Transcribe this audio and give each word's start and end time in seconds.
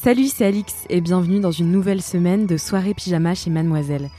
Salut, 0.00 0.28
c'est 0.28 0.46
Alix 0.46 0.86
et 0.90 1.00
bienvenue 1.00 1.40
dans 1.40 1.50
une 1.50 1.72
nouvelle 1.72 2.00
semaine 2.00 2.46
de 2.46 2.56
soirée 2.56 2.94
pyjama 2.94 3.34
chez 3.34 3.50
Mademoiselle. 3.50 4.10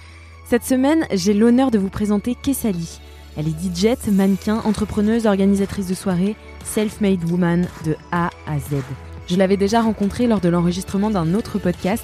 Cette 0.43 0.65
semaine, 0.65 1.05
j'ai 1.13 1.33
l'honneur 1.33 1.71
de 1.71 1.77
vous 1.77 1.87
présenter 1.87 2.35
Kessali. 2.35 2.99
Elle 3.37 3.47
est 3.47 3.51
DJ, 3.51 3.95
mannequin, 4.11 4.57
entrepreneuse, 4.65 5.25
organisatrice 5.25 5.87
de 5.87 5.93
soirée, 5.93 6.35
self-made 6.65 7.23
woman 7.31 7.65
de 7.85 7.95
A 8.11 8.29
à 8.45 8.59
Z. 8.59 8.83
Je 9.27 9.37
l'avais 9.37 9.55
déjà 9.55 9.81
rencontrée 9.81 10.27
lors 10.27 10.41
de 10.41 10.49
l'enregistrement 10.49 11.11
d'un 11.11 11.33
autre 11.33 11.59
podcast 11.59 12.03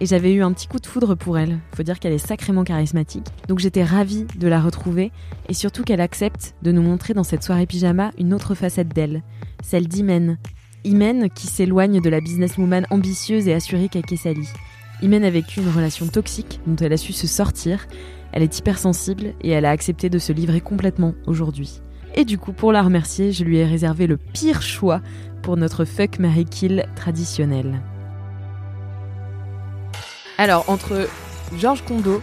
et 0.00 0.06
j'avais 0.06 0.32
eu 0.32 0.42
un 0.42 0.52
petit 0.52 0.66
coup 0.66 0.80
de 0.80 0.86
foudre 0.86 1.14
pour 1.14 1.38
elle. 1.38 1.60
Faut 1.76 1.84
dire 1.84 2.00
qu'elle 2.00 2.12
est 2.12 2.18
sacrément 2.18 2.64
charismatique. 2.64 3.28
Donc 3.46 3.60
j'étais 3.60 3.84
ravie 3.84 4.26
de 4.36 4.48
la 4.48 4.60
retrouver 4.60 5.12
et 5.48 5.54
surtout 5.54 5.84
qu'elle 5.84 6.00
accepte 6.00 6.56
de 6.62 6.72
nous 6.72 6.82
montrer 6.82 7.14
dans 7.14 7.24
cette 7.24 7.44
soirée 7.44 7.66
pyjama 7.66 8.10
une 8.18 8.34
autre 8.34 8.56
facette 8.56 8.88
d'elle, 8.88 9.22
celle 9.62 9.86
d'Imen. 9.86 10.38
Imen 10.84 11.30
qui 11.30 11.46
s'éloigne 11.46 12.00
de 12.00 12.10
la 12.10 12.20
businesswoman 12.20 12.86
ambitieuse 12.90 13.46
et 13.46 13.54
assurée 13.54 13.88
qu'est 13.88 14.02
Kessali. 14.02 14.48
Imen 15.02 15.24
a 15.24 15.30
vécu 15.30 15.60
une 15.60 15.70
relation 15.70 16.06
toxique 16.06 16.60
dont 16.66 16.76
elle 16.76 16.92
a 16.92 16.96
su 16.96 17.12
se 17.12 17.26
sortir. 17.26 17.86
Elle 18.32 18.42
est 18.42 18.58
hypersensible 18.58 19.34
et 19.42 19.50
elle 19.50 19.64
a 19.64 19.70
accepté 19.70 20.10
de 20.10 20.18
se 20.18 20.32
livrer 20.32 20.60
complètement 20.60 21.14
aujourd'hui. 21.26 21.80
Et 22.14 22.24
du 22.24 22.38
coup, 22.38 22.52
pour 22.52 22.72
la 22.72 22.82
remercier, 22.82 23.32
je 23.32 23.44
lui 23.44 23.58
ai 23.58 23.64
réservé 23.64 24.06
le 24.06 24.16
pire 24.16 24.62
choix 24.62 25.00
pour 25.42 25.56
notre 25.56 25.84
fuck 25.84 26.18
Mary 26.18 26.44
Kill 26.44 26.86
traditionnel. 26.94 27.80
Alors, 30.38 30.68
entre 30.68 31.08
Georges 31.58 31.84
Kondo, 31.84 32.22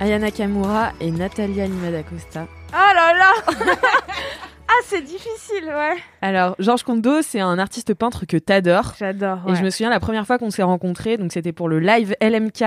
Ayana 0.00 0.30
Kamura 0.30 0.92
et 1.00 1.10
Natalia 1.10 1.66
Lima 1.66 1.90
d'Acosta. 1.90 2.46
Oh 2.72 2.94
là 2.94 3.12
là 3.16 3.32
Ah, 4.72 4.82
c'est 4.86 5.02
difficile, 5.02 5.64
ouais. 5.66 5.96
Alors, 6.22 6.56
Georges 6.58 6.82
Kondo, 6.82 7.20
c'est 7.20 7.40
un 7.40 7.58
artiste 7.58 7.92
peintre 7.92 8.24
que 8.24 8.38
t'adores. 8.38 8.94
J'adore. 8.98 9.40
Et 9.48 9.54
je 9.54 9.62
me 9.62 9.68
souviens 9.68 9.90
la 9.90 10.00
première 10.00 10.26
fois 10.26 10.38
qu'on 10.38 10.50
s'est 10.50 10.62
rencontrés, 10.62 11.18
donc 11.18 11.30
c'était 11.30 11.52
pour 11.52 11.68
le 11.68 11.78
live 11.78 12.16
LMK 12.22 12.64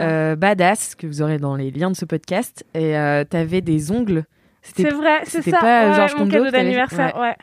euh, 0.00 0.34
Badass 0.34 0.94
que 0.94 1.06
vous 1.06 1.20
aurez 1.20 1.36
dans 1.36 1.54
les 1.54 1.70
liens 1.70 1.90
de 1.90 1.96
ce 1.96 2.06
podcast. 2.06 2.64
Et 2.72 2.96
euh, 2.96 3.24
t'avais 3.24 3.60
des 3.60 3.90
ongles. 3.90 4.24
c'est 4.62 4.88
vrai, 4.88 5.20
c'est 5.24 5.42
ça. 5.42 5.58
pas 5.58 5.88
ouais, 5.90 5.94
Georges 5.94 6.16
mon 6.16 6.28
cadeau 6.28 6.50
d'anniversaire, 6.50 7.18
ouais. 7.18 7.36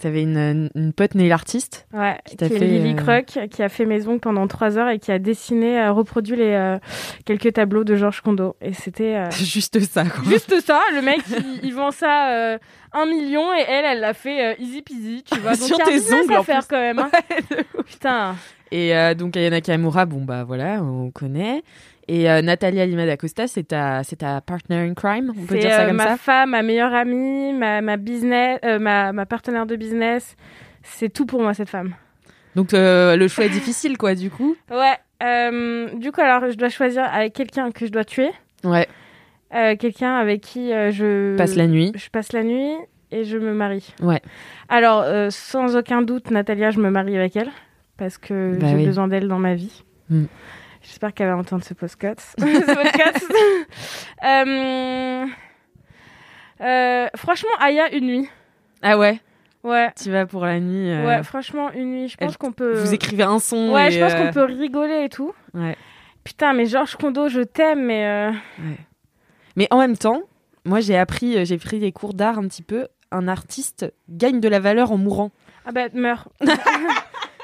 T'avais 0.00 0.22
une, 0.22 0.70
une 0.74 0.92
pote 0.94 1.14
nail 1.14 1.30
artiste. 1.30 1.86
Ouais, 1.92 2.16
Qui 2.24 2.36
qui, 2.36 2.44
est 2.44 2.48
fait, 2.48 2.58
Lily 2.58 2.94
euh, 2.98 3.02
Croc, 3.02 3.48
qui 3.50 3.62
a 3.62 3.68
fait 3.68 3.84
mes 3.84 4.06
ongles 4.08 4.20
pendant 4.20 4.46
trois 4.46 4.78
heures 4.78 4.88
et 4.88 4.98
qui 4.98 5.12
a 5.12 5.18
dessiné, 5.18 5.78
euh, 5.78 5.92
reproduit 5.92 6.36
les 6.36 6.52
euh, 6.52 6.78
quelques 7.26 7.52
tableaux 7.52 7.84
de 7.84 7.96
Georges 7.96 8.22
Kondo. 8.22 8.56
Et 8.62 8.72
c'était 8.72 9.14
euh, 9.16 9.30
Juste 9.38 9.78
ça, 9.80 10.04
quoi. 10.04 10.24
juste 10.24 10.58
ça. 10.60 10.80
Le 10.94 11.02
mec, 11.02 11.20
il, 11.28 11.60
il 11.68 11.74
vend 11.74 11.90
ça 11.90 12.30
euh, 12.32 12.58
un 12.92 13.04
million 13.04 13.52
et 13.54 13.64
elle, 13.68 13.84
elle 13.84 14.00
l'a 14.00 14.14
fait 14.14 14.56
easy 14.58 14.80
peasy, 14.82 15.22
tu 15.30 15.38
vois. 15.40 15.50
Donc 15.56 15.60
Sur 15.68 15.78
y 15.78 15.82
a 15.82 15.84
tes 15.84 16.14
ongles, 16.14 16.32
à 16.34 16.42
faire 16.44 16.60
plus. 16.60 16.68
quand 16.70 16.80
même. 16.80 16.98
hein. 16.98 17.10
Putain. 17.86 18.36
Et 18.72 18.92
donc 19.16 19.36
Ayana 19.36 19.60
Kamura, 19.60 20.06
bon 20.06 20.22
bah 20.22 20.44
voilà, 20.44 20.80
on 20.82 21.10
connaît. 21.10 21.62
Et 22.12 22.28
euh, 22.28 22.42
Natalia 22.42 22.86
Lima 22.86 23.06
d'Acosta, 23.06 23.46
c'est 23.46 23.68
ta, 23.68 24.02
c'est 24.02 24.16
ta 24.16 24.40
partner 24.40 24.78
in 24.78 24.94
crime, 24.94 25.30
on 25.30 25.42
peut 25.46 25.54
C'est 25.54 25.58
dire 25.60 25.70
ça 25.70 25.82
euh, 25.82 25.86
comme 25.88 25.96
ma 25.98 26.06
ça? 26.08 26.16
femme, 26.16 26.50
ma 26.50 26.62
meilleure 26.62 26.92
amie, 26.92 27.52
ma, 27.52 27.80
ma 27.82 27.96
business, 27.96 28.58
euh, 28.64 28.80
ma, 28.80 29.12
ma 29.12 29.26
partenaire 29.26 29.64
de 29.64 29.76
business. 29.76 30.34
C'est 30.82 31.08
tout 31.12 31.24
pour 31.24 31.40
moi 31.40 31.54
cette 31.54 31.68
femme. 31.68 31.94
Donc 32.56 32.74
euh, 32.74 33.14
le 33.16 33.28
choix 33.28 33.44
est 33.44 33.48
difficile, 33.50 33.96
quoi, 33.96 34.16
du 34.16 34.28
coup. 34.28 34.56
Ouais. 34.72 34.96
euh, 35.22 35.88
du 35.98 36.10
coup, 36.10 36.20
alors, 36.20 36.50
je 36.50 36.56
dois 36.56 36.68
choisir 36.68 37.04
avec 37.04 37.32
quelqu'un 37.32 37.70
que 37.70 37.86
je 37.86 37.92
dois 37.92 38.04
tuer, 38.04 38.30
Ouais. 38.64 38.88
euh, 39.54 39.76
quelqu'un 39.76 40.14
avec 40.16 40.40
qui 40.40 40.72
euh, 40.72 40.90
je 40.90 41.36
Passe 41.36 41.54
la 41.54 41.68
nuit. 41.68 41.92
je 41.94 42.08
passe 42.10 42.32
la 42.32 42.42
nuit 42.42 42.72
et 43.12 43.22
je 43.22 43.38
me 43.38 43.52
marie. 43.54 43.94
Ouais. 44.02 44.20
Alors, 44.68 45.02
euh, 45.02 45.28
sans 45.30 45.76
aucun 45.76 46.02
doute, 46.02 46.32
Natalia, 46.32 46.72
je 46.72 46.80
me 46.80 46.90
marie 46.90 47.16
avec 47.16 47.36
elle 47.36 47.50
parce 47.98 48.18
que 48.18 48.56
Bah 48.58 48.66
j'ai 48.68 48.76
oui. 48.76 48.86
besoin 48.86 49.06
d'elle 49.06 49.28
dans 49.28 49.38
ma 49.38 49.54
vie. 49.54 49.84
Mm. 50.08 50.24
J'espère 50.90 51.14
qu'elle 51.14 51.28
va 51.28 51.36
entendre 51.36 51.62
ce 51.64 51.72
podcast. 51.72 52.34
ce 52.38 52.74
podcast. 52.74 53.24
Euh, 54.24 55.24
euh, 56.60 57.06
franchement, 57.14 57.50
Aya, 57.60 57.94
une 57.94 58.06
nuit. 58.06 58.28
Ah 58.82 58.98
ouais. 58.98 59.20
Ouais. 59.62 59.92
Tu 60.02 60.10
vas 60.10 60.26
pour 60.26 60.44
la 60.44 60.58
nuit. 60.58 60.90
euh, 60.90 61.06
Ouais, 61.06 61.22
franchement, 61.22 61.70
une 61.72 61.92
nuit. 61.92 62.08
Je 62.08 62.16
pense 62.16 62.36
qu'on 62.36 62.50
peut. 62.50 62.74
Vous 62.74 62.92
écrivez 62.92 63.22
un 63.22 63.38
son. 63.38 63.70
Ouais, 63.72 63.86
et, 63.86 63.90
je 63.92 64.00
pense 64.00 64.14
qu'on 64.14 64.32
peut 64.32 64.42
rigoler 64.52 65.04
et 65.04 65.08
tout. 65.08 65.32
Ouais. 65.54 65.76
Putain, 66.24 66.54
mais 66.54 66.66
Georges 66.66 66.96
Kondo, 66.96 67.28
je 67.28 67.42
t'aime, 67.42 67.84
mais. 67.84 68.06
euh, 68.06 68.32
Mais 69.54 69.68
en 69.70 69.78
même 69.78 69.96
temps, 69.96 70.22
moi 70.64 70.80
j'ai 70.80 70.98
appris, 70.98 71.46
j'ai 71.46 71.56
pris 71.58 71.78
des 71.78 71.92
cours 71.92 72.14
d'art 72.14 72.36
un 72.38 72.48
petit 72.48 72.62
peu. 72.62 72.88
Un 73.12 73.28
artiste 73.28 73.92
gagne 74.08 74.40
de 74.40 74.48
la 74.48 74.58
valeur 74.58 74.90
en 74.90 74.96
mourant. 74.96 75.30
Ah 75.66 75.70
bah, 75.72 75.86
meurs. 75.94 76.28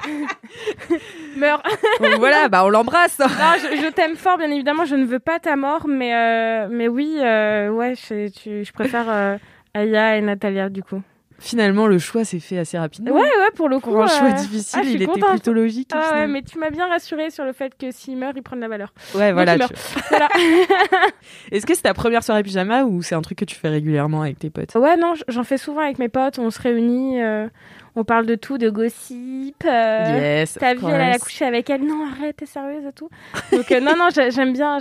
meurs. 1.36 1.62
Donc 2.00 2.14
voilà, 2.18 2.48
bah 2.48 2.64
on 2.64 2.68
l'embrasse. 2.68 3.18
Non, 3.18 3.26
je, 3.28 3.76
je 3.82 3.90
t'aime 3.90 4.16
fort, 4.16 4.38
bien 4.38 4.50
évidemment. 4.50 4.84
Je 4.84 4.96
ne 4.96 5.04
veux 5.04 5.18
pas 5.18 5.38
ta 5.38 5.56
mort, 5.56 5.86
mais, 5.88 6.14
euh, 6.14 6.68
mais 6.70 6.88
oui, 6.88 7.16
euh, 7.20 7.68
ouais, 7.70 7.94
je, 7.94 8.28
tu- 8.28 8.64
je 8.64 8.72
préfère 8.72 9.06
euh, 9.08 9.36
Aya 9.74 10.16
et 10.16 10.20
Natalia, 10.22 10.68
du 10.68 10.82
coup. 10.82 11.02
Finalement, 11.38 11.86
le 11.86 11.98
choix 11.98 12.24
s'est 12.24 12.40
fait 12.40 12.58
assez 12.58 12.78
rapidement. 12.78 13.12
Ouais, 13.14 13.20
ouais, 13.20 13.50
pour 13.54 13.68
le 13.68 13.78
coup. 13.78 13.90
Pour 13.90 14.02
un 14.02 14.06
choix 14.06 14.32
difficile, 14.32 14.80
ah, 14.82 14.86
il 14.86 14.96
était 14.96 15.04
contente. 15.06 15.30
plutôt 15.30 15.52
logique. 15.52 15.90
Ah 15.92 16.12
ouais, 16.14 16.26
mais 16.26 16.42
tu 16.42 16.58
m'as 16.58 16.70
bien 16.70 16.88
rassuré 16.88 17.30
sur 17.30 17.44
le 17.44 17.52
fait 17.52 17.72
que 17.78 17.90
s'il 17.90 18.16
meurt, 18.16 18.32
il 18.36 18.42
prend 18.42 18.56
de 18.56 18.62
la 18.62 18.68
valeur. 18.68 18.92
Ouais, 19.14 19.32
voilà. 19.32 19.58
tu-. 19.58 19.74
Est-ce 21.52 21.66
que 21.66 21.74
c'est 21.74 21.82
ta 21.82 21.94
première 21.94 22.22
soirée 22.24 22.42
pyjama 22.42 22.84
ou 22.84 23.02
c'est 23.02 23.14
un 23.14 23.22
truc 23.22 23.38
que 23.38 23.44
tu 23.44 23.54
fais 23.54 23.68
régulièrement 23.68 24.22
avec 24.22 24.38
tes 24.38 24.50
potes? 24.50 24.74
Ouais, 24.74 24.96
non, 24.96 25.14
j'en 25.28 25.44
fais 25.44 25.58
souvent 25.58 25.80
avec 25.82 25.98
mes 25.98 26.08
potes. 26.08 26.38
On 26.38 26.50
se 26.50 26.60
réunit, 26.60 27.20
euh, 27.22 27.48
on 27.96 28.04
parle 28.04 28.26
de 28.26 28.34
tout, 28.34 28.56
de 28.58 28.70
gossip. 28.70 29.62
euh, 29.66 30.18
Yes. 30.40 30.54
Ta 30.54 30.74
vie, 30.74 30.86
elle, 30.86 30.94
elle 31.00 31.12
a 31.12 31.18
couché 31.18 31.44
avec 31.44 31.68
elle. 31.70 31.84
Non, 31.84 32.06
arrête, 32.06 32.36
t'es 32.36 32.46
sérieuse 32.46 32.84
et 32.86 32.92
tout. 32.92 33.10
Donc, 33.52 33.70
euh, 33.72 33.80
non, 33.80 33.92
non, 33.96 34.08
j'ai- 34.14 34.30
j'aime 34.30 34.52
bien, 34.52 34.78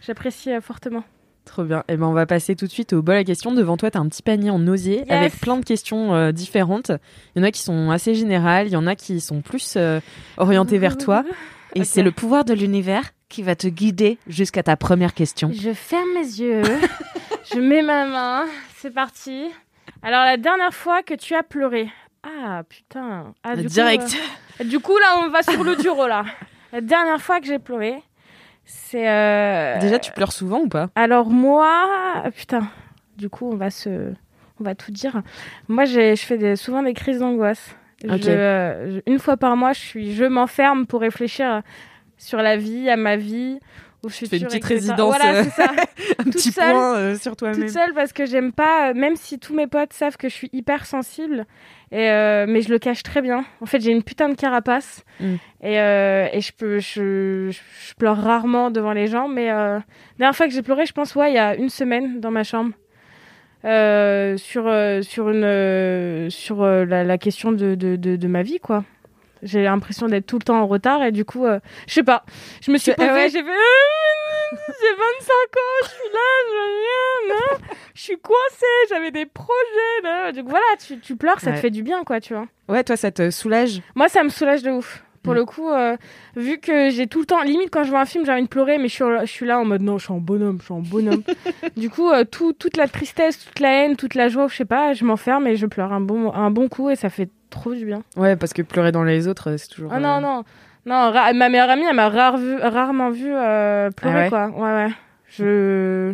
j'apprécie 0.00 0.52
euh, 0.52 0.60
fortement. 0.60 1.02
Trop 1.44 1.62
bien. 1.64 1.84
Et 1.88 1.96
ben 1.96 2.06
on 2.06 2.12
va 2.12 2.26
passer 2.26 2.56
tout 2.56 2.66
de 2.66 2.70
suite 2.70 2.92
au 2.94 3.02
bol 3.02 3.16
à 3.16 3.24
questions. 3.24 3.52
Devant 3.52 3.76
toi, 3.76 3.90
tu 3.90 3.98
as 3.98 4.00
un 4.00 4.08
petit 4.08 4.22
panier 4.22 4.50
en 4.50 4.66
osier 4.66 4.98
Yes. 5.00 5.10
avec 5.10 5.40
plein 5.40 5.56
de 5.58 5.64
questions 5.64 6.14
euh, 6.14 6.32
différentes. 6.32 6.90
Il 7.34 7.40
y 7.40 7.44
en 7.44 7.46
a 7.46 7.50
qui 7.50 7.60
sont 7.62 7.90
assez 7.90 8.14
générales, 8.14 8.66
il 8.66 8.72
y 8.72 8.76
en 8.76 8.86
a 8.86 8.94
qui 8.96 9.20
sont 9.20 9.42
plus 9.42 9.74
euh, 9.76 10.00
orientées 10.38 10.78
vers 10.78 10.96
toi. 10.96 11.22
Et 11.76 11.84
c'est 11.84 12.02
le 12.02 12.12
pouvoir 12.12 12.44
de 12.44 12.54
l'univers 12.54 13.02
qui 13.28 13.42
va 13.42 13.56
te 13.56 13.66
guider 13.66 14.18
jusqu'à 14.28 14.62
ta 14.62 14.76
première 14.76 15.12
question. 15.12 15.50
Je 15.52 15.72
ferme 15.72 16.08
mes 16.14 16.20
yeux, 16.20 16.62
je 17.52 17.58
mets 17.58 17.82
ma 17.82 18.06
main, 18.06 18.44
c'est 18.76 18.92
parti. 18.94 19.46
Alors, 20.02 20.24
la 20.24 20.36
dernière 20.36 20.72
fois 20.72 21.02
que 21.02 21.14
tu 21.14 21.34
as 21.34 21.42
pleuré. 21.42 21.88
Ah, 22.22 22.62
putain. 22.68 23.34
Ah, 23.42 23.56
du 23.56 23.64
coup, 23.64 23.68
Direct. 23.70 24.16
euh, 24.60 24.64
du 24.64 24.78
coup, 24.78 24.96
là, 24.98 25.24
on 25.24 25.30
va 25.30 25.42
sur 25.42 25.64
le 25.64 25.74
dur, 25.82 26.06
là. 26.06 26.24
La 26.72 26.80
dernière 26.80 27.20
fois 27.20 27.40
que 27.40 27.46
j'ai 27.46 27.58
pleuré, 27.58 27.94
c'est. 28.64 29.08
euh, 29.08 29.78
Déjà, 29.78 29.98
tu 29.98 30.12
pleures 30.12 30.32
souvent 30.32 30.60
ou 30.60 30.68
pas? 30.68 30.90
Alors 30.94 31.30
moi, 31.30 32.24
putain, 32.36 32.68
du 33.16 33.28
coup, 33.28 33.50
on 33.52 33.56
va 33.56 33.70
se, 33.70 34.12
on 34.60 34.64
va 34.64 34.74
tout 34.74 34.90
dire. 34.92 35.22
Moi, 35.68 35.84
j'ai, 35.84 36.16
je 36.16 36.24
fais 36.24 36.38
des- 36.38 36.56
souvent 36.56 36.82
des 36.82 36.94
crises 36.94 37.18
d'angoisse. 37.18 37.74
Je, 38.04 39.00
une 39.06 39.18
fois 39.18 39.36
par 39.36 39.56
mois, 39.56 39.72
je 39.72 39.80
suis, 39.80 40.14
je 40.14 40.24
m'enferme 40.24 40.86
pour 40.86 41.00
réfléchir 41.00 41.62
sur 42.18 42.42
la 42.42 42.56
vie, 42.56 42.90
à 42.90 42.96
ma 42.96 43.16
vie, 43.16 43.58
au 44.02 44.08
Tu 44.08 44.14
futur. 44.26 44.28
fais 44.28 44.36
une 44.38 44.44
petite 44.46 44.64
etc. 44.64 44.74
résidence, 44.74 45.16
Voilà, 45.16 45.34
euh, 45.40 45.44
ça. 45.44 45.70
un 46.18 46.24
petit 46.24 46.52
seule, 46.52 46.70
point 46.70 46.96
euh, 46.96 47.16
sur 47.16 47.34
toi-même. 47.36 47.60
toute 47.60 47.70
seule 47.70 47.94
parce 47.94 48.12
que 48.12 48.26
j'aime 48.26 48.52
pas, 48.52 48.92
même 48.92 49.16
si 49.16 49.38
tous 49.38 49.54
mes 49.54 49.66
potes 49.66 49.92
savent 49.94 50.16
que 50.18 50.28
je 50.28 50.34
suis 50.34 50.50
hyper 50.52 50.84
sensible, 50.84 51.46
et, 51.94 52.10
euh, 52.10 52.44
mais 52.48 52.60
je 52.60 52.70
le 52.70 52.78
cache 52.78 53.02
très 53.02 53.22
bien. 53.22 53.44
En 53.60 53.66
fait, 53.66 53.80
j'ai 53.80 53.92
une 53.92 54.02
putain 54.02 54.28
de 54.28 54.34
carapace 54.34 55.04
Mm. 55.20 55.34
et, 55.62 55.80
euh, 55.80 56.26
et 56.32 56.40
je, 56.40 56.52
peux, 56.52 56.78
je, 56.80 57.50
je, 57.50 57.58
je 57.88 57.94
pleure 57.94 58.16
rarement 58.18 58.70
devant 58.72 58.92
les 58.92 59.06
gens. 59.06 59.28
Mais 59.28 59.50
euh, 59.50 59.76
la 59.78 59.82
dernière 60.18 60.36
fois 60.36 60.46
que 60.48 60.52
j'ai 60.52 60.62
pleuré, 60.62 60.86
je 60.86 60.92
pense, 60.92 61.14
ouais, 61.14 61.30
il 61.30 61.34
y 61.34 61.38
a 61.38 61.54
une 61.54 61.68
semaine 61.70 62.20
dans 62.20 62.30
ma 62.32 62.42
chambre. 62.42 62.72
sur, 64.38 64.64
sur, 65.04 65.28
une, 65.30 66.30
sur 66.30 66.64
la, 66.66 67.04
la 67.04 67.18
question 67.18 67.52
de, 67.52 67.74
de, 67.74 67.96
de, 67.96 68.16
de 68.16 68.28
ma 68.28 68.42
vie, 68.42 68.58
quoi. 68.60 68.84
J'ai 69.44 69.62
l'impression 69.62 70.06
d'être 70.08 70.26
tout 70.26 70.38
le 70.38 70.42
temps 70.44 70.60
en 70.60 70.66
retard 70.66 71.02
et 71.04 71.12
du 71.12 71.24
coup, 71.24 71.44
euh, 71.46 71.60
je 71.86 71.94
sais 71.94 72.02
pas. 72.02 72.24
Je 72.62 72.70
me 72.72 72.78
suis 72.78 72.90
ah 72.92 72.94
posée, 72.96 73.10
ouais. 73.10 73.28
j'ai 73.30 73.42
fait. 73.42 73.50
euh, 73.50 74.56
J'ai 74.56 74.94
25 74.96 75.32
ans, 75.32 75.82
je 75.82 75.88
suis 75.88 76.12
là, 76.12 76.30
je, 76.48 77.28
non, 77.28 77.66
je 77.94 78.00
suis 78.00 78.18
coincée, 78.18 78.66
j'avais 78.88 79.10
des 79.10 79.26
projets. 79.26 79.54
Là. 80.02 80.32
Donc 80.32 80.48
voilà, 80.48 80.64
tu, 80.84 80.98
tu 81.00 81.16
pleures, 81.16 81.40
ça 81.40 81.50
Ouais. 81.50 81.56
te 81.56 81.60
fait 81.60 81.70
du 81.70 81.82
bien, 81.82 82.04
quoi, 82.04 82.20
tu 82.20 82.34
vois. 82.34 82.46
Ouais, 82.68 82.82
toi, 82.84 82.96
ça 82.96 83.10
te 83.10 83.30
soulage? 83.30 83.80
Moi, 83.94 84.08
ça 84.08 84.22
me 84.24 84.28
soulage 84.28 84.62
de 84.62 84.70
ouf. 84.70 85.02
Pour 85.24 85.32
Mm. 85.32 85.36
le 85.36 85.44
coup, 85.44 85.68
euh, 85.70 85.96
vu 86.36 86.58
que 86.58 86.90
j'ai 86.90 87.08
tout 87.08 87.18
le 87.20 87.26
temps, 87.26 87.42
limite 87.42 87.70
quand 87.72 87.82
je 87.82 87.90
vois 87.90 88.00
un 88.02 88.04
film, 88.04 88.24
j'ai 88.24 88.30
envie 88.32 88.42
de 88.42 88.48
pleurer, 88.48 88.78
mais 88.78 88.86
je 88.88 88.94
suis, 88.94 89.04
je 89.22 89.26
suis 89.30 89.46
là 89.46 89.58
en 89.58 89.64
mode 89.64 89.82
non, 89.82 89.98
je 89.98 90.04
suis 90.04 90.12
en 90.12 90.18
bonhomme, 90.18 90.58
je 90.60 90.64
suis 90.66 90.74
en 90.74 90.80
bonhomme. 90.80 91.22
du 91.76 91.90
coup, 91.90 92.10
euh, 92.10 92.24
tout, 92.24 92.52
toute 92.52 92.76
la 92.76 92.86
tristesse, 92.86 93.44
toute 93.44 93.58
la 93.58 93.70
haine, 93.84 93.96
toute 93.96 94.14
la 94.14 94.28
joie, 94.28 94.46
je 94.48 94.54
sais 94.54 94.64
pas, 94.64 94.92
je 94.92 95.04
m'enferme 95.04 95.46
et 95.48 95.56
je 95.56 95.66
pleure 95.66 95.92
un 95.92 96.00
bon, 96.00 96.32
un 96.32 96.50
bon 96.52 96.68
coup 96.68 96.90
et 96.90 96.96
ça 96.96 97.08
fait 97.10 97.28
trop 97.50 97.74
du 97.74 97.84
bien. 97.86 98.02
Ouais, 98.16 98.36
parce 98.36 98.52
que 98.52 98.62
pleurer 98.62 98.92
dans 98.92 99.02
les 99.02 99.26
autres, 99.26 99.50
euh, 99.50 99.56
c'est 99.56 99.68
toujours. 99.68 99.90
Ah 99.92 99.96
euh, 99.96 100.00
non, 100.00 100.20
non, 100.20 100.44
non, 100.86 101.12
ma 101.34 101.48
meilleure 101.48 101.70
amie, 101.70 101.84
elle 101.88 101.96
m'a 101.96 102.08
rare 102.10 102.36
vu, 102.36 102.56
rarement 102.56 103.10
vu 103.10 103.30
pleurer, 103.30 103.90
Ah 104.02 104.08
ouais 104.14 104.28
quoi. 104.28 104.46
Ouais, 104.50 104.84
ouais. 104.86 104.92
Je. 105.28 106.12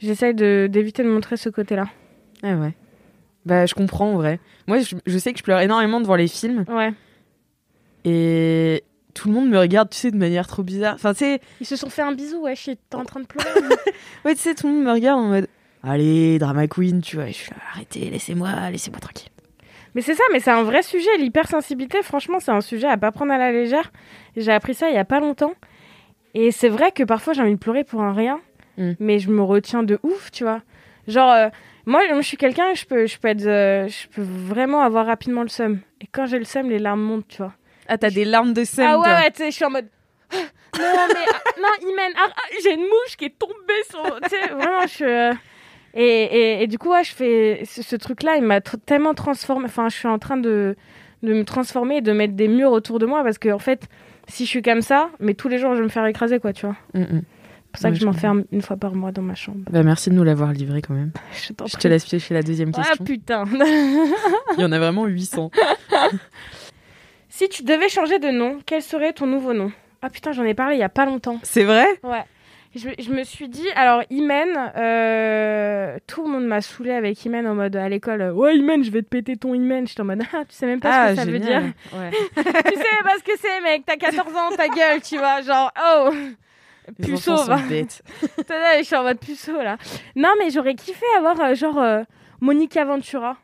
J'essaye 0.00 0.32
de- 0.34 0.68
d'éviter 0.70 1.02
de 1.02 1.08
montrer 1.08 1.36
ce 1.36 1.48
côté-là. 1.48 1.86
Ah 2.42 2.54
ouais. 2.54 2.72
Bah, 3.44 3.66
je 3.66 3.74
comprends 3.74 4.12
en 4.12 4.14
vrai. 4.14 4.38
Moi, 4.66 4.78
je, 4.80 4.94
je 5.06 5.18
sais 5.18 5.32
que 5.32 5.38
je 5.38 5.42
pleure 5.44 5.60
énormément 5.60 6.00
devant 6.00 6.14
les 6.14 6.28
films 6.28 6.64
Ouais. 6.68 6.92
Et 8.04 8.84
tout 9.14 9.28
le 9.28 9.34
monde 9.34 9.48
me 9.48 9.58
regarde, 9.58 9.90
tu 9.90 9.96
sais, 9.98 10.10
de 10.10 10.16
manière 10.16 10.46
trop 10.46 10.62
bizarre. 10.62 10.94
Enfin, 10.94 11.14
sais, 11.14 11.40
Ils 11.60 11.66
se 11.66 11.76
sont 11.76 11.90
fait 11.90 12.02
un 12.02 12.12
bisou, 12.12 12.42
ouais, 12.42 12.54
je 12.56 12.60
suis 12.62 12.78
en 12.94 13.04
train 13.04 13.20
de 13.20 13.26
pleurer. 13.26 13.48
ouais, 14.24 14.34
tu 14.34 14.40
sais, 14.40 14.54
tout 14.54 14.66
le 14.68 14.74
monde 14.74 14.84
me 14.84 14.92
regarde 14.92 15.20
en 15.20 15.28
mode 15.28 15.46
Allez, 15.82 16.38
drama 16.38 16.66
queen, 16.66 17.00
tu 17.00 17.16
vois. 17.16 17.26
Je 17.26 17.32
suis 17.32 17.50
là, 17.50 17.56
arrêtez, 17.72 18.10
laissez-moi, 18.10 18.50
laissez-moi 18.70 19.00
tranquille. 19.00 19.30
Mais 19.94 20.02
c'est 20.02 20.14
ça, 20.14 20.22
mais 20.32 20.40
c'est 20.40 20.50
un 20.50 20.62
vrai 20.64 20.82
sujet. 20.82 21.16
L'hypersensibilité, 21.18 22.02
franchement, 22.02 22.38
c'est 22.40 22.50
un 22.50 22.60
sujet 22.60 22.86
à 22.88 22.96
pas 22.96 23.10
prendre 23.12 23.32
à 23.32 23.38
la 23.38 23.52
légère. 23.52 23.90
J'ai 24.36 24.52
appris 24.52 24.74
ça 24.74 24.88
il 24.90 24.94
y 24.94 24.98
a 24.98 25.04
pas 25.04 25.20
longtemps. 25.20 25.54
Et 26.34 26.50
c'est 26.50 26.68
vrai 26.68 26.92
que 26.92 27.02
parfois 27.04 27.32
j'ai 27.32 27.40
envie 27.42 27.54
de 27.54 27.58
pleurer 27.58 27.84
pour 27.84 28.02
un 28.02 28.12
rien, 28.12 28.40
Mm. 28.76 28.92
mais 29.00 29.18
je 29.18 29.28
me 29.30 29.42
retiens 29.42 29.82
de 29.82 29.98
ouf, 30.04 30.30
tu 30.30 30.44
vois. 30.44 30.62
Genre, 31.08 31.30
euh, 31.32 31.48
moi, 31.84 32.02
je 32.16 32.20
suis 32.22 32.36
quelqu'un, 32.36 32.74
je 32.74 32.84
peux, 32.84 33.06
je 33.06 33.18
peux 33.18 33.28
être, 33.28 33.44
euh, 33.46 33.88
je 33.88 34.06
peux 34.08 34.22
vraiment 34.22 34.82
avoir 34.82 35.06
rapidement 35.06 35.42
le 35.42 35.48
seum. 35.48 35.80
Et 36.00 36.06
quand 36.06 36.26
j'ai 36.26 36.38
le 36.38 36.44
seum, 36.44 36.70
les 36.70 36.78
larmes 36.78 37.00
montent, 37.02 37.26
tu 37.28 37.38
vois. 37.38 37.54
Ah, 37.88 37.98
t'as 37.98 38.10
des 38.10 38.24
larmes 38.24 38.52
de 38.52 38.64
scène, 38.64 38.86
ah 38.88 38.98
ouais, 38.98 39.06
ouais, 39.08 39.30
tu 39.30 39.38
sais, 39.38 39.50
je 39.50 39.56
suis 39.56 39.64
en 39.64 39.70
mode. 39.70 39.86
non, 40.32 40.38
mais 40.78 41.24
ah, 41.32 41.40
non, 41.60 41.88
Imen, 41.90 42.12
ah, 42.16 42.26
ah, 42.30 42.40
j'ai 42.62 42.74
une 42.74 42.82
mouche 42.82 43.16
qui 43.16 43.24
est 43.26 43.38
tombée 43.38 43.82
sur. 43.90 44.20
Tu 44.22 44.28
sais, 44.28 44.48
vraiment, 44.48 44.82
je 44.82 44.88
suis. 44.88 45.04
euh, 45.04 45.32
Et, 45.94 46.02
et, 46.04 46.62
et 46.62 46.66
du 46.66 46.76
coup, 46.78 46.90
ouais, 46.90 47.02
je 47.04 47.14
fais 47.14 47.62
ce, 47.64 47.82
ce 47.82 47.96
truc-là, 47.96 48.36
il 48.36 48.42
m'a 48.42 48.58
tr- 48.60 48.78
tellement 48.84 49.14
transformé. 49.14 49.64
Enfin, 49.64 49.88
je 49.88 49.96
suis 49.96 50.06
en 50.08 50.18
train 50.18 50.36
de, 50.36 50.76
de 51.22 51.32
me 51.32 51.44
transformer 51.44 51.96
et 51.96 52.00
de 52.02 52.12
mettre 52.12 52.34
des 52.34 52.46
murs 52.48 52.72
autour 52.72 52.98
de 52.98 53.06
moi 53.06 53.24
parce 53.24 53.38
que, 53.38 53.48
en 53.48 53.58
fait, 53.58 53.88
si 54.28 54.44
je 54.44 54.50
suis 54.50 54.62
comme 54.62 54.82
ça, 54.82 55.08
mais 55.18 55.32
tous 55.32 55.48
les 55.48 55.58
jours, 55.58 55.72
je 55.72 55.78
vais 55.78 55.84
me 55.84 55.88
faire 55.88 56.04
écraser, 56.06 56.38
quoi, 56.40 56.52
tu 56.52 56.66
vois. 56.66 56.76
Mm, 56.92 57.00
mm. 57.00 57.22
C'est 57.22 57.72
pour 57.72 57.80
ça 57.80 57.88
Ouais, 57.88 57.92
que 57.92 57.96
je 57.96 58.00
je 58.02 58.06
m'enferme 58.06 58.44
une 58.52 58.62
fois 58.62 58.76
par 58.76 58.94
mois 58.94 59.12
dans 59.12 59.22
ma 59.22 59.34
chambre. 59.34 59.58
Bah, 59.70 59.82
merci 59.82 60.10
de 60.10 60.14
nous 60.14 60.24
l'avoir 60.24 60.52
livré 60.52 60.80
quand 60.82 60.94
même. 60.94 61.12
Je 61.48 61.52
t'en 61.54 61.66
Je 61.66 61.76
te 61.76 61.88
laisse 61.88 62.04
piocher 62.04 62.34
la 62.34 62.42
deuxième 62.42 62.70
Ah 62.74 62.82
question. 62.82 63.04
putain. 63.04 63.44
Il 64.56 64.60
y 64.60 64.64
en 64.64 64.72
a 64.72 64.78
vraiment 64.78 65.06
800. 65.06 65.50
si 67.38 67.48
tu 67.48 67.62
devais 67.62 67.88
changer 67.88 68.18
de 68.18 68.30
nom, 68.30 68.58
quel 68.66 68.82
serait 68.82 69.12
ton 69.12 69.28
nouveau 69.28 69.54
nom? 69.54 69.70
Ah 70.02 70.10
putain, 70.10 70.32
j'en 70.32 70.42
ai 70.42 70.54
parlé 70.54 70.74
il 70.74 70.80
y 70.80 70.82
a 70.82 70.88
pas 70.88 71.06
longtemps. 71.06 71.38
C'est 71.44 71.62
vrai? 71.62 71.86
Ouais. 72.02 72.24
Je, 72.74 72.88
je 72.98 73.10
me 73.12 73.22
suis 73.22 73.48
dit, 73.48 73.68
alors 73.76 74.02
Imen, 74.10 74.72
euh, 74.76 75.98
tout 76.08 76.24
le 76.24 76.30
monde 76.30 76.46
m'a 76.46 76.60
saoulé 76.60 76.90
avec 76.90 77.24
Imen 77.24 77.46
en 77.46 77.54
mode 77.54 77.76
à 77.76 77.88
l'école, 77.88 78.22
euh, 78.22 78.32
ouais 78.32 78.56
Imen, 78.56 78.82
je 78.82 78.90
vais 78.90 79.02
te 79.02 79.08
péter 79.08 79.36
ton 79.36 79.54
Imen. 79.54 79.86
J'étais 79.86 80.00
en 80.00 80.06
mode, 80.06 80.22
ah, 80.32 80.44
tu 80.48 80.56
sais 80.56 80.66
même 80.66 80.80
pas 80.80 81.10
ce 81.10 81.12
que 81.12 81.20
ça 81.20 81.30
veut 81.30 81.38
dire. 81.38 81.62
Ouais. 81.92 82.10
tu 82.34 82.42
sais 82.42 83.02
pas 83.04 83.14
ce 83.18 83.22
que 83.22 83.38
c'est, 83.38 83.60
mec, 83.60 83.84
t'as 83.86 83.96
14 83.96 84.34
ans, 84.34 84.56
ta 84.56 84.66
gueule, 84.66 85.00
tu 85.00 85.16
vois, 85.16 85.40
genre, 85.42 85.72
oh, 85.80 86.10
Les 86.98 87.06
puceau, 87.06 87.36
sont 87.36 87.56
bêtes. 87.68 88.02
Là, 88.48 88.78
je 88.78 88.82
suis 88.82 88.96
en 88.96 89.04
mode 89.04 89.20
puceau 89.20 89.62
là. 89.62 89.76
Non, 90.16 90.30
mais 90.40 90.50
j'aurais 90.50 90.74
kiffé 90.74 91.06
avoir 91.16 91.40
euh, 91.40 91.54
genre 91.54 91.78
euh, 91.78 92.02
Monica 92.40 92.84
Ventura. 92.84 93.36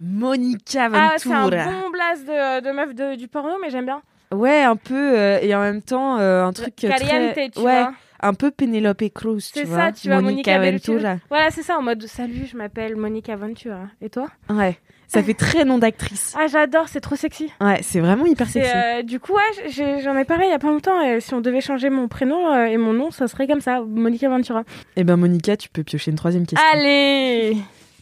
Monica 0.00 0.88
Ah, 0.92 1.14
c'est 1.18 1.32
un 1.32 1.42
Ventura. 1.42 1.64
bon 1.64 1.90
blast 1.90 2.24
de, 2.26 2.60
de 2.60 2.70
meuf 2.72 2.94
de- 2.94 3.14
du 3.16 3.28
porno, 3.28 3.54
mais 3.62 3.70
j'aime 3.70 3.86
bien. 3.86 4.02
Ouais, 4.32 4.62
un 4.62 4.76
peu, 4.76 4.94
euh, 5.18 5.38
et 5.40 5.54
en 5.54 5.60
même 5.60 5.82
temps, 5.82 6.18
euh, 6.18 6.44
un 6.44 6.52
truc 6.52 6.74
euh, 6.84 6.88
Caliente, 6.88 7.32
très... 7.34 7.50
tu 7.50 7.60
ouais, 7.60 7.80
vois. 7.82 7.92
un 8.20 8.34
peu 8.34 8.50
Penelope 8.50 9.04
Cruz, 9.14 9.36
tu 9.52 9.60
C'est 9.60 9.64
vois. 9.64 9.76
ça, 9.86 9.92
tu 9.92 10.08
vois, 10.08 10.20
Monica 10.20 10.58
Ventura. 10.58 10.94
Ventura. 10.96 11.16
Voilà, 11.28 11.50
c'est 11.50 11.62
ça, 11.62 11.78
en 11.78 11.82
mode 11.82 12.04
salut, 12.06 12.46
je 12.50 12.56
m'appelle 12.56 12.96
Monica 12.96 13.36
Ventura. 13.36 13.82
Et 14.00 14.10
toi? 14.10 14.26
Ouais, 14.50 14.76
ça 15.06 15.22
fait 15.22 15.34
très 15.34 15.64
nom 15.64 15.78
d'actrice. 15.78 16.34
Ah, 16.36 16.48
j'adore, 16.48 16.88
c'est 16.88 17.00
trop 17.00 17.14
sexy. 17.14 17.52
Ouais, 17.60 17.78
c'est 17.82 18.00
vraiment 18.00 18.26
hyper 18.26 18.48
C'est, 18.48 18.62
sexy. 18.64 18.76
euh, 18.76 19.02
du 19.02 19.20
coup, 19.20 19.34
ouais, 19.34 19.68
j'en 20.02 20.16
ai 20.16 20.24
parlé 20.24 20.46
il 20.46 20.50
y 20.50 20.54
a 20.54 20.58
pas 20.58 20.68
longtemps. 20.70 21.00
Et 21.02 21.20
si 21.20 21.32
on 21.34 21.40
devait 21.40 21.60
changer 21.60 21.90
mon 21.90 22.08
prénom 22.08 22.52
euh, 22.52 22.64
et 22.64 22.76
mon 22.78 22.92
nom, 22.92 23.12
ça 23.12 23.28
serait 23.28 23.46
comme 23.46 23.60
ça, 23.60 23.82
Monica 23.82 24.28
Ventura. 24.28 24.64
Eh 24.96 25.04
ben 25.04 25.16
Monica, 25.16 25.56
tu 25.56 25.68
peux 25.68 25.84
piocher 25.84 26.10
une 26.10 26.16
troisième 26.16 26.46
question. 26.46 26.66
Allez 26.72 27.56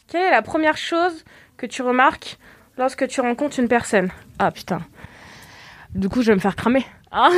Quelle 0.09 0.23
est 0.23 0.31
la 0.31 0.41
première 0.43 0.79
chose 0.79 1.25
que 1.63 1.67
tu 1.67 1.83
remarques 1.83 2.39
lorsque 2.77 3.07
tu 3.07 3.21
rencontres 3.21 3.61
une 3.61 3.69
personne 3.69 4.11
Ah 4.41 4.51
putain. 4.51 4.83
Du 5.95 6.09
coup, 6.09 6.23
je 6.23 6.29
vais 6.29 6.35
me 6.35 6.41
faire 6.41 6.57
cramer. 6.57 6.85
Hein 7.13 7.31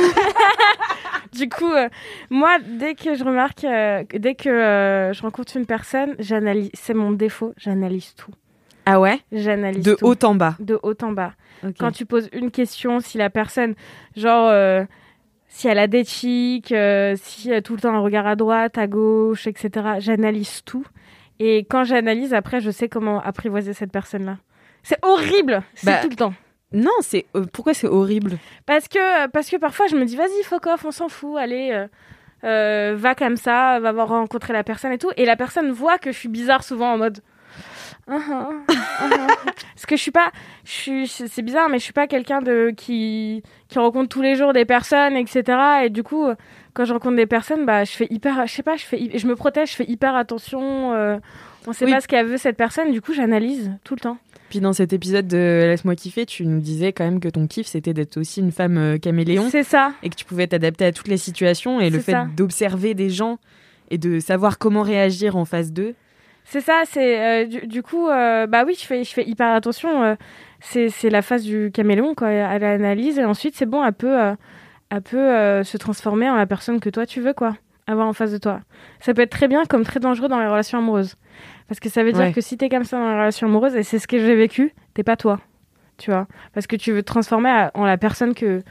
du 1.33 1.47
coup, 1.47 1.71
euh, 1.71 1.89
moi, 2.31 2.57
dès 2.59 2.95
que 2.95 3.13
je 3.13 3.23
remarque, 3.23 3.63
euh, 3.65 4.03
dès 4.13 4.33
que 4.33 4.49
euh, 4.49 5.13
je 5.13 5.21
rencontre 5.21 5.55
une 5.57 5.67
personne, 5.67 6.15
j'analyse. 6.17 6.71
C'est 6.73 6.95
mon 6.95 7.11
défaut, 7.11 7.53
j'analyse 7.57 8.15
tout. 8.15 8.31
Ah 8.87 8.99
ouais? 8.99 9.19
J'analyse 9.31 9.83
De 9.83 9.93
tout. 9.93 10.05
haut 10.07 10.25
en 10.25 10.33
bas. 10.33 10.55
De 10.59 10.79
haut 10.81 10.97
en 11.03 11.11
bas. 11.11 11.33
Quand 11.79 11.91
tu 11.91 12.05
poses 12.05 12.29
une 12.31 12.49
question, 12.51 12.99
si 12.99 13.17
la 13.17 13.29
personne, 13.29 13.75
genre, 14.15 14.49
si 15.55 15.69
elle 15.69 15.79
a 15.79 15.87
des 15.87 16.03
euh, 16.73 17.15
si 17.17 17.49
elle 17.49 17.55
a 17.55 17.61
tout 17.61 17.75
le 17.75 17.79
temps 17.79 17.95
un 17.95 18.01
regard 18.01 18.27
à 18.27 18.35
droite, 18.35 18.77
à 18.77 18.87
gauche, 18.87 19.47
etc., 19.47 19.69
j'analyse 19.99 20.63
tout. 20.65 20.85
Et 21.39 21.65
quand 21.69 21.83
j'analyse, 21.83 22.33
après, 22.33 22.61
je 22.61 22.71
sais 22.71 22.89
comment 22.89 23.21
apprivoiser 23.21 23.73
cette 23.73 23.91
personne-là. 23.91 24.37
C'est 24.83 24.97
horrible, 25.03 25.63
c'est 25.73 25.87
Bah, 25.87 25.97
tout 26.01 26.09
le 26.09 26.15
temps. 26.15 26.33
Non, 26.71 26.91
c'est 27.01 27.25
euh, 27.35 27.45
pourquoi 27.51 27.73
c'est 27.73 27.87
horrible? 27.87 28.37
Parce 28.65 28.87
que, 28.87 29.27
parce 29.27 29.49
que 29.49 29.57
parfois, 29.57 29.87
je 29.87 29.95
me 29.95 30.05
dis, 30.05 30.15
vas-y, 30.15 30.43
fuck 30.43 30.67
off, 30.67 30.85
on 30.85 30.91
s'en 30.91 31.09
fout, 31.09 31.37
allez, 31.37 31.71
euh, 31.71 31.87
euh, 32.43 32.95
va 32.97 33.15
comme 33.15 33.37
ça, 33.37 33.79
va 33.79 33.91
voir 33.91 34.09
rencontrer 34.09 34.53
la 34.53 34.63
personne 34.63 34.91
et 34.91 34.97
tout. 34.97 35.11
Et 35.17 35.25
la 35.25 35.35
personne 35.35 35.71
voit 35.71 35.97
que 35.97 36.11
je 36.11 36.17
suis 36.17 36.29
bizarre 36.29 36.63
souvent 36.63 36.93
en 36.93 36.97
mode. 36.97 37.19
Ah, 38.07 38.19
ah. 38.31 38.49
Parce 39.75 39.85
que 39.87 39.95
je 39.95 40.01
suis 40.01 40.11
pas, 40.11 40.31
je 40.63 40.71
suis, 40.71 41.07
c'est 41.07 41.41
bizarre, 41.41 41.69
mais 41.69 41.79
je 41.79 41.83
suis 41.83 41.93
pas 41.93 42.07
quelqu'un 42.07 42.41
de 42.41 42.71
qui 42.75 43.43
qui 43.67 43.79
rencontre 43.79 44.09
tous 44.09 44.21
les 44.21 44.35
jours 44.35 44.53
des 44.53 44.65
personnes, 44.65 45.15
etc. 45.15 45.43
Et 45.85 45.89
du 45.89 46.03
coup, 46.03 46.25
quand 46.73 46.85
je 46.85 46.93
rencontre 46.93 47.15
des 47.15 47.25
personnes, 47.25 47.65
bah, 47.65 47.83
je 47.83 47.91
fais 47.91 48.07
hyper, 48.09 48.45
je 48.47 48.53
sais 48.53 48.63
pas, 48.63 48.75
je 48.77 48.83
fais, 48.85 49.17
je 49.17 49.27
me 49.27 49.35
protège, 49.35 49.71
je 49.71 49.75
fais 49.75 49.85
hyper 49.89 50.15
attention. 50.15 50.93
euh, 50.93 51.17
on 51.67 51.73
sait 51.73 51.85
Oui. 51.85 51.91
pas 51.91 52.01
ce 52.01 52.07
qu'elle 52.07 52.27
veut 52.27 52.37
cette 52.37 52.57
personne, 52.57 52.91
du 52.91 53.01
coup, 53.01 53.13
j'analyse 53.13 53.71
tout 53.83 53.95
le 53.95 53.99
temps. 54.01 54.17
Puis 54.49 54.59
dans 54.59 54.73
cet 54.73 54.93
épisode 54.93 55.27
de 55.27 55.63
Laisse-moi 55.65 55.95
kiffer, 55.95 56.27
tu 56.27 56.45
nous 56.45 56.59
disais 56.59 56.93
quand 56.93 57.03
même 57.03 57.19
que 57.19 57.27
ton 57.27 57.47
kiff 57.47 57.65
c'était 57.65 57.93
d'être 57.95 58.17
aussi 58.17 58.39
une 58.39 58.51
femme 58.51 58.77
euh, 58.77 58.97
caméléon 58.99 59.47
C'est 59.49 59.63
ça. 59.63 59.91
et 60.03 60.09
que 60.11 60.15
tu 60.15 60.23
pouvais 60.23 60.45
t'adapter 60.45 60.85
à 60.85 60.91
toutes 60.91 61.07
les 61.07 61.17
situations 61.17 61.79
et 61.81 61.89
le 61.89 61.99
fait 61.99 62.15
d'observer 62.37 62.93
des 62.93 63.09
gens 63.09 63.39
et 63.89 63.97
de 63.97 64.19
savoir 64.19 64.59
comment 64.59 64.83
réagir 64.83 65.35
en 65.35 65.45
face 65.45 65.71
d'eux. 65.73 65.95
C'est 66.47 66.61
ça, 66.61 66.83
c'est 66.85 67.19
euh, 67.19 67.45
du, 67.45 67.67
du 67.67 67.81
coup, 67.83 68.07
euh, 68.07 68.45
bah 68.47 68.63
oui, 68.65 68.77
je 68.79 68.85
fais, 68.85 69.03
je 69.03 69.11
fais 69.11 69.25
hyper 69.25 69.51
attention. 69.53 70.03
euh, 70.03 70.15
c'est, 70.61 70.89
la 71.09 71.21
phase 71.21 71.43
du 71.43 71.71
caméléon, 71.73 72.13
quoi. 72.15 72.29
Elle 72.29 72.63
analyse 72.63 73.17
et 73.19 73.25
ensuite, 73.25 73.55
c'est 73.55 73.65
bon, 73.65 73.83
elle 73.83 73.93
peut, 73.93 74.15
elle 74.89 75.01
peut 75.01 75.63
se 75.63 75.77
transformer 75.77 76.29
en 76.29 76.35
la 76.35 76.45
personne 76.45 76.79
que 76.79 76.89
toi 76.89 77.05
tu 77.05 77.19
veux, 77.21 77.33
quoi. 77.33 77.55
Avoir 77.87 78.07
en 78.07 78.13
face 78.13 78.31
de 78.31 78.37
toi. 78.37 78.61
Ça 78.99 79.13
peut 79.13 79.21
être 79.23 79.29
très 79.31 79.47
bien 79.47 79.65
comme 79.65 79.83
très 79.83 79.99
dangereux 79.99 80.27
dans 80.27 80.39
les 80.39 80.47
relations 80.47 80.77
amoureuses. 80.79 81.15
Parce 81.67 81.79
que 81.79 81.89
ça 81.89 82.03
veut 82.03 82.11
dire 82.13 82.21
Ouais. 82.25 82.33
que 82.33 82.41
si 82.41 82.57
t'es 82.57 82.69
comme 82.69 82.83
ça 82.83 82.97
dans 82.97 83.07
les 83.09 83.13
relations 83.15 83.47
amoureuses, 83.47 83.75
et 83.75 83.83
c'est 83.83 83.99
ce 83.99 84.07
que 84.07 84.17
j'ai 84.19 84.35
vécu, 84.35 84.73
t'es 84.93 85.03
pas 85.03 85.15
toi. 85.17 85.39
Tu 85.97 86.09
vois 86.11 86.27
Parce 86.53 86.67
que 86.67 86.75
tu 86.75 86.91
veux 86.91 87.01
te 87.01 87.07
transformer 87.07 87.49
à- 87.49 87.71
en 87.73 87.85
la 87.85 87.97
personne 87.97 88.33
que. 88.33 88.61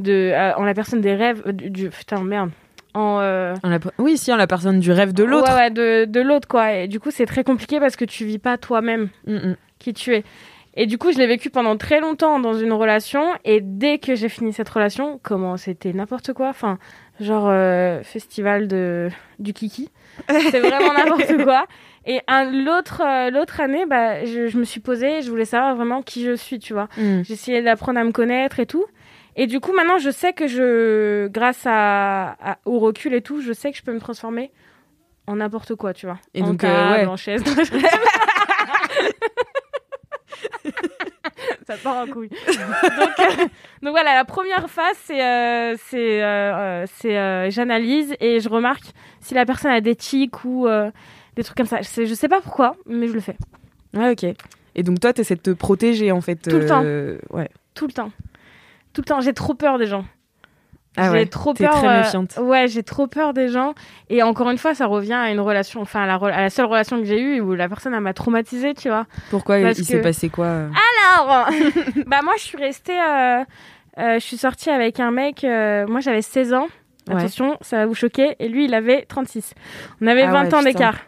De, 0.00 0.32
à- 0.34 0.58
en 0.58 0.64
la 0.64 0.74
personne 0.74 1.00
des 1.00 1.14
rêves. 1.14 1.42
Du, 1.52 1.70
du- 1.70 1.90
putain, 1.90 2.22
merde. 2.24 2.50
En. 2.94 3.20
euh, 3.20 3.54
En 3.62 3.68
la- 3.70 3.78
Oui, 3.98 4.18
si, 4.18 4.32
en 4.32 4.36
la 4.36 4.46
personne 4.46 4.80
du 4.80 4.92
rêve 4.92 5.12
de 5.12 5.24
l'autre. 5.24 5.48
Ouais, 5.50 5.56
ouais, 5.56 5.70
de, 5.70 6.04
de 6.04 6.20
l'autre, 6.20 6.46
quoi. 6.48 6.72
Et 6.74 6.88
du 6.88 7.00
coup, 7.00 7.10
c'est 7.10 7.26
très 7.26 7.44
compliqué 7.44 7.80
parce 7.80 7.96
que 7.96 8.04
tu 8.04 8.24
vis 8.24 8.38
pas 8.38 8.58
toi-même 8.58 9.08
Mm, 9.26 9.34
mm. 9.36 9.56
qui 9.78 9.94
tu 9.94 10.14
es. 10.14 10.24
Et 10.74 10.86
du 10.86 10.96
coup, 10.96 11.12
je 11.12 11.18
l'ai 11.18 11.26
vécu 11.26 11.50
pendant 11.50 11.76
très 11.76 12.00
longtemps 12.00 12.40
dans 12.40 12.54
une 12.54 12.72
relation. 12.72 13.22
Et 13.44 13.60
dès 13.60 13.98
que 13.98 14.14
j'ai 14.14 14.28
fini 14.30 14.52
cette 14.54 14.68
relation, 14.70 15.20
comment 15.22 15.56
c'était 15.58 15.92
n'importe 15.92 16.32
quoi. 16.32 16.48
Enfin, 16.48 16.78
genre 17.20 17.48
euh, 17.50 18.02
festival 18.02 18.68
de 18.68 19.08
du 19.38 19.52
kiki. 19.52 19.90
C'est 20.28 20.60
vraiment 20.60 20.92
n'importe 20.94 21.36
quoi. 21.44 21.66
Et 22.06 22.20
l'autre, 22.64 23.02
euh, 23.06 23.30
l'autre 23.30 23.60
année, 23.60 23.84
bah, 23.86 24.24
je, 24.24 24.46
je 24.48 24.58
me 24.58 24.64
suis 24.64 24.80
posée, 24.80 25.20
je 25.22 25.30
voulais 25.30 25.44
savoir 25.44 25.76
vraiment 25.76 26.00
qui 26.02 26.24
je 26.24 26.34
suis, 26.36 26.58
tu 26.58 26.72
vois. 26.72 26.88
Mm. 26.96 27.20
Essayé 27.30 27.62
d'apprendre 27.62 27.98
à 28.00 28.04
me 28.04 28.12
connaître 28.12 28.58
et 28.58 28.66
tout. 28.66 28.84
Et 29.36 29.46
du 29.46 29.60
coup, 29.60 29.72
maintenant, 29.72 29.98
je 29.98 30.10
sais 30.10 30.32
que 30.32 30.46
je, 30.46 31.26
grâce 31.28 31.62
à, 31.66 32.32
à- 32.52 32.58
au 32.66 32.78
recul 32.78 33.14
et 33.14 33.22
tout, 33.22 33.40
je 33.40 33.52
sais 33.52 33.70
que 33.72 33.78
je 33.78 33.82
peux 33.82 33.92
me 33.94 34.00
transformer 34.00 34.50
en 35.26 35.36
n'importe 35.36 35.74
quoi, 35.74 35.94
tu 35.94 36.06
vois. 36.06 36.18
Et 36.34 36.42
en 36.42 36.48
donc, 36.48 36.64
euh, 36.64 36.68
table, 36.68 37.00
ouais. 37.00 37.06
en 37.06 37.16
chaise. 37.16 37.42
Ça 41.66 41.76
part 41.82 41.96
en 41.98 42.06
couille. 42.06 42.28
donc, 42.28 42.38
euh, 43.20 43.44
donc 43.82 43.90
voilà, 43.92 44.14
la 44.14 44.24
première 44.24 44.68
phase, 44.68 44.96
c'est 45.04 45.22
euh, 45.24 45.76
c'est 45.88 46.22
euh, 46.22 46.84
euh, 46.84 46.86
euh, 47.04 47.50
j'analyse 47.50 48.14
et 48.20 48.40
je 48.40 48.48
remarque 48.48 48.84
si 49.20 49.34
la 49.34 49.46
personne 49.46 49.70
a 49.70 49.80
des 49.80 49.94
tics 49.96 50.44
ou 50.44 50.66
euh, 50.66 50.90
des 51.36 51.44
trucs 51.44 51.56
comme 51.56 51.66
ça. 51.66 51.80
Je 51.80 52.14
sais, 52.14 52.28
pas 52.28 52.40
pourquoi, 52.40 52.76
mais 52.86 53.06
je 53.08 53.12
le 53.12 53.20
fais 53.20 53.36
Ouais, 53.94 54.10
ok. 54.10 54.24
Et 54.74 54.82
donc 54.82 55.00
toi, 55.00 55.12
t'essaies 55.12 55.36
de 55.36 55.40
te 55.40 55.50
protéger 55.50 56.10
en 56.12 56.20
fait. 56.20 56.36
Tout 56.36 56.58
le 56.58 56.66
temps. 56.66 56.82
euh, 56.84 57.18
Ouais. 57.30 57.48
tout 57.74 57.86
le 57.86 57.92
temps. 57.92 58.10
Tout 58.92 59.00
le 59.00 59.06
temps, 59.06 59.20
j'ai 59.20 59.32
trop 59.34 59.54
peur 59.54 59.78
des 59.78 59.86
gens. 59.86 60.04
Ah 60.96 61.04
j'ai 61.06 61.10
ouais. 61.20 61.26
trop 61.26 61.54
peur. 61.54 61.70
très 61.74 61.88
euh, 61.88 61.98
méfiante. 62.02 62.38
ouais, 62.42 62.68
j'ai 62.68 62.82
trop 62.82 63.06
peur 63.06 63.32
des 63.32 63.48
gens. 63.48 63.74
Et 64.10 64.22
encore 64.22 64.50
une 64.50 64.58
fois, 64.58 64.74
ça 64.74 64.84
revient 64.86 65.14
à 65.14 65.30
une 65.30 65.40
relation, 65.40 65.80
enfin 65.80 66.02
à 66.02 66.06
la, 66.06 66.18
re- 66.18 66.30
à 66.32 66.42
la 66.42 66.50
seule 66.50 66.66
relation 66.66 66.98
que 66.98 67.04
j'ai 67.04 67.18
eue 67.18 67.40
où 67.40 67.54
la 67.54 67.66
personne 67.66 67.98
m'a 67.98 68.12
traumatisée, 68.12 68.74
tu 68.74 68.88
vois. 68.88 69.06
Pourquoi 69.30 69.58
il 69.58 69.62
parce 69.64 69.78
il 69.78 69.86
s'est 69.86 70.02
passé 70.02 70.28
quoi 70.28 70.44
euh 70.44 70.68
Alors, 71.16 71.48
bah 72.06 72.20
moi 72.22 72.34
je 72.36 72.42
suis 72.42 72.58
restée, 72.58 73.00
euh, 73.00 73.42
je 73.96 74.18
suis 74.18 74.36
sortie 74.36 74.68
avec 74.68 75.00
un 75.00 75.10
mec. 75.10 75.44
moi 75.44 76.00
j'avais 76.00 76.20
16 76.22 76.52
ans. 76.52 76.66
Ouais. 77.08 77.16
Attention, 77.16 77.56
ça 77.62 77.78
va 77.78 77.86
vous 77.86 77.94
choquer. 77.94 78.36
Et 78.38 78.48
lui, 78.48 78.66
il 78.66 78.74
avait 78.74 79.06
36. 79.06 79.54
On 80.02 80.06
avait 80.06 80.22
Ah 80.22 80.30
20 80.30 80.44
ouais, 80.44 80.54
ans 80.54 80.62
d'écart. 80.62 80.98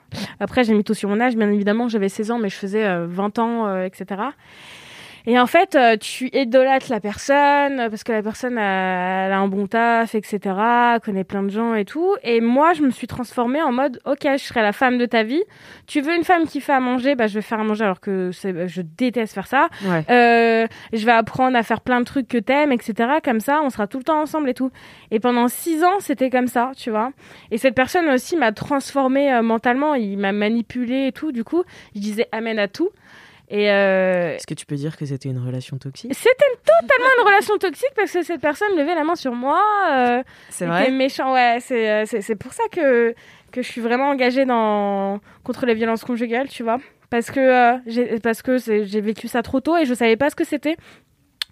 Après, 0.41 0.65
j'ai 0.65 0.73
mis 0.75 0.83
tout 0.83 0.95
sur 0.95 1.09
mon 1.09 1.21
âge, 1.21 1.37
bien 1.37 1.49
évidemment. 1.53 1.89
J'avais 1.89 2.09
16 2.09 2.31
ans, 2.33 2.39
mais 2.39 2.49
je 2.49 2.57
faisais 2.57 2.85
euh, 2.85 3.07
20 3.09 3.39
ans, 3.39 3.83
etc. 3.85 4.23
Et 5.27 5.39
en 5.39 5.47
fait, 5.47 5.75
euh, 5.75 5.97
tu 5.97 6.29
idolâtres 6.35 6.91
la 6.91 7.01
personne 7.01 7.81
euh, 7.81 7.89
parce 7.89 8.05
que 8.05 8.13
la 8.13 8.23
personne 8.23 8.59
a, 8.59 9.27
elle 9.27 9.33
a 9.33 9.39
un 9.39 9.49
bon 9.49 9.67
taf, 9.67 10.15
etc. 10.15 10.39
connaît 11.03 11.25
plein 11.25 11.43
de 11.43 11.49
gens 11.49 11.75
et 11.75 11.85
tout. 11.87 12.15
Et 12.23 12.43
moi, 12.43 12.75
je 12.75 12.83
me 12.83 12.91
suis 12.91 13.07
transformée 13.07 13.63
en 13.63 13.73
mode, 13.73 14.01
ok, 14.05 14.19
je 14.23 14.37
serai 14.45 14.61
la 14.61 14.73
femme 14.73 14.99
de 14.99 15.07
ta 15.07 15.23
vie. 15.23 15.43
Tu 15.87 16.03
veux 16.03 16.15
une 16.15 16.25
femme 16.25 16.45
qui 16.47 16.61
fait 16.61 16.75
à 16.75 16.81
manger, 16.81 17.15
bah 17.15 17.27
je 17.27 17.35
vais 17.35 17.43
faire 17.43 17.59
à 17.61 17.65
manger 17.65 17.85
alors 17.85 18.01
que 18.01 18.33
c'est- 18.33 18.69
je 18.69 18.83
déteste 18.83 19.33
faire 19.35 19.47
ça. 19.47 19.69
Ouais. 19.87 20.05
Euh, 20.11 20.67
je 20.93 21.07
vais 21.07 21.13
apprendre 21.13 21.57
à 21.57 21.63
faire 21.63 21.81
plein 21.81 22.01
de 22.01 22.05
trucs 22.05 22.29
que 22.29 22.39
t'aimes, 22.39 22.73
etc. 22.73 23.15
Comme 23.25 23.41
ça, 23.41 23.61
on 23.63 23.71
sera 23.71 23.87
tout 23.87 23.99
le 23.99 24.05
temps 24.05 24.21
ensemble 24.21 24.51
et 24.51 24.55
tout. 24.55 24.71
Et 25.11 25.21
pendant 25.21 25.49
six 25.49 25.83
ans, 25.85 26.01
c'était 26.01 26.29
comme 26.29 26.49
ça, 26.49 26.73
tu 26.77 26.91
vois. 26.91 27.13
Et 27.51 27.57
cette 27.59 27.75
personne 27.75 28.09
aussi 28.11 28.37
m'a 28.37 28.53
transformée 28.53 29.33
euh, 29.33 29.43
mentalement. 29.43 29.95
Il 29.95 30.19
m'a 30.19 30.33
manipulée 30.33 31.07
et 31.07 31.13
tout. 31.13 31.33
Du 31.33 31.45
coup, 31.45 31.63
je 31.95 32.01
disais 32.01 32.29
amen 32.33 32.59
à 32.59 32.69
tout. 32.69 32.91
Et 33.57 33.71
euh, 33.71 34.35
Est-ce 34.35 34.49
que 34.49 34.55
tu 34.55 34.67
peux 34.67 34.75
dire 34.75 34.97
que 34.97 35.07
c'était 35.07 35.29
une 35.29 35.39
relation 35.39 35.79
toxique? 35.79 36.13
C'était 36.13 36.53
totalement 36.65 37.07
une 37.21 37.25
relation 37.27 37.57
toxique 37.57 37.93
parce 37.95 38.11
que 38.11 38.25
cette 38.25 38.41
personne 38.41 38.77
levait 38.77 38.97
la 38.97 39.05
main 39.05 39.15
sur 39.15 39.33
moi. 39.33 39.63
Euh, 39.93 40.23
C'est 40.49 40.67
vrai? 40.67 40.91
méchant. 40.91 41.33
Ouais, 41.33 41.59
c'est 41.61 41.89
euh, 41.89 42.05
c'est 42.05 42.35
pour 42.35 42.53
ça 42.53 42.65
que 42.73 43.15
que 43.53 43.63
je 43.63 43.69
suis 43.71 43.81
vraiment 43.81 44.09
engagée 44.09 44.45
dans 44.45 45.21
contre 45.45 45.67
les 45.67 45.75
violences 45.75 46.03
conjugales, 46.05 46.49
tu 46.49 46.65
vois. 46.65 46.79
Parce 47.11 47.31
que 47.31 47.39
euh, 47.39 47.79
j'ai 47.87 48.19
parce 48.19 48.43
que 48.43 48.59
c'est- 48.59 48.87
j'ai 48.87 49.01
vécu 49.01 49.29
ça 49.29 49.43
trop 49.43 49.61
tôt 49.61 49.77
et 49.77 49.85
je 49.85 49.95
savais 49.95 50.17
pas 50.17 50.31
ce 50.31 50.35
que 50.35 50.43
c'était 50.45 50.77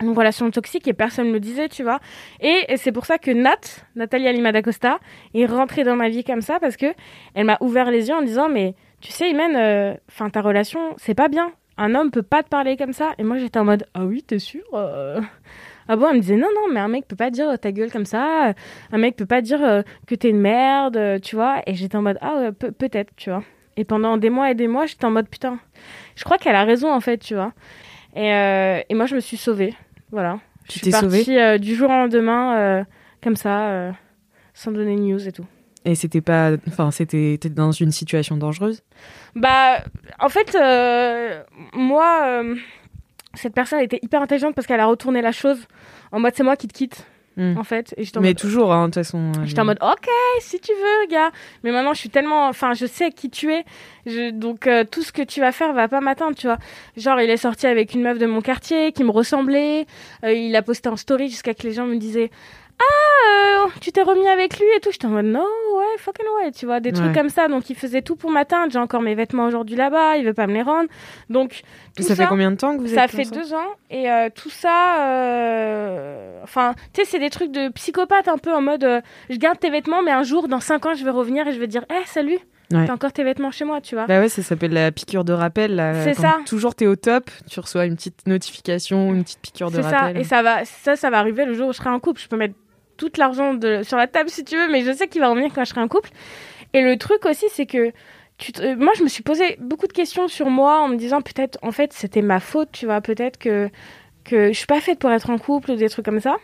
une 0.02 0.11
relation 0.16 0.50
toxique 0.50 0.88
et 0.88 0.94
personne 0.94 1.28
me 1.28 1.35
le 1.35 1.40
disait, 1.40 1.68
tu 1.68 1.85
vois. 1.85 2.00
Et, 2.40 2.64
et 2.68 2.76
c'est 2.78 2.90
pour 2.90 3.06
ça 3.06 3.18
que 3.18 3.30
Nat, 3.30 3.61
Nathalie 3.94 4.32
Lima 4.32 4.50
d'Acosta, 4.50 4.99
est 5.35 5.47
rentrée 5.47 5.85
dans 5.85 5.94
ma 5.94 6.09
vie 6.09 6.25
comme 6.25 6.40
ça 6.40 6.59
parce 6.59 6.76
que 6.76 6.87
elle 7.35 7.44
m'a 7.47 7.59
ouvert 7.61 7.92
les 7.92 8.09
yeux 8.09 8.14
en 8.16 8.23
disant 8.23 8.49
mais 8.49 8.75
tu 9.00 9.12
sais 9.12 9.30
Imen, 9.30 9.97
enfin 10.09 10.30
ta 10.30 10.40
relation 10.40 10.97
c'est 10.97 11.14
pas 11.14 11.28
bien. 11.28 11.52
Un 11.79 11.95
homme 11.95 12.11
peut 12.11 12.23
pas 12.23 12.43
te 12.43 12.49
parler 12.49 12.76
comme 12.76 12.93
ça. 12.93 13.12
Et 13.19 13.23
moi 13.25 13.38
j'étais 13.38 13.59
en 13.59 13.64
mode 13.64 13.87
ah 13.95 14.05
oui 14.05 14.23
t'es 14.23 14.38
sûr 14.38 14.62
euh 14.75 15.21
Ah 15.88 15.97
bon, 15.97 16.09
elle 16.11 16.17
me 16.17 16.21
disait 16.21 16.37
non, 16.37 16.49
non, 16.55 16.73
mais 16.73 16.81
un 16.81 16.88
mec 16.88 17.09
peut 17.09 17.17
pas 17.17 17.31
dire 17.31 17.49
euh, 17.50 17.57
ta 17.57 17.73
gueule 17.73 17.91
comme 17.91 18.05
ça, 18.07 18.55
un 18.93 18.99
mec 18.99 19.17
peut 19.17 19.26
pas 19.26 19.41
dire 19.41 19.62
euh, 19.64 19.83
que 20.07 20.14
t'es 20.14 20.29
une 20.31 20.41
merde, 20.41 21.21
tu 21.23 21.35
vois. 21.37 21.62
Et 21.67 21.75
j'étais 21.75 21.97
en 21.97 22.02
mode 22.02 22.19
ah 22.21 22.37
ouais, 22.37 22.52
peut- 22.52 22.73
peut-être, 22.73 23.11
tu 23.17 23.31
vois. 23.31 23.43
Et 23.76 23.85
pendant 23.85 24.17
des 24.19 24.31
mois 24.31 24.50
et 24.50 24.55
des 24.55 24.69
mois, 24.69 24.87
j'étais 24.87 25.05
en 25.07 25.11
mode 25.11 25.29
putain, 25.29 25.59
je 26.14 26.25
crois 26.25 26.38
qu'elle 26.38 26.55
a 26.55 26.64
raison 26.64 26.93
en 26.93 27.00
fait, 27.00 27.19
tu 27.19 27.35
vois. 27.35 27.52
Et, 28.14 28.33
euh, 28.33 28.81
et 28.88 28.95
moi, 28.95 29.07
je 29.07 29.14
me 29.14 29.21
suis 29.21 29.38
sauvée, 29.38 29.75
voilà. 30.11 30.38
Tu 30.69 30.79
je 30.79 30.85
suis 30.85 30.91
partie 31.37 31.61
du 31.61 31.75
jour 31.75 31.88
au 31.91 31.95
lendemain, 31.95 32.85
comme 33.23 33.35
ça, 33.37 33.93
sans 34.55 34.71
donner 34.73 34.95
de 34.95 35.00
news 35.00 35.26
et 35.29 35.33
tout. 35.33 35.47
Et 35.85 35.95
c'était 35.95 36.21
pas. 36.21 36.53
Enfin, 36.69 36.91
c'était. 36.91 37.39
Dans 37.51 37.73
une 37.73 37.91
situation 37.91 38.37
dangereuse? 38.37 38.83
Bah, 39.35 39.83
en 40.21 40.29
fait, 40.29 40.55
euh, 40.55 41.43
moi, 41.73 42.21
euh, 42.25 42.55
cette 43.35 43.55
personne 43.55 43.81
était 43.81 43.99
hyper 44.03 44.23
intelligente 44.23 44.55
parce 44.55 44.67
qu'elle 44.67 44.81
a 44.81 44.87
retourné 44.87 45.23
la 45.23 45.33
chose 45.33 45.59
en 46.12 46.21
mode 46.21 46.33
c'est 46.37 46.45
moi 46.45 46.57
qui 46.57 46.69
te 46.69 46.75
quitte, 46.75 47.07
Hmm. 47.39 47.57
en 47.57 47.65
fait. 47.65 47.95
Et 47.97 48.05
j'étais 48.05 48.19
en 48.19 48.21
Mais 48.21 48.29
mode, 48.29 48.37
toujours, 48.37 48.75
hein, 48.75 48.83
de 48.83 48.87
toute 48.89 48.95
façon. 48.97 49.33
J'étais 49.47 49.62
en 49.62 49.65
mode 49.65 49.79
ok 49.81 50.07
si 50.41 50.61
tu 50.61 50.71
veux 50.73 51.07
gars 51.11 51.31
mais 51.65 51.73
maintenant 51.73 51.95
je 51.95 51.99
suis 52.01 52.11
tellement 52.11 52.47
enfin 52.47 52.75
je 52.75 52.85
sais 52.85 53.11
qui 53.11 53.31
tu 53.31 53.51
es 53.51 53.65
je, 54.05 54.31
donc 54.33 54.67
euh, 54.67 54.85
tout 54.85 55.01
ce 55.01 55.12
que 55.12 55.23
tu 55.23 55.41
vas 55.41 55.51
faire 55.51 55.73
va 55.73 55.89
pas 55.89 56.03
m'atteindre 56.03 56.37
tu 56.37 56.47
vois 56.47 56.59
genre 56.99 57.19
il 57.23 57.31
est 57.31 57.39
sorti 57.39 57.67
avec 57.67 57.95
une 57.95 58.03
meuf 58.03 58.19
de 58.19 58.27
mon 58.27 58.43
quartier 58.43 58.93
qui 58.93 59.03
me 59.03 59.11
ressemblait 59.11 59.87
il 60.25 60.55
a 60.55 60.61
posté 60.61 60.91
en 60.91 60.97
story 60.97 61.31
jusqu'à 61.31 61.55
que 61.55 61.62
les 61.62 61.73
gens 61.73 61.87
me 61.87 61.97
disaient 61.97 62.31
ah 62.83 63.65
euh, 63.65 63.69
tu 63.81 63.93
t'es 63.93 64.03
remis 64.03 64.27
avec 64.29 64.59
lui 64.59 64.67
et 64.77 64.81
tout 64.81 64.91
j'étais 64.91 65.07
en 65.07 65.11
mode 65.11 65.27
non 65.27 65.47
ouais 65.77 65.99
fucking 65.99 66.25
ouais 66.41 66.51
tu 66.53 66.67
vois 66.67 66.81
des 66.81 66.93
trucs 66.93 67.12
comme 67.15 67.29
ça 67.29 67.49
donc 67.49 67.71
il 67.71 67.77
faisait 67.77 68.03
tout 68.03 68.17
pour 68.17 68.31
m'atteindre 68.31 68.73
j'ai 68.73 68.79
encore 68.79 69.01
mes 69.03 69.15
vêtements 69.15 69.45
aujourd'hui 69.45 69.77
là-bas 69.77 70.17
il 70.17 70.25
veut 70.25 70.35
pas 70.35 70.47
me 70.47 70.55
les 70.55 70.62
rendre 70.62 70.89
donc 71.31 71.62
tout 71.97 72.03
Ça 72.03 72.17
fait 72.17 72.27
combien 72.27 72.51
de 72.51 72.57
temps 72.57 72.77
que 72.77 72.83
vous 72.83 72.89
ça 72.95 73.05
êtes 73.05 73.11
fait 73.11 73.21
ensemble 73.21 73.37
deux 73.37 73.55
ans 73.55 73.69
et 73.91 74.11
euh, 74.11 74.29
tout 74.35 74.49
ça, 74.51 75.03
euh, 75.53 76.41
enfin, 76.43 76.75
tu 76.95 77.03
sais, 77.03 77.07
c'est 77.11 77.19
des 77.19 77.29
trucs 77.31 77.53
de 77.53 77.69
psychopathe 77.71 78.29
un 78.29 78.39
peu 78.39 78.53
en 78.55 78.62
mode, 78.62 79.03
je 79.29 79.37
garde 79.37 79.59
tes 79.59 79.69
vêtements, 79.71 80.03
mais 80.03 80.11
un 80.12 80.23
jour, 80.23 80.49
dans 80.49 80.61
cinq 80.61 80.87
ans, 80.87 80.95
je 80.95 81.05
vais 81.05 81.11
revenir 81.11 81.47
et 81.47 81.53
je 81.53 81.59
vais 81.61 81.67
dire, 81.67 81.85
eh, 81.91 82.07
salut, 82.07 82.39
Ouais. 82.73 82.87
t'as 82.87 82.95
encore 82.95 83.12
tes 83.12 83.23
vêtements 83.23 83.51
chez 83.51 83.67
moi, 83.67 83.83
tu 83.83 83.95
vois. 83.95 84.07
Bah 84.07 84.21
ouais, 84.21 84.31
ça 84.31 84.43
s'appelle 84.43 84.73
la 84.73 84.91
piqûre 84.91 85.25
de 85.25 85.35
rappel. 85.35 85.75
là. 85.77 86.05
C'est 86.05 86.15
ça. 86.15 86.39
Toujours 86.47 86.75
t'es 86.75 86.87
au 86.87 86.97
top, 86.97 87.31
tu 87.51 87.61
reçois 87.61 87.85
une 87.85 87.97
petite 87.97 88.27
notification, 88.27 89.12
une 89.12 89.25
petite 89.25 89.41
piqûre 89.41 89.71
de 89.71 89.77
C'est 89.77 89.83
ça, 89.83 89.99
rappel. 89.99 90.17
et 90.17 90.25
ça 90.25 90.43
va, 90.43 90.65
ça, 90.65 90.97
ça 90.97 91.11
va 91.11 91.19
arriver 91.19 91.45
le 91.45 91.53
jour 91.53 91.69
où 91.69 91.73
je 91.73 91.77
serai 91.77 91.91
en 91.91 92.01
couple. 92.01 92.23
Je 92.23 92.29
peux 92.29 92.37
mettre 92.39 92.55
tout 93.02 93.18
l'argent 93.18 93.59
sur 93.82 93.97
la 93.97 94.06
table 94.06 94.30
si 94.30 94.44
tu 94.44 94.56
veux, 94.56 94.71
mais 94.71 94.82
je 94.82 94.92
sais 94.92 95.09
qu'il 95.09 95.21
va 95.21 95.28
revenir 95.28 95.52
quand 95.52 95.64
je 95.64 95.71
serai 95.71 95.80
en 95.80 95.88
couple. 95.88 96.11
Et 96.73 96.82
le 96.82 96.97
truc 96.97 97.26
aussi, 97.26 97.47
c'est 97.50 97.66
que 97.66 97.92
euh, 98.61 98.76
moi, 98.76 98.92
je 98.97 99.02
me 99.02 99.09
suis 99.09 99.23
posé 99.23 99.56
beaucoup 99.61 99.87
de 99.87 99.92
questions 99.92 100.28
sur 100.28 100.50
moi 100.50 100.80
en 100.80 100.88
me 100.88 100.97
disant 100.97 101.21
peut-être, 101.21 101.59
en 101.62 101.73
fait, 101.73 101.92
c'était 101.92 102.23
ma 102.23 102.40
faute, 102.40 102.71
tu 102.73 102.87
vois, 102.87 103.00
peut-être 103.00 103.38
que 103.38 103.68
que 104.25 104.52
je 104.52 104.56
suis 104.56 104.68
pas 104.68 104.80
faite 104.80 105.00
pour 105.00 105.11
être 105.11 105.30
en 105.30 105.38
couple 105.38 105.73
ou 105.73 105.75
des 105.75 105.88
trucs 105.88 106.04
comme 106.04 106.21
ça. 106.21 106.37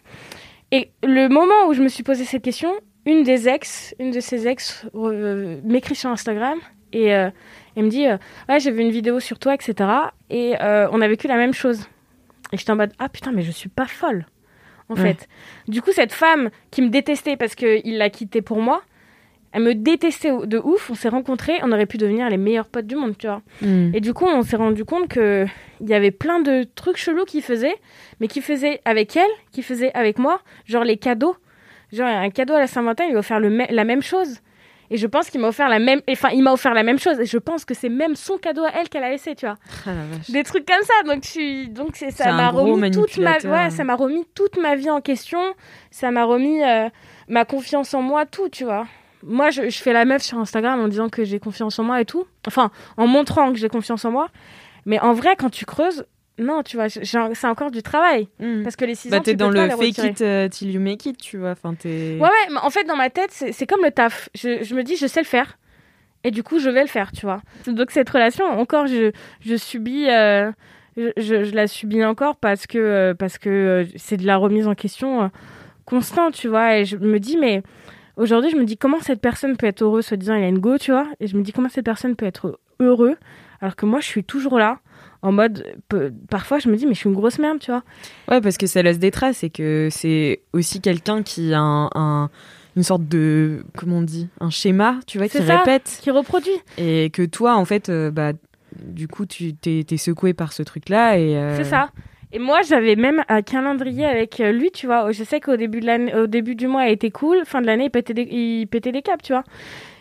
Et 0.72 0.90
le 1.04 1.28
moment 1.28 1.68
où 1.68 1.74
je 1.74 1.80
me 1.80 1.88
suis 1.88 2.02
posé 2.02 2.24
cette 2.24 2.42
question, 2.42 2.72
une 3.06 3.22
des 3.22 3.48
ex, 3.48 3.94
une 4.00 4.10
de 4.10 4.18
ses 4.18 4.48
ex 4.48 4.84
euh, 4.96 5.60
m'écrit 5.62 5.94
sur 5.94 6.10
Instagram 6.10 6.58
et 6.92 7.14
euh, 7.14 7.30
me 7.76 7.88
dit 7.88 8.06
ouais 8.48 8.58
j'ai 8.58 8.72
vu 8.72 8.80
une 8.80 8.90
vidéo 8.90 9.20
sur 9.20 9.38
toi 9.38 9.54
etc 9.54 9.88
et 10.30 10.54
on 10.60 11.00
a 11.00 11.06
vécu 11.06 11.28
la 11.28 11.36
même 11.36 11.54
chose 11.54 11.86
et 12.50 12.56
j'étais 12.56 12.72
en 12.72 12.76
mode 12.76 12.92
ah 12.98 13.08
putain 13.08 13.30
mais 13.30 13.42
je 13.42 13.52
suis 13.52 13.68
pas 13.68 13.86
folle 13.86 14.26
en 14.88 14.94
Ouais. 14.94 15.02
fait 15.14 15.28
du 15.68 15.82
coup 15.82 15.92
cette 15.92 16.12
femme 16.12 16.50
qui 16.70 16.82
me 16.82 16.88
détestait 16.88 17.36
parce 17.36 17.54
que 17.54 17.80
il 17.86 17.98
l'a 17.98 18.10
quitté 18.10 18.40
pour 18.42 18.60
moi 18.60 18.82
elle 19.52 19.62
me 19.62 19.74
détestait 19.74 20.30
de 20.44 20.58
ouf 20.58 20.90
on 20.90 20.94
s'est 20.94 21.08
rencontrés 21.08 21.58
on 21.62 21.72
aurait 21.72 21.86
pu 21.86 21.96
devenir 21.96 22.28
les 22.28 22.36
meilleurs 22.36 22.68
potes 22.68 22.86
du 22.86 22.96
monde 22.96 23.16
tu 23.18 23.26
vois 23.26 23.42
Hmm. 23.62 23.90
et 23.94 24.00
du 24.00 24.12
coup, 24.14 24.26
on 24.26 24.42
s'est 24.42 24.56
rendu 24.56 24.84
compte 24.84 25.08
que 25.08 25.46
il 25.80 25.88
y 25.88 25.94
avait 25.94 26.10
plein 26.10 26.40
de 26.40 26.64
trucs 26.74 26.96
chelous 26.96 27.24
qu'il 27.24 27.42
faisait, 27.42 27.74
mais 28.20 28.28
qu'il 28.28 28.42
faisait 28.42 28.80
avec 28.84 29.16
elle, 29.16 29.30
qu'il 29.52 29.62
faisait 29.64 29.92
avec 29.94 30.18
moi, 30.18 30.40
genre 30.66 30.84
les 30.84 30.96
cadeaux. 30.96 31.36
Genre 31.92 32.06
un 32.08 32.30
cadeau 32.30 32.54
à 32.54 32.58
la 32.58 32.66
Saint-Valentin, 32.66 33.04
il 33.06 33.14
le 33.14 33.50
me- 33.50 33.72
la 33.74 33.84
même 33.84 34.02
chose. 34.02 34.40
Et 34.90 34.96
je 34.96 35.06
pense 35.06 35.30
qu'il 35.30 35.40
m'a 35.40 35.48
offert 35.48 35.68
la 35.68 35.78
même, 35.78 36.00
enfin 36.10 36.30
il 36.30 36.42
m'a 36.42 36.52
offert 36.52 36.74
la 36.74 36.82
même 36.82 36.98
chose. 36.98 37.20
Et 37.20 37.26
je 37.26 37.38
pense 37.38 37.64
que 37.64 37.74
c'est 37.74 37.88
même 37.88 38.16
son 38.16 38.38
cadeau 38.38 38.64
à 38.64 38.70
elle 38.70 38.88
qu'elle 38.88 39.04
a 39.04 39.10
laissé, 39.10 39.34
tu 39.34 39.46
vois. 39.46 39.56
Ah. 39.86 39.90
Des 40.28 40.44
trucs 40.44 40.66
comme 40.66 40.82
ça. 40.82 41.02
Donc 41.04 41.22
donc 41.72 41.96
c'est 41.96 42.10
ça 42.10 42.32
m'a 42.32 42.50
remis 42.50 42.90
toute 42.90 43.16
ma, 43.18 43.38
ouais, 43.38 43.70
ça 43.70 43.84
m'a 43.84 43.94
remis 43.94 44.24
toute 44.34 44.58
ma 44.58 44.76
vie 44.76 44.90
en 44.90 45.00
question. 45.00 45.40
Ça 45.90 46.10
m'a 46.10 46.24
remis 46.24 46.62
euh, 46.62 46.88
ma 47.28 47.44
confiance 47.44 47.94
en 47.94 48.02
moi, 48.02 48.26
tout, 48.26 48.48
tu 48.48 48.64
vois. 48.64 48.86
Moi, 49.22 49.50
je, 49.50 49.68
je 49.68 49.78
fais 49.78 49.92
la 49.92 50.04
meuf 50.04 50.22
sur 50.22 50.38
Instagram 50.38 50.80
en 50.80 50.88
disant 50.88 51.08
que 51.08 51.24
j'ai 51.24 51.40
confiance 51.40 51.78
en 51.78 51.84
moi 51.84 52.00
et 52.00 52.04
tout. 52.04 52.26
Enfin, 52.46 52.70
en 52.96 53.06
montrant 53.06 53.52
que 53.52 53.58
j'ai 53.58 53.68
confiance 53.68 54.04
en 54.04 54.10
moi. 54.10 54.28
Mais 54.86 55.00
en 55.00 55.12
vrai, 55.12 55.36
quand 55.36 55.50
tu 55.50 55.64
creuses, 55.64 56.06
non, 56.38 56.62
tu 56.62 56.76
vois, 56.76 56.88
j'ai- 56.88 57.04
c'est 57.04 57.46
encore 57.46 57.70
du 57.70 57.82
travail. 57.82 58.28
Hmm. 58.38 58.62
Parce 58.62 58.76
que 58.76 58.84
les 58.84 58.94
six 58.94 59.08
Bah 59.10 59.18
ans, 59.18 59.20
t'es 59.20 59.32
tu 59.32 59.36
dans 59.36 59.48
peux 59.48 59.54
pas 59.56 59.66
le 59.66 59.76
fake 59.76 59.98
it 59.98 60.20
euh, 60.22 60.48
till 60.48 60.70
you 60.70 60.80
make 60.80 61.04
it, 61.06 61.18
tu 61.18 61.38
vois. 61.38 61.50
Enfin, 61.50 61.74
t'es. 61.74 62.16
Ouais, 62.20 62.26
ouais, 62.28 62.48
mais 62.50 62.58
en 62.62 62.70
fait, 62.70 62.84
dans 62.84 62.96
ma 62.96 63.10
tête, 63.10 63.30
c'est 63.32 63.52
c'est 63.52 63.66
comme 63.66 63.82
le 63.84 63.90
taf. 63.90 64.28
Je, 64.34 64.62
je 64.62 64.74
me 64.74 64.82
dis, 64.82 64.96
je 64.96 65.06
sais 65.06 65.20
le 65.20 65.26
faire. 65.26 65.58
Et 66.24 66.30
du 66.30 66.42
coup, 66.42 66.58
je 66.58 66.68
vais 66.68 66.82
le 66.82 66.88
faire, 66.88 67.12
tu 67.12 67.26
vois. 67.26 67.40
Donc, 67.66 67.90
cette 67.92 68.10
relation, 68.10 68.44
encore, 68.44 68.86
je, 68.86 69.12
je 69.40 69.54
subis. 69.56 70.08
euh, 70.10 70.50
je, 70.96 71.54
la 71.54 71.68
subis 71.68 72.04
encore 72.04 72.34
parce 72.36 72.66
que 72.66 72.76
euh, 72.78 73.14
parce 73.14 73.38
que 73.38 73.48
euh, 73.48 73.84
c'est 73.96 74.16
de 74.16 74.26
la 74.26 74.36
remise 74.36 74.66
en 74.66 74.74
question 74.74 75.22
euh, 75.22 75.28
constante, 75.84 76.34
tu 76.34 76.48
vois. 76.48 76.76
Et 76.78 76.84
je 76.84 76.96
me 76.96 77.20
dis, 77.20 77.36
mais 77.36 77.62
aujourd'hui, 78.16 78.50
je 78.50 78.56
me 78.56 78.64
dis 78.64 78.76
comment 78.76 79.00
cette 79.00 79.20
personne 79.20 79.56
peut 79.56 79.66
être 79.66 79.82
heureuse, 79.82 80.06
se 80.06 80.14
disant 80.16 80.34
il 80.34 80.42
a 80.42 80.48
une 80.48 80.58
go, 80.58 80.76
tu 80.76 80.90
vois. 80.90 81.06
Et 81.20 81.28
je 81.28 81.36
me 81.36 81.42
dis 81.42 81.52
comment 81.52 81.68
cette 81.68 81.84
personne 81.84 82.16
peut 82.16 82.26
être 82.26 82.58
heureux 82.80 83.16
alors 83.60 83.74
que 83.76 83.86
moi, 83.86 83.98
je 84.00 84.06
suis 84.06 84.22
toujours 84.24 84.58
là. 84.58 84.78
En 85.22 85.32
mode, 85.32 85.66
peu- 85.88 86.12
parfois 86.30 86.58
je 86.60 86.68
me 86.68 86.76
dis, 86.76 86.86
mais 86.86 86.94
je 86.94 87.00
suis 87.00 87.08
une 87.08 87.14
grosse 87.16 87.38
merde, 87.38 87.58
tu 87.58 87.70
vois. 87.72 87.82
Ouais, 88.30 88.40
parce 88.40 88.56
que 88.56 88.66
ça 88.66 88.82
laisse 88.82 88.98
des 89.00 89.10
traces 89.10 89.42
et 89.42 89.50
que 89.50 89.88
c'est 89.90 90.40
aussi 90.52 90.80
quelqu'un 90.80 91.22
qui 91.22 91.52
a 91.54 91.60
un, 91.60 91.90
un- 91.94 92.30
une 92.76 92.82
sorte 92.84 93.08
de, 93.08 93.64
comment 93.76 93.96
on 93.98 94.02
dit, 94.02 94.28
un 94.40 94.50
schéma, 94.50 95.00
tu 95.08 95.18
vois, 95.18 95.28
qui 95.28 95.38
ça. 95.42 95.58
répète. 95.58 95.98
Qui 96.00 96.12
reproduit. 96.12 96.52
Et 96.76 97.10
que 97.10 97.24
toi, 97.24 97.56
en 97.56 97.64
fait, 97.64 97.88
euh, 97.88 98.10
bah, 98.12 98.32
du 98.80 99.08
coup, 99.08 99.26
tu 99.26 99.54
t'es 99.54 99.84
secoué 99.96 100.34
par 100.34 100.52
ce 100.52 100.62
truc-là. 100.62 101.18
et 101.18 101.36
euh, 101.36 101.56
C'est 101.56 101.64
ça. 101.64 101.90
Et 102.30 102.38
moi, 102.38 102.60
j'avais 102.62 102.94
même 102.94 103.24
un 103.28 103.40
calendrier 103.42 104.04
avec 104.04 104.38
euh, 104.38 104.52
lui, 104.52 104.70
tu 104.70 104.86
vois. 104.86 105.10
Je 105.10 105.24
sais 105.24 105.40
qu'au 105.40 105.56
début, 105.56 105.80
de 105.80 105.86
l'année- 105.86 106.14
au 106.14 106.26
début 106.28 106.54
du 106.54 106.68
mois, 106.68 106.86
il 106.86 106.92
était 106.92 107.10
cool. 107.10 107.38
Fin 107.46 107.60
de 107.62 107.66
l'année, 107.66 107.86
il 107.86 107.90
pétait, 107.90 108.12
des, 108.14 108.22
il 108.30 108.66
pétait 108.66 108.92
des 108.92 109.00
câbles, 109.02 109.22
tu 109.22 109.32
vois. 109.32 109.44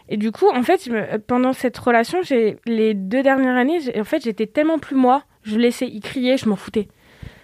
Et 0.09 0.17
du 0.17 0.31
coup, 0.31 0.47
en 0.49 0.63
fait, 0.63 0.85
je 0.85 0.91
me- 0.91 1.17
pendant 1.19 1.53
cette 1.53 1.77
relation, 1.77 2.21
j'ai 2.21 2.57
les 2.65 2.93
deux 2.93 3.23
dernières 3.23 3.55
années, 3.55 3.79
en 3.99 4.03
fait, 4.03 4.23
j'étais 4.23 4.47
tellement 4.47 4.79
plus 4.79 4.95
moi. 4.95 5.23
Je 5.43 5.57
laissais, 5.57 5.87
il 5.87 5.99
criait, 6.01 6.37
je 6.37 6.47
m'en 6.47 6.55
foutais. 6.55 6.87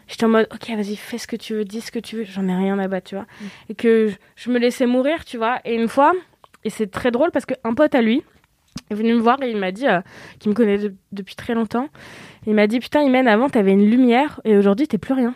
J'étais 0.08 0.26
en 0.26 0.30
mode, 0.30 0.48
ok, 0.54 0.70
vas-y, 0.76 0.96
fais 0.96 1.18
ce 1.18 1.28
que 1.28 1.36
tu 1.36 1.54
veux, 1.54 1.64
dis 1.66 1.82
ce 1.82 1.92
que 1.92 2.00
tu 2.00 2.18
veux, 2.18 2.24
j'en 2.26 2.48
ai 2.48 2.56
rien 2.56 2.78
à 2.80 2.88
battre, 2.88 3.10
tu 3.10 3.16
vois. 3.16 3.26
Et 3.70 3.76
que 3.76 4.08
je, 4.08 4.16
je 4.36 4.50
me 4.52 4.60
laissais 4.60 4.86
mourir, 4.86 5.24
tu 5.26 5.38
vois. 5.38 5.60
Et 5.66 5.76
une 5.76 5.88
fois, 5.88 6.12
et 6.64 6.70
c'est 6.70 6.92
très 6.92 7.12
drôle 7.12 7.32
parce 7.32 7.46
qu'un 7.46 7.74
pote 7.74 7.96
à 7.96 8.02
lui 8.02 8.22
est 8.90 8.96
venu 8.96 9.14
me 9.14 9.20
voir 9.20 9.42
et 9.42 9.50
il 9.50 9.58
m'a 9.58 9.72
dit, 9.72 9.88
euh, 9.88 10.02
qu'il 10.40 10.50
me 10.50 10.56
connaît 10.56 10.78
de- 10.78 10.94
depuis 11.14 11.36
très 11.36 11.54
longtemps, 11.54 11.88
il 12.48 12.54
m'a 12.54 12.68
dit, 12.68 12.80
putain, 12.80 13.02
Imen, 13.02 13.28
avant, 13.28 13.50
t'avais 13.50 13.72
une 13.72 13.90
lumière 13.90 14.42
et 14.46 14.58
aujourd'hui, 14.58 14.88
t'es 14.88 14.98
plus 14.98 15.14
rien. 15.14 15.34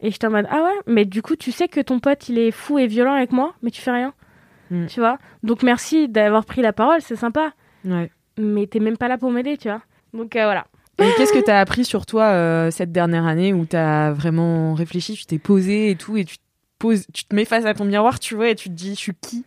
Et 0.00 0.10
j'étais 0.10 0.26
en 0.26 0.30
mode, 0.30 0.46
ah 0.50 0.62
ouais, 0.62 0.78
mais 0.86 1.04
du 1.04 1.20
coup, 1.22 1.36
tu 1.36 1.50
sais 1.52 1.68
que 1.68 1.80
ton 1.80 1.98
pote, 1.98 2.28
il 2.28 2.38
est 2.38 2.50
fou 2.50 2.78
et 2.78 2.86
violent 2.86 3.12
avec 3.14 3.32
moi, 3.32 3.54
mais 3.62 3.70
tu 3.70 3.80
fais 3.82 3.90
rien. 3.90 4.14
Mm. 4.70 4.86
Tu 4.86 5.00
vois? 5.00 5.18
Donc, 5.42 5.62
merci 5.62 6.08
d'avoir 6.08 6.44
pris 6.44 6.62
la 6.62 6.72
parole, 6.72 7.00
c'est 7.00 7.16
sympa. 7.16 7.52
ouais. 7.84 8.10
Mais 8.40 8.66
t'es 8.68 8.78
même 8.78 8.96
pas 8.96 9.08
là 9.08 9.18
pour 9.18 9.32
m'aider, 9.32 9.56
tu 9.56 9.68
vois. 9.68 9.82
Donc, 10.14 10.36
euh, 10.36 10.44
voilà. 10.44 10.66
Et 11.00 11.10
qu'est-ce 11.16 11.32
que 11.32 11.38
t'as 11.38 11.60
appris 11.60 11.84
sur 11.84 12.06
toi 12.06 12.24
euh, 12.24 12.70
cette 12.70 12.92
dernière 12.92 13.26
année 13.26 13.52
où 13.52 13.66
t'as 13.66 14.10
vraiment 14.12 14.74
réfléchi, 14.74 15.14
tu 15.14 15.26
t'es 15.26 15.38
posé 15.38 15.90
et 15.90 15.96
tout, 15.96 16.16
et 16.16 16.24
tu 16.24 16.38
te 16.38 16.42
poses, 16.78 17.04
tu 17.12 17.24
te 17.24 17.34
mets 17.34 17.44
face 17.44 17.64
à 17.64 17.74
ton 17.74 17.84
miroir, 17.84 18.18
tu 18.18 18.34
vois, 18.34 18.50
et 18.50 18.54
tu 18.54 18.68
te 18.68 18.74
dis, 18.74 18.90
je 18.90 19.00
suis 19.00 19.12
qui? 19.14 19.44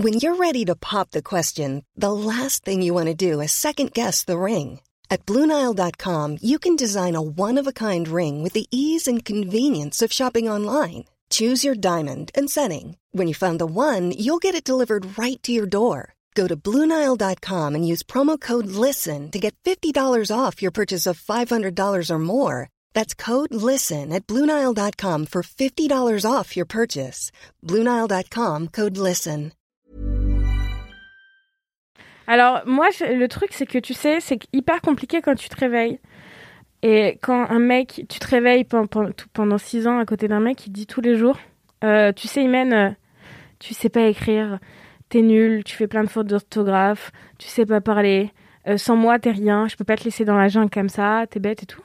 When 0.00 0.14
you're 0.20 0.36
ready 0.38 0.64
to 0.64 0.74
pop 0.76 1.10
the 1.10 1.22
question, 1.22 1.82
the 1.96 2.10
last 2.10 2.64
thing 2.64 2.82
you 2.82 2.94
want 2.94 3.06
to 3.06 3.14
do 3.14 3.40
is 3.40 3.50
second 3.50 3.90
guess 3.92 4.24
the 4.24 4.36
ring. 4.36 4.80
At 5.10 5.24
Bluenile.com, 5.26 6.38
you 6.40 6.58
can 6.58 6.76
design 6.76 7.16
a 7.16 7.22
one 7.22 7.58
of 7.58 7.66
a 7.66 7.72
kind 7.72 8.06
ring 8.06 8.42
with 8.42 8.52
the 8.52 8.66
ease 8.70 9.08
and 9.08 9.24
convenience 9.24 10.02
of 10.02 10.12
shopping 10.12 10.48
online. 10.48 11.04
Choose 11.30 11.64
your 11.64 11.74
diamond 11.74 12.30
and 12.36 12.48
setting. 12.48 12.96
When 13.10 13.26
you 13.26 13.34
find 13.34 13.58
the 13.58 13.66
one, 13.66 14.12
you'll 14.12 14.44
get 14.46 14.54
it 14.54 14.62
delivered 14.62 15.18
right 15.18 15.42
to 15.42 15.50
your 15.50 15.66
door. 15.66 16.14
Go 16.36 16.46
to 16.46 16.56
Bluenile.com 16.56 17.74
and 17.74 17.88
use 17.92 18.04
promo 18.04 18.40
code 18.40 18.66
LISTEN 18.66 19.32
to 19.32 19.40
get 19.40 19.56
$50 19.64 20.30
off 20.30 20.62
your 20.62 20.70
purchase 20.70 21.04
of 21.04 21.20
$500 21.20 22.10
or 22.10 22.18
more. 22.20 22.68
That's 22.94 23.12
code 23.12 23.52
LISTEN 23.52 24.12
at 24.12 24.28
Bluenile.com 24.28 25.26
for 25.26 25.42
$50 25.42 26.24
off 26.24 26.56
your 26.56 26.66
purchase. 26.66 27.32
Bluenile.com 27.64 28.68
code 28.68 28.96
LISTEN. 28.96 29.52
Alors, 32.28 32.60
moi, 32.66 32.90
le 33.00 33.26
truc, 33.26 33.54
c'est 33.54 33.66
que 33.66 33.78
tu 33.78 33.94
sais, 33.94 34.20
c'est 34.20 34.38
hyper 34.52 34.82
compliqué 34.82 35.22
quand 35.22 35.34
tu 35.34 35.48
te 35.48 35.56
réveilles. 35.56 35.98
Et 36.82 37.18
quand 37.22 37.48
un 37.50 37.58
mec, 37.58 38.04
tu 38.08 38.18
te 38.18 38.26
réveilles 38.28 38.64
pendant 38.64 39.58
six 39.58 39.86
ans 39.86 39.98
à 39.98 40.04
côté 40.04 40.28
d'un 40.28 40.40
mec 40.40 40.56
qui 40.58 40.70
te 40.70 40.74
dit 40.74 40.86
tous 40.86 41.00
les 41.00 41.16
jours, 41.16 41.36
euh, 41.84 42.12
tu 42.12 42.28
sais, 42.28 42.42
Imen, 42.42 42.72
euh, 42.72 42.90
tu 43.58 43.74
sais 43.74 43.88
pas 43.88 44.02
écrire, 44.02 44.58
t'es 45.08 45.22
nul, 45.22 45.64
tu 45.64 45.76
fais 45.76 45.88
plein 45.88 46.04
de 46.04 46.08
fautes 46.08 46.28
d'orthographe, 46.28 47.10
tu 47.38 47.48
sais 47.48 47.66
pas 47.66 47.80
parler, 47.80 48.32
euh, 48.68 48.76
sans 48.76 48.96
moi, 48.96 49.18
t'es 49.18 49.30
rien, 49.30 49.66
je 49.66 49.76
peux 49.76 49.84
pas 49.84 49.96
te 49.96 50.04
laisser 50.04 50.24
dans 50.24 50.36
la 50.36 50.48
jungle 50.48 50.70
comme 50.70 50.88
ça, 50.88 51.24
t'es 51.28 51.40
bête 51.40 51.62
et 51.62 51.66
tout. 51.66 51.82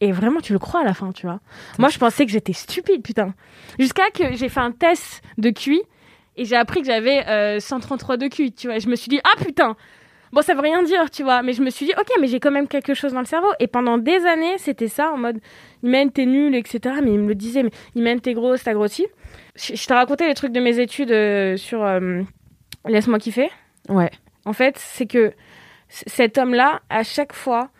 Et 0.00 0.12
vraiment, 0.12 0.40
tu 0.40 0.52
le 0.52 0.58
crois 0.58 0.80
à 0.80 0.84
la 0.84 0.94
fin, 0.94 1.12
tu 1.12 1.26
vois. 1.26 1.40
Moi, 1.78 1.88
je 1.88 1.98
pensais 1.98 2.26
que 2.26 2.32
j'étais 2.32 2.52
stupide, 2.52 3.02
putain. 3.02 3.34
Jusqu'à 3.78 4.10
que 4.10 4.34
j'ai 4.34 4.48
fait 4.48 4.60
un 4.60 4.72
test 4.72 5.22
de 5.38 5.50
QI 5.50 5.80
et 6.36 6.44
j'ai 6.44 6.56
appris 6.56 6.80
que 6.80 6.86
j'avais 6.86 7.26
euh, 7.28 7.60
133 7.60 8.16
de 8.16 8.28
QI, 8.28 8.52
tu 8.52 8.66
vois. 8.66 8.78
Je 8.78 8.88
me 8.88 8.96
suis 8.96 9.08
dit, 9.08 9.20
ah 9.24 9.42
putain 9.42 9.76
Bon, 10.34 10.42
ça 10.42 10.54
veut 10.54 10.62
rien 10.62 10.82
dire, 10.82 11.12
tu 11.12 11.22
vois. 11.22 11.42
Mais 11.42 11.52
je 11.52 11.62
me 11.62 11.70
suis 11.70 11.86
dit, 11.86 11.92
ok, 11.96 12.08
mais 12.20 12.26
j'ai 12.26 12.40
quand 12.40 12.50
même 12.50 12.66
quelque 12.66 12.92
chose 12.92 13.12
dans 13.12 13.20
le 13.20 13.24
cerveau. 13.26 13.46
Et 13.60 13.68
pendant 13.68 13.98
des 13.98 14.26
années, 14.26 14.58
c'était 14.58 14.88
ça, 14.88 15.12
en 15.12 15.16
mode, 15.16 15.38
Imen, 15.84 16.10
t'es 16.10 16.26
nul, 16.26 16.56
etc. 16.56 16.96
Mais 17.04 17.12
il 17.12 17.20
me 17.20 17.28
le 17.28 17.36
disait, 17.36 17.62
mais 17.62 17.70
Imen, 17.94 18.20
t'es 18.20 18.34
grosse, 18.34 18.64
t'as 18.64 18.74
grossi. 18.74 19.06
Je, 19.54 19.76
je 19.76 19.86
t'ai 19.86 19.94
raconté 19.94 20.26
les 20.26 20.34
trucs 20.34 20.50
de 20.50 20.58
mes 20.58 20.80
études 20.80 21.12
euh, 21.12 21.56
sur 21.56 21.84
euh, 21.84 22.20
Laisse-moi 22.84 23.20
kiffer. 23.20 23.48
Ouais. 23.88 24.10
En 24.44 24.52
fait, 24.52 24.76
c'est 24.76 25.06
que 25.06 25.32
cet 25.88 26.36
homme-là, 26.36 26.80
à 26.90 27.04
chaque 27.04 27.32
fois, 27.32 27.70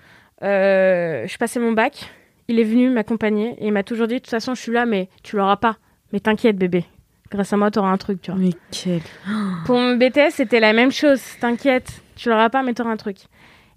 euh, 0.45 1.27
je 1.27 1.37
passais 1.39 1.59
mon 1.59 1.73
bac, 1.73 2.09
il 2.47 2.61
est 2.61 2.65
venu 2.65 2.89
m'accompagner 2.89 3.57
et 3.59 3.67
il 3.67 3.73
m'a 3.73 3.83
toujours 3.83 4.07
dit, 4.07 4.15
de 4.15 4.19
toute 4.21 4.31
façon, 4.31 4.55
je 4.55 4.61
suis 4.61 4.73
là, 4.73 4.87
mais 4.87 5.09
tu 5.25 5.35
l'auras 5.35 5.57
pas. 5.57 5.77
Mais 6.13 6.21
t'inquiète, 6.21 6.57
bébé. 6.57 6.85
Grâce 7.31 7.53
à 7.53 7.57
moi, 7.57 7.71
t'auras 7.71 7.91
un 7.91 7.97
truc, 7.97 8.21
tu 8.21 8.31
vois. 8.31 8.41
Mais 8.41 8.51
quel. 8.71 9.01
Pour 9.67 9.77
mon 9.77 9.97
BTS, 9.97 10.31
c'était 10.33 10.61
la 10.61 10.73
même 10.73 10.93
chose. 10.93 11.21
T'inquiète, 11.41 12.03
tu 12.17 12.29
l'auras 12.29 12.51
pas, 12.51 12.63
mais 12.63 12.75
t'auras 12.75 12.91
un 12.91 12.97
truc. 12.97 13.17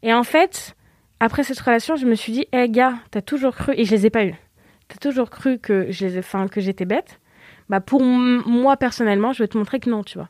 Et 0.03 0.13
en 0.13 0.23
fait, 0.23 0.75
après 1.19 1.43
cette 1.43 1.59
relation, 1.59 1.95
je 1.95 2.05
me 2.05 2.15
suis 2.15 2.31
dit, 2.31 2.45
hé 2.51 2.69
gars, 2.69 2.93
t'as 3.11 3.21
toujours 3.21 3.55
cru, 3.55 3.73
et 3.75 3.85
je 3.85 3.91
les 3.91 4.05
ai 4.05 4.09
pas 4.09 4.25
eu. 4.25 4.35
T'as 4.87 4.97
toujours 4.97 5.29
cru 5.29 5.57
que 5.57 5.87
je 5.89 6.05
les 6.05 6.15
ai, 6.15 6.19
enfin, 6.19 6.47
que 6.47 6.61
j'étais 6.61 6.85
bête. 6.85 7.19
Bah 7.69 7.81
pour 7.81 8.01
moi 8.01 8.77
personnellement, 8.77 9.33
je 9.33 9.43
vais 9.43 9.47
te 9.47 9.57
montrer 9.57 9.79
que 9.81 9.89
non, 9.89 10.03
tu 10.03 10.17
vois. 10.17 10.29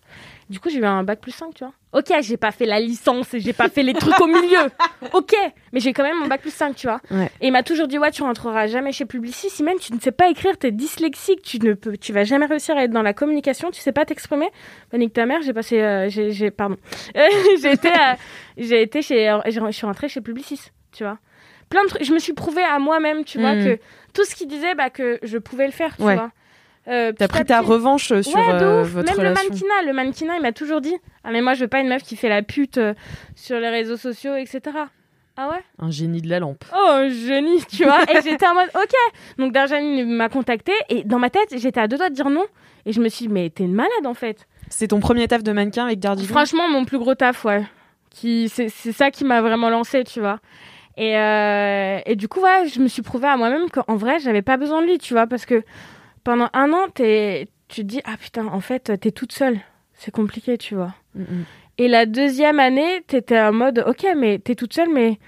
Du 0.49 0.59
coup, 0.59 0.69
j'ai 0.69 0.79
eu 0.79 0.85
un 0.85 1.03
bac 1.03 1.19
plus 1.19 1.33
5, 1.33 1.53
tu 1.53 1.63
vois. 1.65 1.73
Ok, 1.93 2.11
j'ai 2.21 2.37
pas 2.37 2.51
fait 2.51 2.65
la 2.65 2.79
licence 2.79 3.33
et 3.33 3.39
j'ai 3.39 3.53
pas 3.53 3.69
fait 3.69 3.83
les 3.83 3.93
trucs 3.93 4.19
au 4.19 4.27
milieu. 4.27 4.57
Ok, 5.13 5.35
mais 5.71 5.79
j'ai 5.79 5.93
quand 5.93 6.03
même 6.03 6.17
mon 6.17 6.27
bac 6.27 6.41
plus 6.41 6.53
5, 6.53 6.75
tu 6.75 6.87
vois. 6.87 6.99
Ouais. 7.11 7.29
Et 7.41 7.47
il 7.47 7.51
m'a 7.51 7.63
toujours 7.63 7.87
dit, 7.87 7.99
ouais, 7.99 8.09
tu 8.11 8.23
rentreras 8.23 8.65
jamais 8.67 8.91
chez 8.91 9.05
Publicis. 9.05 9.49
Si 9.49 9.61
même 9.61 9.77
tu 9.77 9.93
ne 9.93 9.99
sais 9.99 10.11
pas 10.11 10.29
écrire, 10.29 10.57
t'es 10.57 10.71
dyslexique, 10.71 11.41
tu 11.43 11.59
ne 11.59 11.73
peux, 11.73 11.95
tu 11.97 12.11
vas 12.13 12.23
jamais 12.23 12.45
réussir 12.47 12.75
à 12.77 12.83
être 12.85 12.91
dans 12.91 13.01
la 13.03 13.13
communication, 13.13 13.69
tu 13.71 13.81
sais 13.81 13.91
pas 13.91 14.05
t'exprimer. 14.05 14.47
Bah, 14.91 14.97
nique 14.97 15.13
ta 15.13 15.25
mère, 15.25 15.41
j'ai 15.43 15.53
passé, 15.53 15.79
euh, 15.81 16.09
j'ai, 16.09 16.31
j'ai- 16.31 16.49
pardon. 16.51 16.77
j'ai 17.61 17.71
été, 17.73 17.89
euh, 17.89 18.13
j'ai 18.57 18.81
été 18.81 19.01
chez, 19.01 19.29
euh, 19.29 19.39
je 19.45 19.71
suis 19.71 19.85
rentrée 19.85 20.07
chez 20.09 20.21
Publicis, 20.21 20.71
tu 20.91 21.03
vois. 21.03 21.17
Plein 21.69 21.83
de 21.83 21.89
trucs. 21.89 22.03
Je 22.03 22.13
me 22.13 22.19
suis 22.19 22.33
prouvé 22.33 22.63
à 22.63 22.79
moi-même, 22.79 23.23
tu 23.25 23.39
vois, 23.39 23.53
Mm. 23.55 23.63
que 23.63 23.79
tout 24.13 24.23
ce 24.23 24.33
qu'il 24.35 24.47
disait, 24.47 24.73
bah, 24.75 24.89
que 24.89 25.19
je 25.23 25.37
pouvais 25.37 25.65
le 25.65 25.73
faire, 25.73 25.95
tu 25.97 26.03
Ouais. 26.03 26.15
vois. 26.15 26.31
Euh, 26.87 27.11
T'as 27.17 27.27
pris 27.27 27.43
ta 27.43 27.61
revanche 27.61 28.07
sur 28.21 28.35
ouais, 28.35 28.59
de 28.59 28.63
euh, 28.65 28.81
ouf. 28.83 28.89
votre 28.89 29.15
Même 29.15 29.27
le 29.27 29.33
mannequinat, 29.33 29.81
le 29.85 29.93
mannequinat, 29.93 30.35
il 30.37 30.41
m'a 30.41 30.53
toujours 30.53 30.79
dit 30.81 30.95
Ah, 31.23 31.31
mais 31.31 31.41
moi, 31.41 31.53
je 31.53 31.61
veux 31.61 31.67
pas 31.67 31.81
une 31.81 31.89
meuf 31.89 32.03
qui 32.03 32.15
fait 32.15 32.29
la 32.29 32.41
pute 32.43 32.77
euh, 32.77 32.93
sur 33.35 33.59
les 33.59 33.69
réseaux 33.69 33.97
sociaux, 33.97 34.35
etc. 34.35 34.61
Ah 35.35 35.49
ouais? 35.49 35.63
Un 35.79 35.91
génie 35.91 36.21
de 36.21 36.29
la 36.29 36.39
lampe. 36.39 36.63
Oh, 36.73 36.89
un 36.89 37.09
génie, 37.09 37.63
tu 37.69 37.83
vois. 37.83 38.03
et 38.11 38.21
j'étais 38.23 38.47
en 38.47 38.53
mode 38.53 38.69
Ok. 38.75 38.93
Donc, 39.37 39.51
Darjani 39.51 40.03
m'a 40.05 40.29
contacté 40.29 40.71
et 40.89 41.03
dans 41.03 41.19
ma 41.19 41.29
tête, 41.29 41.53
j'étais 41.57 41.79
à 41.79 41.87
deux 41.87 41.97
doigts 41.97 42.09
de 42.09 42.15
dire 42.15 42.29
non. 42.29 42.45
Et 42.85 42.93
je 42.93 43.01
me 43.01 43.09
suis 43.09 43.27
dit 43.27 43.33
Mais 43.33 43.49
t'es 43.49 43.65
une 43.65 43.75
malade 43.75 44.05
en 44.05 44.13
fait. 44.13 44.47
C'est 44.69 44.87
ton 44.87 44.99
premier 44.99 45.27
taf 45.27 45.43
de 45.43 45.51
mannequin 45.51 45.85
avec 45.85 45.99
Dardilon 45.99 46.27
Franchement, 46.29 46.67
mon 46.69 46.85
plus 46.85 46.97
gros 46.99 47.15
taf, 47.15 47.45
ouais. 47.45 47.63
Qui, 48.09 48.49
c'est, 48.49 48.69
c'est 48.69 48.91
ça 48.93 49.11
qui 49.11 49.25
m'a 49.25 49.41
vraiment 49.41 49.69
lancé, 49.69 50.03
tu 50.03 50.19
vois. 50.21 50.39
Et, 50.97 51.15
euh, 51.17 51.99
et 52.05 52.15
du 52.15 52.27
coup, 52.27 52.41
ouais, 52.41 52.67
je 52.67 52.79
me 52.79 52.87
suis 52.87 53.03
prouvé 53.03 53.27
à 53.27 53.37
moi-même 53.37 53.69
qu'en 53.69 53.95
vrai, 53.95 54.19
j'avais 54.19 54.41
pas 54.41 54.57
besoin 54.57 54.81
de 54.81 54.87
lui, 54.87 54.97
tu 54.97 55.13
vois, 55.13 55.27
parce 55.27 55.45
que 55.45 55.63
pendant 56.27 56.49
un 56.51 56.73
an, 56.73 56.89
t'es, 56.93 57.47
tu 57.69 57.83
te 57.83 57.87
dis, 57.87 58.01
ah 58.03 58.17
putain, 58.19 58.47
en 58.47 58.59
fait, 58.59 58.91
t'es 58.99 59.11
toute 59.11 59.31
seule. 59.31 59.61
C'est 59.93 60.11
compliqué, 60.11 60.57
tu 60.57 60.75
vois. 60.75 60.93
Mm, 61.15 61.21
mm. 61.21 61.43
Et 61.77 61.87
la 61.87 62.05
deuxième 62.05 62.59
année, 62.59 63.01
t'étais 63.07 63.39
en 63.39 63.53
mode, 63.53 63.81
ok, 63.87 64.05
mais 64.17 64.37
t'es 64.37 64.53
toute 64.55 64.73
seule, 64.73 64.89
mais 64.93 65.19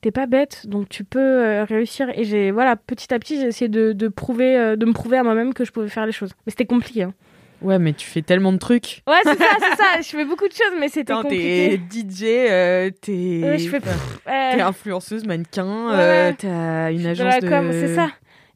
t'es 0.00 0.12
pas 0.12 0.26
bête, 0.26 0.68
donc 0.68 0.88
tu 0.88 1.02
peux 1.02 1.18
euh, 1.18 1.64
réussir. 1.64 2.08
Et 2.14 2.22
j'ai, 2.22 2.52
voilà, 2.52 2.76
petit 2.76 3.12
à 3.12 3.18
petit, 3.18 3.40
j'ai 3.40 3.48
essayé 3.48 3.68
de, 3.68 3.92
de 3.92 4.06
prouver, 4.06 4.56
euh, 4.56 4.76
de 4.76 4.86
me 4.86 4.92
prouver 4.92 5.16
à 5.16 5.24
moi-même 5.24 5.54
que 5.54 5.64
je 5.64 5.72
pouvais 5.72 5.88
faire 5.88 6.06
les 6.06 6.12
choses. 6.12 6.30
Mais 6.46 6.50
c'était 6.52 6.66
compliqué. 6.66 7.02
hein. 7.02 7.14
Ouais, 7.60 7.80
mais 7.80 7.92
tu 7.92 8.06
fais 8.06 8.22
tellement 8.22 8.52
de 8.52 8.58
trucs. 8.58 9.02
Ouais, 9.08 9.14
c'est 9.24 9.36
ça, 9.36 9.44
c'est 9.58 9.76
ça. 9.76 10.00
Je 10.02 10.08
fais 10.08 10.24
beaucoup 10.24 10.46
de 10.46 10.52
choses, 10.52 10.74
mais 10.78 10.88
c'était 10.88 11.14
compliqué. 11.14 11.80
T'es 11.90 12.00
DJ, 12.00 12.22
euh, 12.48 12.90
t'es. 13.00 13.40
Ouais, 13.42 13.58
je 13.58 13.68
fais. 13.70 13.80
pff, 13.80 14.20
T'es 14.24 14.60
influenceuse, 14.60 15.24
mannequin, 15.26 15.88
Ouais, 15.88 15.94
euh, 15.94 16.32
t'as 16.38 16.92
une 16.92 17.02
de 17.02 17.08
agence 17.08 17.40
de. 17.40 17.72
c'est 17.72 17.94
ça. 17.96 18.08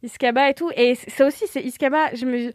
Iskaba 0.03 0.51
et 0.51 0.55
tout. 0.55 0.71
Et 0.77 0.95
ça 0.95 1.27
aussi, 1.27 1.47
c'est 1.47 1.63
Iskaba. 1.63 2.15
Je 2.15 2.25
me, 2.27 2.53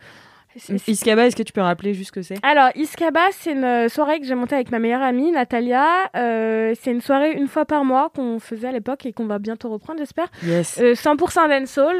Iskaba, 0.88 1.28
est-ce 1.28 1.36
que 1.36 1.44
tu 1.44 1.54
peux 1.54 1.62
rappeler 1.62 1.94
juste 1.94 2.08
ce 2.08 2.12
que 2.12 2.22
c'est? 2.22 2.38
Alors, 2.44 2.70
Iskaba, 2.76 3.22
c'est 3.32 3.54
une 3.54 3.90
soirée 3.90 4.20
que 4.20 4.26
j'ai 4.26 4.36
montée 4.36 4.56
avec 4.56 4.72
ma 4.72 4.80
meilleure 4.80 5.02
amie, 5.02 5.32
Natalia. 5.32 5.88
Euh, 6.16 6.74
c'est 6.80 6.92
une 6.92 7.02
soirée 7.02 7.34
une 7.34 7.48
fois 7.48 7.66
par 7.66 7.86
mois 7.86 8.12
qu'on 8.16 8.40
faisait 8.40 8.68
à 8.68 8.72
l'époque 8.72 9.06
et 9.06 9.14
qu'on 9.14 9.26
va 9.26 9.40
bientôt 9.40 9.70
reprendre, 9.70 10.00
j'espère. 10.00 10.28
Yes. 10.44 10.80
Euh, 10.82 10.94
100% 10.94 11.50
dancehall, 11.50 11.96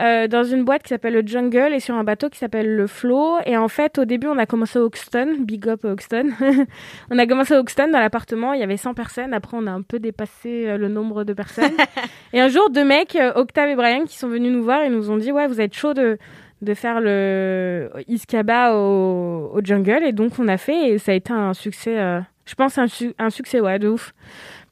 euh, 0.00 0.28
dans 0.28 0.44
une 0.44 0.64
boîte 0.64 0.82
qui 0.82 0.90
s'appelle 0.90 1.14
le 1.14 1.26
Jungle 1.26 1.72
et 1.72 1.80
sur 1.80 1.94
un 1.94 2.04
bateau 2.04 2.28
qui 2.28 2.38
s'appelle 2.38 2.74
le 2.74 2.86
Flow. 2.86 3.38
Et 3.46 3.56
en 3.56 3.68
fait, 3.68 3.98
au 3.98 4.04
début, 4.04 4.26
on 4.28 4.38
a 4.38 4.46
commencé 4.46 4.78
à 4.78 4.82
Hoxton, 4.82 5.36
big 5.40 5.68
up 5.68 5.84
Hoxton. 5.84 6.30
on 7.10 7.18
a 7.18 7.26
commencé 7.26 7.54
à 7.54 7.60
Hoxton 7.60 7.88
dans 7.92 8.00
l'appartement, 8.00 8.52
il 8.52 8.60
y 8.60 8.62
avait 8.62 8.76
100 8.76 8.94
personnes. 8.94 9.34
Après, 9.34 9.56
on 9.56 9.66
a 9.66 9.70
un 9.70 9.82
peu 9.82 9.98
dépassé 9.98 10.66
euh, 10.66 10.78
le 10.78 10.88
nombre 10.88 11.24
de 11.24 11.32
personnes. 11.32 11.76
et 12.32 12.40
un 12.40 12.48
jour, 12.48 12.70
deux 12.70 12.84
mecs, 12.84 13.16
euh, 13.16 13.32
Octave 13.34 13.70
et 13.70 13.76
Brian, 13.76 14.04
qui 14.04 14.16
sont 14.16 14.28
venus 14.28 14.52
nous 14.52 14.62
voir 14.62 14.82
et 14.82 14.90
nous 14.90 15.10
ont 15.10 15.16
dit 15.16 15.32
Ouais, 15.32 15.46
vous 15.46 15.60
êtes 15.60 15.74
chaud 15.74 15.94
de, 15.94 16.18
de 16.62 16.74
faire 16.74 17.00
le 17.00 17.90
Iskaba 18.08 18.74
au, 18.74 19.50
au 19.54 19.60
Jungle. 19.62 20.02
Et 20.04 20.12
donc, 20.12 20.38
on 20.38 20.48
a 20.48 20.56
fait 20.56 20.90
et 20.90 20.98
ça 20.98 21.12
a 21.12 21.14
été 21.14 21.32
un 21.32 21.52
succès, 21.54 21.98
euh, 21.98 22.20
je 22.46 22.54
pense, 22.54 22.78
un, 22.78 22.86
su- 22.86 23.14
un 23.18 23.30
succès, 23.30 23.60
ouais, 23.60 23.78
de 23.78 23.88
ouf. 23.88 24.12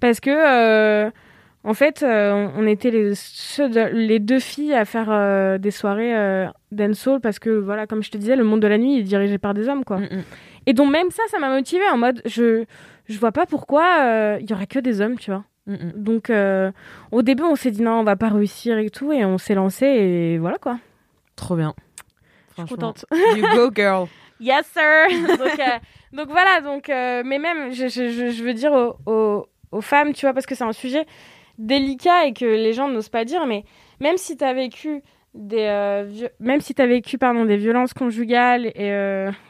Parce 0.01 0.20
que. 0.20 0.31
euh, 0.31 1.11
en 1.66 1.73
fait, 1.73 2.03
euh, 2.03 2.47
on 2.59 2.66
était 2.66 2.90
les, 2.90 4.18
deux 4.18 4.38
filles 4.38 4.75
à 4.75 4.85
faire 4.85 5.59
des 5.59 5.70
soirées 5.70 6.47
dancehall 6.73 7.20
parce 7.23 7.38
que, 7.38 7.49
voilà, 7.49 7.87
comme 7.87 8.03
je 8.03 8.11
te 8.11 8.18
disais, 8.18 8.37
le 8.37 8.44
monde 8.44 8.61
de 8.61 8.66
la 8.66 8.77
nuit 8.77 8.99
est 8.99 9.03
dirigé 9.03 9.38
par 9.38 9.55
des 9.55 9.66
hommes, 9.70 9.83
quoi. 9.83 9.97
Mm, 9.97 10.03
mm. 10.11 10.23
Et 10.66 10.75
donc, 10.75 10.90
même 10.92 11.11
ça, 11.11 11.23
ça 11.31 11.38
m'a 11.38 11.49
motivée 11.49 11.88
en 11.90 11.97
mode, 11.97 12.20
je, 12.27 12.64
je 13.09 13.18
vois 13.18 13.33
pas 13.33 13.47
pourquoi 13.47 14.37
il 14.40 14.51
y 14.51 14.53
aurait 14.53 14.66
que 14.66 14.79
des 14.79 15.01
hommes, 15.01 15.16
tu 15.18 15.31
vois. 15.31 15.44
Mm. 15.66 15.77
Donc, 15.97 16.31
au 17.11 17.23
début, 17.23 17.44
on 17.44 17.57
s'est 17.57 17.70
dit 17.70 17.81
non, 17.81 17.92
on 18.01 18.05
va 18.05 18.16
pas 18.16 18.29
réussir 18.29 18.77
et 18.77 18.90
tout, 18.90 19.11
et 19.14 19.25
on 19.25 19.38
s'est 19.38 19.55
lancé, 19.55 19.87
et 19.87 20.37
voilà, 20.37 20.59
quoi. 20.59 20.79
Trop 21.37 21.57
bien. 21.57 21.75
Je 22.57 22.62
suis 22.66 22.75
contente. 22.75 23.05
You 23.37 23.44
go, 23.55 23.70
girl. 23.75 24.07
Yes, 24.40 24.66
sir. 24.66 25.09
donc, 25.38 25.59
euh, 25.59 25.79
donc 26.12 26.29
voilà, 26.29 26.61
donc, 26.61 26.88
euh, 26.88 27.23
mais 27.25 27.38
même, 27.38 27.73
je, 27.73 27.88
je, 27.88 28.09
je, 28.11 28.31
je 28.31 28.44
veux 28.44 28.55
dire 28.55 28.73
aux, 28.73 28.97
aux, 29.07 29.47
aux 29.73 29.81
femmes, 29.81 30.12
tu 30.12 30.27
vois, 30.27 30.33
parce 30.35 30.47
que 30.47 30.55
c'est 30.55 30.64
un 30.64 30.73
sujet 30.73 31.07
délicat 31.59 32.27
et 32.27 32.33
que 32.33 32.44
les 32.44 32.73
gens 32.73 32.88
n'osent 32.88 33.09
pas 33.09 33.25
dire, 33.25 33.47
mais 33.47 33.64
même 34.01 34.16
si 34.16 34.37
tu 34.37 34.44
as 34.44 34.53
vécu 34.55 35.03
des, 35.35 35.66
euh, 35.68 36.05
vi- 36.09 36.29
même 36.40 36.61
si 36.61 36.75
t'as 36.75 36.87
vécu 36.87 37.16
pardon 37.18 37.44
des 37.44 37.57
violences 37.57 37.94
conjugales 37.94 38.66
et 38.66 38.73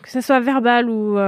que 0.02 0.08
ça 0.10 0.20
soit 0.22 0.40
verbal 0.40 0.88
ou 0.90 1.18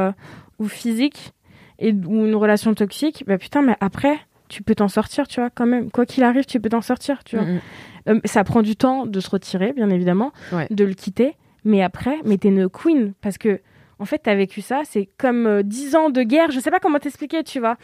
ou 0.59 0.69
physique 0.69 1.33
et 1.79 1.93
ou 1.93 2.25
une 2.27 2.35
relation 2.35 2.73
toxique, 2.75 3.25
bah 3.27 3.37
putain, 3.39 3.61
mais 3.63 3.77
après 3.81 4.19
tu 4.49 4.63
peux 4.63 4.75
t'en 4.75 4.89
sortir, 4.89 5.27
tu 5.29 5.41
vois, 5.41 5.51
quand 5.51 5.67
même. 5.67 5.91
Quoi 5.91 6.07
qu'il 6.07 6.23
arrive, 6.25 6.45
tu 6.45 6.61
peux 6.61 6.69
t'en 6.69 6.83
sortir, 6.83 7.25
tu 7.25 7.37
vois. 7.37 7.45
Mm, 7.45 7.55
mm. 7.55 7.61
Euh, 8.09 8.21
ça 8.25 8.45
prend 8.45 8.63
du 8.63 8.77
temps 8.77 9.07
de 9.07 9.21
se 9.21 9.29
retirer, 9.31 9.73
bien 9.73 9.91
évidemment, 9.91 10.33
Ouais. 10.53 10.67
de 10.71 10.85
le 10.85 10.95
quitter. 10.95 11.35
Mais 11.65 11.83
après, 11.83 12.19
mais 12.25 12.39
t'es 12.39 12.49
une 12.49 12.69
queen 12.69 13.13
parce 13.21 13.39
que, 13.39 13.61
en 13.99 14.05
fait, 14.05 14.19
t'as 14.19 14.35
vécu 14.37 14.61
ça. 14.61 14.83
C'est 14.85 15.09
comme 15.19 15.47
euh, 15.47 15.63
10 15.65 15.97
ans 15.97 16.11
de 16.11 16.23
guerre. 16.23 16.51
Je 16.53 16.61
sais 16.61 16.71
pas 16.71 16.79
comment 16.79 16.99
t'expliquer, 17.01 17.43
tu 17.43 17.59
vois. 17.59 17.77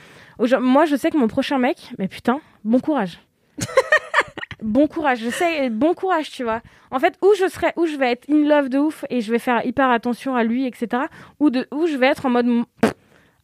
Moi, 0.61 0.85
je 0.85 0.94
sais 0.96 1.11
que 1.11 1.18
mon 1.18 1.27
prochain 1.29 1.59
mec, 1.59 1.92
mais 1.98 2.07
putain, 2.07 2.40
bon 2.64 2.79
courage. 2.79 3.18
bon 4.62 4.87
courage. 4.87 5.18
Je 5.20 5.31
sais, 5.31 5.70
bon 5.70 5.94
courage, 5.94 6.31
tu 6.31 6.44
vois. 6.44 6.61
En 6.90 6.98
fait, 7.01 7.18
où 7.22 7.29
je 7.38 7.48
serai, 7.48 7.72
où 7.77 7.87
je 7.87 7.96
vais 7.96 8.12
être 8.12 8.31
in 8.31 8.46
love 8.48 8.68
de 8.68 8.79
ouf 8.79 9.05
et 9.11 9.20
je 9.20 9.33
vais 9.33 9.38
faire 9.40 9.64
hyper 9.66 9.90
attention 9.90 10.37
à 10.37 10.44
lui, 10.44 10.66
etc. 10.66 11.05
Ou 11.40 11.51
de, 11.51 11.66
où 11.72 11.87
je 11.87 11.96
vais 11.96 12.07
être 12.07 12.27
en 12.27 12.31
mode, 12.31 12.46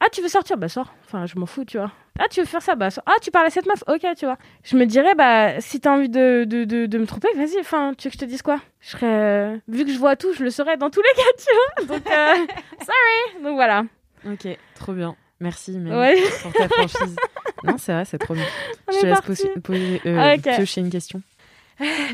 ah, 0.00 0.06
tu 0.12 0.22
veux 0.22 0.28
sortir? 0.28 0.56
Bah, 0.56 0.68
sors. 0.68 0.94
Enfin, 1.06 1.26
je 1.26 1.36
m'en 1.38 1.46
fous, 1.46 1.64
tu 1.64 1.78
vois. 1.78 1.90
Ah, 2.18 2.24
tu 2.30 2.40
veux 2.40 2.46
faire 2.46 2.62
ça 2.62 2.74
Bah. 2.74 2.88
Ah, 3.06 3.14
tu 3.22 3.30
parles 3.30 3.46
à 3.46 3.50
cette 3.50 3.66
meuf 3.66 3.82
Ok, 3.86 4.04
tu 4.16 4.24
vois. 4.26 4.36
Je 4.64 4.76
me 4.76 4.84
dirais, 4.86 5.14
bah, 5.14 5.60
si 5.60 5.80
t'as 5.80 5.92
envie 5.92 6.08
de, 6.08 6.44
de, 6.44 6.64
de, 6.64 6.86
de 6.86 6.98
me 6.98 7.06
tromper, 7.06 7.28
vas-y. 7.36 7.58
Enfin, 7.60 7.94
tu 7.96 8.08
veux 8.08 8.10
que 8.10 8.14
je 8.16 8.20
te 8.20 8.24
dise 8.24 8.42
quoi? 8.42 8.60
Je 8.80 8.90
serais. 8.90 9.06
euh, 9.06 9.56
vu 9.68 9.84
que 9.84 9.92
je 9.92 9.98
vois 9.98 10.16
tout, 10.16 10.32
je 10.32 10.42
le 10.42 10.50
saurais 10.50 10.76
dans 10.76 10.90
tous 10.90 11.00
les 11.02 11.14
cas, 11.16 11.30
tu 11.38 11.86
vois. 11.86 11.96
Donc, 11.96 12.06
euh, 12.10 12.34
sorry. 12.80 13.42
Donc, 13.44 13.54
voilà. 13.54 13.84
Ok, 14.26 14.48
trop 14.74 14.92
bien. 14.92 15.14
Merci, 15.40 15.78
Mel, 15.78 15.94
Ouais. 15.94 16.16
pour 16.42 16.52
ta 16.52 16.68
franchise. 16.68 17.14
non, 17.62 17.76
c'est 17.78 17.92
vrai, 17.92 18.04
c'est 18.04 18.18
trop 18.18 18.34
bien. 18.34 18.44
On 18.88 18.92
Je 18.92 18.98
te 19.00 19.06
laisse 19.06 19.20
poser, 19.20 19.48
poser- 19.62 20.00
euh, 20.06 20.36
piocher 20.38 20.80
une 20.80 20.90
question. 20.90 21.22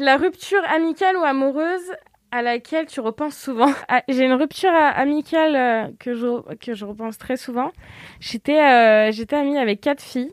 La 0.01 0.19
rupture 0.19 0.63
amicale 0.71 1.17
ou 1.17 1.25
amoureuse 1.25 1.91
à 2.35 2.43
laquelle 2.43 2.87
tu 2.87 3.01
repenses 3.01 3.37
souvent. 3.37 3.73
Ah, 3.89 4.03
J'ai 4.09 4.25
une 4.25 4.33
rupture 4.33 4.71
euh, 4.71 4.91
amicale 4.95 5.55
euh, 5.55 5.89
que, 6.01 6.15
je, 6.15 6.55
que 6.57 6.75
je 6.75 6.85
repense 6.85 7.17
très 7.17 7.37
souvent. 7.37 7.71
J'étais 8.19 8.61
euh, 8.61 9.13
j'étais 9.13 9.37
amie 9.37 9.57
avec 9.57 9.81
quatre 9.81 10.03
filles 10.03 10.33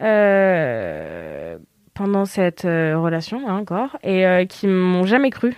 euh, 0.00 1.56
pendant 1.94 2.24
cette 2.24 2.62
relation, 2.62 3.48
hein, 3.48 3.56
encore, 3.56 3.98
et 4.02 4.46
qui 4.48 4.66
m'ont 4.68 5.04
jamais 5.04 5.30
cru 5.30 5.54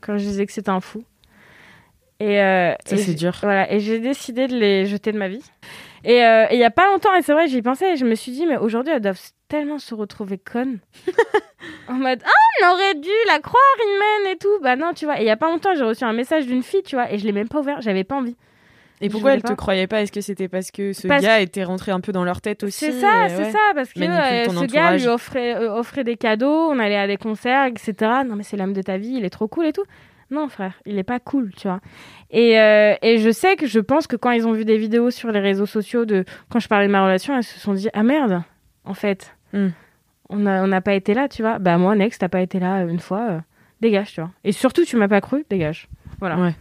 quand 0.00 0.16
je 0.16 0.24
disais 0.24 0.46
que 0.46 0.52
c'était 0.52 0.70
un 0.70 0.80
fou. 0.80 1.04
Et, 2.18 2.38
Ça, 2.84 2.96
c'est 2.96 3.14
dur. 3.14 3.36
Voilà, 3.42 3.72
et 3.72 3.78
j'ai 3.78 4.00
décidé 4.00 4.48
de 4.48 4.56
les 4.56 4.86
jeter 4.86 5.12
de 5.12 5.18
ma 5.18 5.28
vie. 5.28 5.44
Et 6.04 6.18
il 6.18 6.58
y 6.58 6.64
a 6.64 6.70
pas 6.70 6.86
longtemps, 6.90 7.14
et 7.14 7.22
c'est 7.22 7.32
vrai, 7.32 7.46
j'y 7.46 7.62
pensais, 7.62 7.92
et 7.92 7.96
je 7.96 8.04
me 8.04 8.16
suis 8.16 8.32
dit, 8.32 8.46
mais 8.46 8.56
aujourd'hui, 8.56 8.92
elles 8.92 9.00
doivent 9.02 9.20
tellement 9.48 9.78
se 9.78 9.94
retrouver 9.94 10.38
connes. 10.38 10.78
en 11.88 11.94
mode, 11.94 12.20
ah, 12.24 12.30
on 12.62 12.72
aurait 12.72 12.94
dû 12.94 13.10
la 13.28 13.38
croire, 13.38 13.62
Inmen 13.82 14.32
et 14.34 14.38
tout. 14.38 14.60
Bah 14.62 14.76
non, 14.76 14.92
tu 14.94 15.04
vois. 15.04 15.18
Et 15.20 15.24
il 15.24 15.26
y 15.26 15.30
a 15.30 15.36
pas 15.36 15.50
longtemps, 15.50 15.74
j'ai 15.76 15.84
reçu 15.84 16.04
un 16.04 16.12
message 16.12 16.46
d'une 16.46 16.62
fille, 16.62 16.82
tu 16.82 16.96
vois, 16.96 17.12
et 17.12 17.18
je 17.18 17.24
l'ai 17.24 17.32
même 17.32 17.48
pas 17.48 17.60
ouvert, 17.60 17.80
j'avais 17.80 18.04
pas 18.04 18.16
envie. 18.16 18.36
Et 19.00 19.10
pourquoi 19.10 19.34
elle 19.34 19.42
te 19.42 19.48
pas. 19.48 19.56
croyait 19.56 19.86
pas? 19.86 20.00
Est-ce 20.00 20.12
que 20.12 20.22
c'était 20.22 20.48
parce 20.48 20.70
que 20.70 20.92
ce 20.94 21.06
Parce- 21.06 21.22
gars 21.22 21.40
était 21.40 21.64
rentré 21.64 21.92
un 21.92 22.00
peu 22.00 22.12
dans 22.12 22.24
leur 22.24 22.40
tête 22.40 22.62
aussi? 22.64 22.86
C'est 22.86 22.92
ça, 22.92 23.28
c'est 23.28 23.36
ouais. 23.36 23.52
ça, 23.52 23.58
parce 23.74 23.92
que 23.92 24.00
euh, 24.00 24.44
ce 24.48 24.64
gars 24.72 24.96
lui 24.96 25.06
offrait, 25.06 25.54
euh, 25.54 25.74
offrait 25.74 26.02
des 26.02 26.16
cadeaux, 26.16 26.70
on 26.70 26.78
allait 26.78 26.96
à 26.96 27.06
des 27.06 27.18
concerts, 27.18 27.66
etc. 27.66 27.94
Non, 28.26 28.36
mais 28.36 28.42
c'est 28.42 28.56
l'âme 28.56 28.72
de 28.72 28.80
ta 28.80 28.96
vie, 28.96 29.14
il 29.18 29.24
est 29.24 29.30
trop 29.30 29.48
cool 29.48 29.66
et 29.66 29.72
tout. 29.72 29.84
Non, 30.30 30.48
frère, 30.48 30.72
il 30.86 30.98
est 30.98 31.04
pas 31.04 31.20
cool, 31.20 31.52
tu 31.54 31.68
vois. 31.68 31.80
Et, 32.30 32.58
euh, 32.58 32.94
et 33.02 33.18
je 33.18 33.30
sais 33.30 33.54
que 33.56 33.66
je 33.66 33.78
pense 33.78 34.06
que 34.06 34.16
quand 34.16 34.30
ils 34.30 34.46
ont 34.46 34.52
vu 34.52 34.64
des 34.64 34.76
vidéos 34.78 35.10
sur 35.10 35.30
les 35.30 35.40
réseaux 35.40 35.66
sociaux 35.66 36.04
de 36.04 36.24
quand 36.50 36.58
je 36.58 36.66
parlais 36.66 36.86
de 36.86 36.92
ma 36.92 37.04
relation, 37.04 37.36
elles 37.36 37.44
se 37.44 37.60
sont 37.60 37.74
dit 37.74 37.88
ah 37.92 38.02
merde, 38.02 38.42
en 38.84 38.94
fait, 38.94 39.35
Hmm. 39.56 39.70
on 40.28 40.36
n'a 40.36 40.62
on 40.64 40.80
pas 40.80 40.94
été 40.94 41.14
là, 41.14 41.28
tu 41.28 41.42
vois. 41.42 41.58
Bah 41.58 41.78
moi, 41.78 41.94
Next, 41.94 42.20
t'as 42.20 42.28
pas 42.28 42.40
été 42.40 42.60
là 42.60 42.82
euh, 42.84 42.88
une 42.88 43.00
fois, 43.00 43.30
euh, 43.30 43.40
dégage, 43.80 44.12
tu 44.12 44.20
vois. 44.20 44.30
Et 44.44 44.52
surtout, 44.52 44.84
tu 44.84 44.96
m'as 44.96 45.08
pas 45.08 45.20
cru, 45.20 45.44
dégage. 45.48 45.88
Voilà. 46.20 46.36
Ouais. 46.36 46.54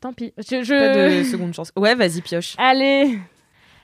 Tant 0.00 0.12
pis. 0.12 0.32
Je, 0.38 0.62
je... 0.62 0.74
Pas 0.74 1.18
de 1.18 1.22
seconde 1.30 1.54
chance. 1.54 1.72
Ouais, 1.76 1.94
vas-y, 1.94 2.20
pioche. 2.20 2.54
Allez, 2.58 3.18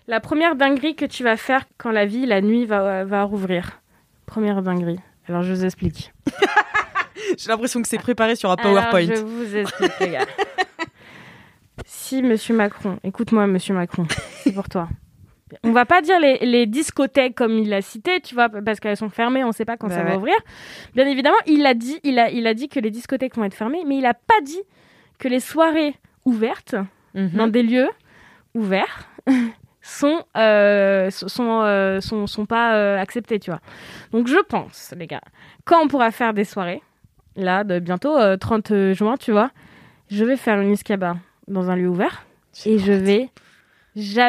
la 0.06 0.20
première 0.20 0.56
dinguerie 0.56 0.94
que 0.94 1.04
tu 1.04 1.22
vas 1.24 1.36
faire 1.36 1.64
quand 1.78 1.90
la 1.90 2.06
vie, 2.06 2.26
la 2.26 2.40
nuit 2.40 2.66
va, 2.66 3.04
va 3.04 3.22
rouvrir. 3.24 3.80
Première 4.26 4.62
dinguerie. 4.62 5.00
Alors 5.28 5.42
je 5.42 5.52
vous 5.52 5.64
explique. 5.64 6.12
J'ai 7.38 7.48
l'impression 7.48 7.80
que 7.82 7.88
c'est 7.88 7.98
préparé 7.98 8.36
sur 8.36 8.50
un 8.50 8.54
Alors, 8.54 8.72
PowerPoint. 8.72 9.14
je 9.14 9.22
vous 9.22 9.56
explique, 9.56 9.92
les 10.00 10.10
gars. 10.10 10.26
Si 11.86 12.22
Monsieur 12.22 12.54
Macron, 12.54 12.98
écoute-moi, 13.02 13.46
Monsieur 13.46 13.74
Macron, 13.74 14.06
c'est 14.42 14.52
pour 14.52 14.68
toi. 14.68 14.88
On 15.62 15.72
va 15.72 15.84
pas 15.84 16.00
dire 16.02 16.18
les, 16.20 16.38
les 16.38 16.66
discothèques 16.66 17.34
comme 17.34 17.52
il 17.58 17.68
l'a 17.68 17.82
cité, 17.82 18.20
tu 18.20 18.34
vois, 18.34 18.48
parce 18.48 18.80
qu'elles 18.80 18.96
sont 18.96 19.10
fermées, 19.10 19.44
on 19.44 19.52
sait 19.52 19.64
pas 19.64 19.76
quand 19.76 19.88
Bah 19.88 19.94
ça 19.94 20.02
ouais. 20.02 20.10
va 20.10 20.16
ouvrir. 20.16 20.34
Bien 20.94 21.06
évidemment, 21.06 21.36
il 21.46 21.64
a 21.66 21.74
dit, 21.74 22.00
il 22.02 22.18
a, 22.18 22.30
il 22.30 22.46
a 22.46 22.54
dit 22.54 22.68
que 22.68 22.80
les 22.80 22.90
discothèques 22.90 23.36
vont 23.36 23.44
être 23.44 23.54
fermées, 23.54 23.84
mais 23.86 23.96
il 23.98 24.06
a 24.06 24.14
pas 24.14 24.40
dit 24.42 24.60
que 25.18 25.28
les 25.28 25.40
soirées 25.40 25.94
ouvertes 26.24 26.74
Mhm. 27.14 27.30
dans 27.34 27.46
des 27.46 27.62
lieux 27.62 27.88
ouverts 28.54 29.08
sont 29.82 30.24
euh, 30.36 31.10
sont, 31.10 31.60
euh, 31.62 32.00
sont 32.00 32.26
sont 32.26 32.46
pas 32.46 32.74
euh, 32.74 32.98
acceptés, 33.00 33.38
tu 33.38 33.50
vois. 33.50 33.60
Donc 34.12 34.26
je 34.26 34.38
pense, 34.48 34.92
les 34.98 35.06
gars, 35.06 35.20
quand 35.64 35.80
on 35.82 35.88
pourra 35.88 36.10
faire 36.10 36.34
des 36.34 36.44
soirées, 36.44 36.82
là, 37.36 37.62
de 37.64 37.78
bientôt 37.78 38.16
euh, 38.18 38.36
30 38.36 38.92
juin, 38.94 39.16
tu 39.16 39.30
vois, 39.32 39.50
je 40.10 40.24
vais 40.24 40.36
faire 40.36 40.60
une 40.60 40.72
escaba 40.72 41.16
dans 41.46 41.70
un 41.70 41.76
lieu 41.76 41.88
ouvert 41.88 42.24
et 42.66 42.78
je 42.78 42.92
vais, 42.92 43.28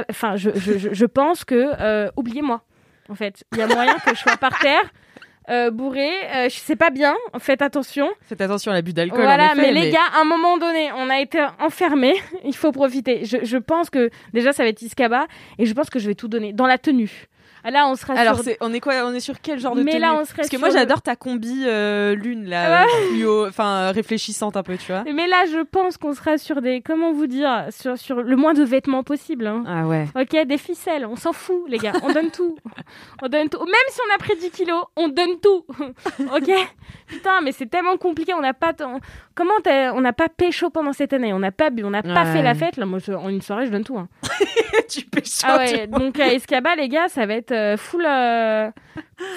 enfin, 0.10 0.36
je, 0.36 0.52
je, 0.56 0.78
je, 0.78 0.94
je 0.94 1.06
pense 1.06 1.44
que 1.44 1.72
euh, 1.80 2.10
oubliez-moi. 2.16 2.62
En 3.10 3.16
fait, 3.16 3.44
il 3.52 3.60
y 3.60 3.62
a 3.62 3.68
moyen 3.68 3.96
que 3.96 4.16
je 4.16 4.20
sois 4.20 4.38
par 4.38 4.58
terre. 4.60 4.84
Euh, 5.48 5.70
bourré, 5.70 6.10
euh, 6.34 6.50
je 6.50 6.56
sais 6.56 6.76
pas 6.76 6.90
bien, 6.90 7.14
faites 7.38 7.62
attention. 7.62 8.10
Faites 8.22 8.42
attention 8.42 8.72
à 8.72 8.74
l'abus 8.74 8.94
d'alcool. 8.94 9.22
Voilà, 9.22 9.52
en 9.52 9.54
effet, 9.54 9.74
mais 9.74 9.80
les 9.80 9.92
gars, 9.92 10.00
à 10.16 10.22
un 10.22 10.24
moment 10.24 10.58
donné, 10.58 10.92
on 10.94 11.08
a 11.08 11.20
été 11.20 11.46
enfermés. 11.60 12.16
Il 12.44 12.56
faut 12.56 12.72
profiter. 12.72 13.26
Je, 13.26 13.38
je 13.44 13.58
pense 13.58 13.92
que 13.92 14.10
déjà, 14.34 14.54
ça 14.54 14.64
va 14.64 14.70
être 14.70 14.82
Iskaba 14.82 15.28
et 15.60 15.68
je 15.68 15.74
pense 15.76 15.92
que 15.92 16.00
je 16.00 16.08
vais 16.08 16.16
tout 16.16 16.28
donner 16.28 16.52
dans 16.52 16.66
la 16.66 16.80
tenue. 16.80 17.28
Ah, 17.66 17.72
Là, 17.72 17.88
on 17.88 17.96
sera 17.96 18.14
Alors, 18.14 18.36
sur. 18.36 18.44
c'est- 18.44 18.58
on 18.62 18.72
est 18.74 18.80
quoi 18.80 18.94
On 19.06 19.14
est 19.14 19.20
sur 19.20 19.42
quel 19.42 19.60
genre 19.60 19.76
de 19.76 19.82
Mais 19.84 19.92
tenue 19.94 20.02
là, 20.02 20.14
on 20.14 20.24
serait 20.24 20.38
Parce 20.38 20.50
que 20.50 20.58
moi, 20.58 20.68
le- 20.70 20.76
j'adore 20.76 21.02
ta 21.02 21.16
combi 21.16 21.64
euh, 21.66 22.16
lune, 22.16 22.46
là, 22.48 22.84
euh, 22.84 22.86
fluo- 23.12 23.48
enfin, 23.48 23.88
euh, 23.88 23.92
réfléchissante 23.92 24.56
un 24.56 24.64
peu, 24.64 24.78
tu 24.78 24.92
vois. 24.92 25.04
Mais 25.14 25.28
là, 25.28 25.46
je 25.52 25.62
pense 25.64 25.98
qu'on 25.98 26.14
sera 26.14 26.38
sur 26.38 26.62
des. 26.62 26.82
Comment 26.82 27.12
vous 27.12 27.28
dire 27.28 27.66
sur, 27.72 27.98
sur 27.98 28.22
le 28.22 28.36
moins 28.36 28.54
de 28.54 28.64
vêtements 28.64 29.04
possible. 29.04 29.48
hein. 29.48 29.64
Ah 29.68 29.86
ouais. 29.88 30.06
Ok, 30.16 30.46
des 30.46 30.58
ficelles, 30.58 31.06
on 31.06 31.16
s'en 31.16 31.34
fout, 31.34 31.64
les 31.68 31.78
gars. 31.78 31.94
On 32.04 32.14
donne 32.14 32.30
tout. 32.32 32.56
On 33.24 33.28
donne 33.30 33.50
tout. 33.50 33.60
Même 33.60 33.74
si 33.90 34.00
on 34.10 34.14
a 34.14 34.18
pris 34.18 34.36
10 34.40 34.52
kilos, 34.52 34.84
on 34.96 35.08
donne 35.08 35.40
tout. 35.42 35.66
ok? 36.36 36.52
Putain, 37.08 37.42
mais 37.42 37.52
c'est 37.52 37.66
tellement 37.68 37.98
compliqué. 37.98 38.34
On 38.34 38.42
n'a 38.42 38.54
pas. 38.54 38.74
Comment 39.34 39.54
on 39.66 40.02
n'a 40.02 40.14
pas 40.14 40.30
pécho 40.30 40.70
pendant 40.70 40.94
cette 40.94 41.14
année? 41.14 41.34
On 41.34 41.40
n'a 41.40 41.52
pas 41.52 41.70
bu, 41.70 41.84
on 41.84 41.90
n'a 41.90 42.04
pas 42.04 42.26
fait 42.26 42.42
la 42.42 42.54
fête. 42.54 42.78
Là, 42.78 42.86
moi, 42.86 43.00
je- 43.00 43.12
en 43.14 43.30
une 43.30 43.42
soirée, 43.42 43.66
je 43.66 43.72
donne 43.72 43.84
tout. 43.84 43.98
hein. 43.98 44.08
tu 44.90 45.02
pêches. 45.06 45.40
Ah 45.44 45.58
ouais, 45.58 45.88
donc 45.88 46.20
à 46.20 46.34
Escaba, 46.34 46.76
les 46.76 46.88
gars, 46.90 47.08
ça 47.08 47.26
va 47.26 47.34
être 47.36 47.52
euh, 47.56 47.78
full, 47.78 48.06
euh, 48.06 48.70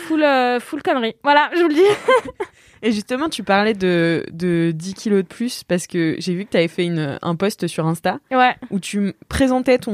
full, 0.07 0.23
euh, 0.23 0.61
full 0.61 0.83
connerie. 0.83 1.15
Voilà, 1.23 1.51
je 1.55 1.63
vous 1.63 1.69
le 1.69 1.75
dis. 1.75 1.81
Et 2.83 2.93
justement, 2.93 3.29
tu 3.29 3.43
parlais 3.43 3.75
de, 3.75 4.25
de 4.31 4.71
10 4.73 4.95
kilos 4.95 5.23
de 5.25 5.27
plus 5.27 5.65
parce 5.65 5.89
que 5.89 6.15
j'ai 6.19 6.35
vu 6.35 6.45
que 6.45 6.51
tu 6.51 6.57
avais 6.57 6.69
fait 6.69 6.85
une, 6.85 7.19
un 7.23 7.35
post 7.35 7.67
sur 7.67 7.87
Insta 7.87 8.19
Ouais. 8.31 8.55
où 8.71 8.79
tu 8.79 9.15
présentais 9.29 9.79
ton 9.79 9.93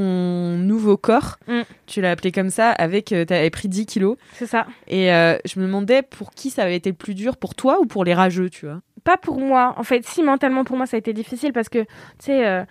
nouveau 0.57 0.95
corps. 0.95 1.37
Mm. 1.47 1.61
Tu 1.87 2.01
l'as 2.01 2.11
appelé 2.11 2.31
comme 2.31 2.51
ça, 2.51 2.69
avec, 2.71 3.05
tu 3.05 3.15
avais 3.15 3.49
pris 3.49 3.69
10 3.69 3.87
kilos. 3.87 4.17
C'est 4.33 4.45
ça. 4.45 4.67
Et 4.87 5.11
euh, 5.11 5.35
je 5.45 5.59
me 5.59 5.65
demandais 5.65 6.03
pour 6.03 6.29
qui 6.31 6.51
ça 6.51 6.61
avait 6.61 6.75
été 6.75 6.91
le 6.91 6.95
plus 6.95 7.15
dur, 7.15 7.37
pour 7.37 7.55
toi 7.55 7.79
ou 7.81 7.85
pour 7.87 8.03
les 8.03 8.13
rageux, 8.13 8.51
tu 8.51 8.67
vois? 8.67 8.81
Pas 9.03 9.17
pour 9.17 9.39
moi. 9.39 9.73
En 9.77 9.83
fait, 9.83 10.05
si 10.05 10.21
mentalement 10.21 10.63
pour 10.63 10.77
moi 10.77 10.85
ça 10.85 10.95
a 10.95 10.99
été 10.99 11.11
difficile 11.13 11.53
parce 11.53 11.69
que, 11.69 11.79
tu 11.79 11.87
sais, 12.19 12.45
euh, 12.45 12.63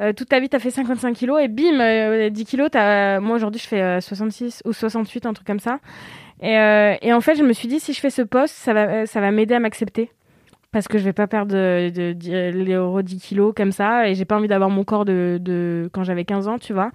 euh, 0.00 0.12
toute 0.12 0.28
ta 0.28 0.40
vie 0.40 0.48
t'as 0.48 0.58
fait 0.58 0.70
55 0.70 1.14
kilos 1.14 1.40
et 1.40 1.48
bim, 1.48 1.80
euh, 1.80 2.30
10 2.30 2.44
kilos, 2.44 2.68
t'as... 2.70 3.20
moi 3.20 3.36
aujourd'hui 3.36 3.60
je 3.60 3.68
fais 3.68 3.82
euh, 3.82 4.00
66 4.00 4.62
ou 4.64 4.72
68, 4.72 5.26
un 5.26 5.32
truc 5.32 5.46
comme 5.46 5.60
ça. 5.60 5.78
Et, 6.42 6.56
euh, 6.58 6.94
et 7.02 7.12
en 7.12 7.20
fait, 7.20 7.34
je 7.34 7.42
me 7.44 7.52
suis 7.52 7.68
dit, 7.68 7.80
si 7.80 7.92
je 7.92 8.00
fais 8.00 8.08
ce 8.08 8.22
poste, 8.22 8.54
ça 8.54 8.72
va, 8.72 8.80
euh, 8.86 9.06
ça 9.06 9.20
va 9.20 9.30
m'aider 9.30 9.54
à 9.54 9.60
m'accepter. 9.60 10.10
Parce 10.72 10.86
que 10.88 10.98
je 10.98 11.04
vais 11.04 11.12
pas 11.12 11.26
perdre 11.26 11.52
de, 11.52 11.90
de, 11.90 12.12
de- 12.12 12.50
les 12.56 12.74
euros 12.74 13.02
10 13.02 13.18
kilos 13.20 13.52
comme 13.56 13.72
ça. 13.72 14.08
Et 14.08 14.14
j'ai 14.14 14.24
pas 14.24 14.36
envie 14.36 14.46
d'avoir 14.48 14.70
mon 14.70 14.84
corps 14.84 15.04
de, 15.04 15.36
de 15.40 15.90
quand 15.92 16.04
j'avais 16.04 16.24
15 16.24 16.46
ans, 16.48 16.58
tu 16.58 16.72
vois. 16.72 16.92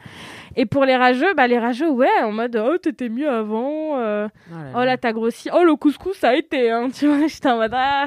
Et 0.56 0.65
pour 0.65 0.86
les 0.86 0.96
rageux, 0.96 1.34
bah 1.36 1.46
les 1.46 1.60
rageux, 1.60 1.89
ouais, 1.89 2.08
en 2.24 2.32
mode, 2.32 2.56
oh, 2.56 2.78
t'étais 2.78 3.10
mieux 3.10 3.30
avant. 3.30 4.00
euh, 4.00 4.28
Oh 4.76 4.84
là, 4.86 4.98
t'as 4.98 5.12
grossi. 5.12 5.50
Oh, 5.54 5.63
le 5.65 5.76
couscous, 5.76 6.18
ça 6.18 6.30
a 6.30 6.36
été. 6.36 6.72
Hein, 6.72 6.88
tu 6.98 7.06
vois, 7.06 7.28
j'étais 7.28 7.50
en 7.50 7.58
mode. 7.58 7.74
Ah, 7.76 8.06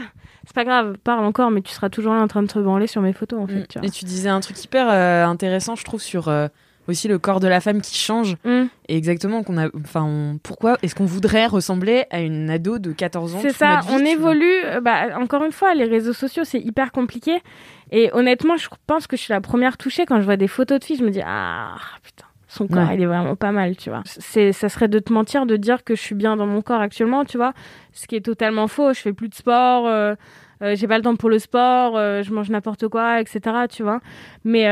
c'est 0.49 0.55
pas 0.55 0.65
grave, 0.65 0.97
parle 1.05 1.27
encore, 1.27 1.51
mais 1.51 1.61
tu 1.61 1.73
seras 1.75 1.91
toujours 1.91 2.15
là 2.15 2.23
en 2.23 2.27
train 2.27 2.43
de 2.43 2.47
te 2.47 2.59
branler 2.59 2.87
sur 2.87 3.03
mes 3.03 3.13
photos, 3.13 3.39
en 3.39 3.47
fait. 3.47 3.61
Mm. 3.61 3.67
Tu 3.69 3.79
vois. 3.79 3.87
Et 3.87 3.91
tu 3.91 4.07
disais 4.07 4.31
un 4.31 4.41
truc 4.41 4.63
hyper 4.65 4.89
euh, 4.91 5.27
intéressant, 5.27 5.77
je 5.77 5.85
trouve, 5.85 6.01
sur 6.01 6.29
euh, 6.29 6.49
aussi 6.89 7.07
le 7.07 7.19
corps 7.19 7.39
de 7.39 7.49
la 7.49 7.61
femme 7.61 7.83
qui 7.83 7.99
change. 7.99 8.35
Mm. 8.47 8.65
Et 8.89 8.97
exactement, 8.97 9.43
qu'on 9.43 9.59
a, 9.59 9.69
enfin, 9.85 10.37
pourquoi 10.43 10.79
est-ce 10.83 10.95
qu'on 10.95 11.05
voudrait 11.05 11.47
ressembler 11.47 12.07
à 12.11 12.21
une 12.21 12.49
ado 12.49 12.79
de 12.79 12.93
14 12.93 13.35
ans? 13.35 13.39
C'est 13.43 13.53
ça, 13.53 13.81
vie, 13.81 13.89
on 13.91 13.99
évolue. 13.99 14.65
euh, 14.65 14.81
Bah, 14.81 15.19
encore 15.21 15.45
une 15.45 15.53
fois, 15.53 15.75
les 15.75 15.85
réseaux 15.85 16.15
sociaux, 16.15 16.45
c'est 16.45 16.61
hyper 16.61 16.93
compliqué. 16.93 17.43
Et 17.91 18.09
honnêtement, 18.15 18.57
je 18.57 18.69
pense 18.87 19.07
que 19.07 19.19
je 19.19 19.23
suis 19.23 19.33
la 19.35 19.43
première 19.43 19.77
touchée 19.77 20.07
quand 20.07 20.19
je 20.19 20.25
vois 20.25 20.39
des 20.39 20.49
photos 20.49 20.79
de 20.81 20.85
filles. 20.85 20.97
Je 20.97 21.05
me 21.05 21.11
dis, 21.11 21.21
ah 21.23 21.75
putain, 22.03 22.25
son 22.49 22.67
corps, 22.67 22.89
Ouais. 22.89 22.95
il 22.95 23.03
est 23.03 23.07
vraiment 23.07 23.37
pas 23.37 23.53
mal, 23.53 23.77
tu 23.77 23.91
vois. 23.91 24.03
C'est, 24.07 24.53
ça 24.53 24.69
serait 24.69 24.89
de 24.89 24.99
te 24.99 25.13
mentir 25.13 25.45
de 25.47 25.57
dire 25.57 25.85
que 25.85 25.95
je 25.95 26.01
suis 26.01 26.15
bien 26.15 26.35
dans 26.37 26.47
mon 26.47 26.63
corps 26.63 26.81
actuellement, 26.81 27.25
tu 27.25 27.37
vois. 27.37 27.53
Ce 27.93 28.07
qui 28.07 28.17
est 28.17 28.25
totalement 28.25 28.67
faux. 28.69 28.93
Je 28.95 29.01
fais 29.01 29.13
plus 29.13 29.29
de 29.29 29.35
sport. 29.35 29.87
euh, 29.87 30.15
euh, 30.63 30.75
j'ai 30.75 30.89
pas 30.89 30.97
le 30.97 31.05
temps 31.05 31.15
pour 31.15 31.31
le 31.31 31.39
sport, 31.39 31.97
euh, 31.97 32.23
je 32.25 32.33
mange 32.35 32.51
n'importe 32.51 32.89
quoi, 32.89 33.21
etc. 33.21 33.41
Tu 33.71 33.83
vois. 33.85 34.01
Mais, 34.45 34.65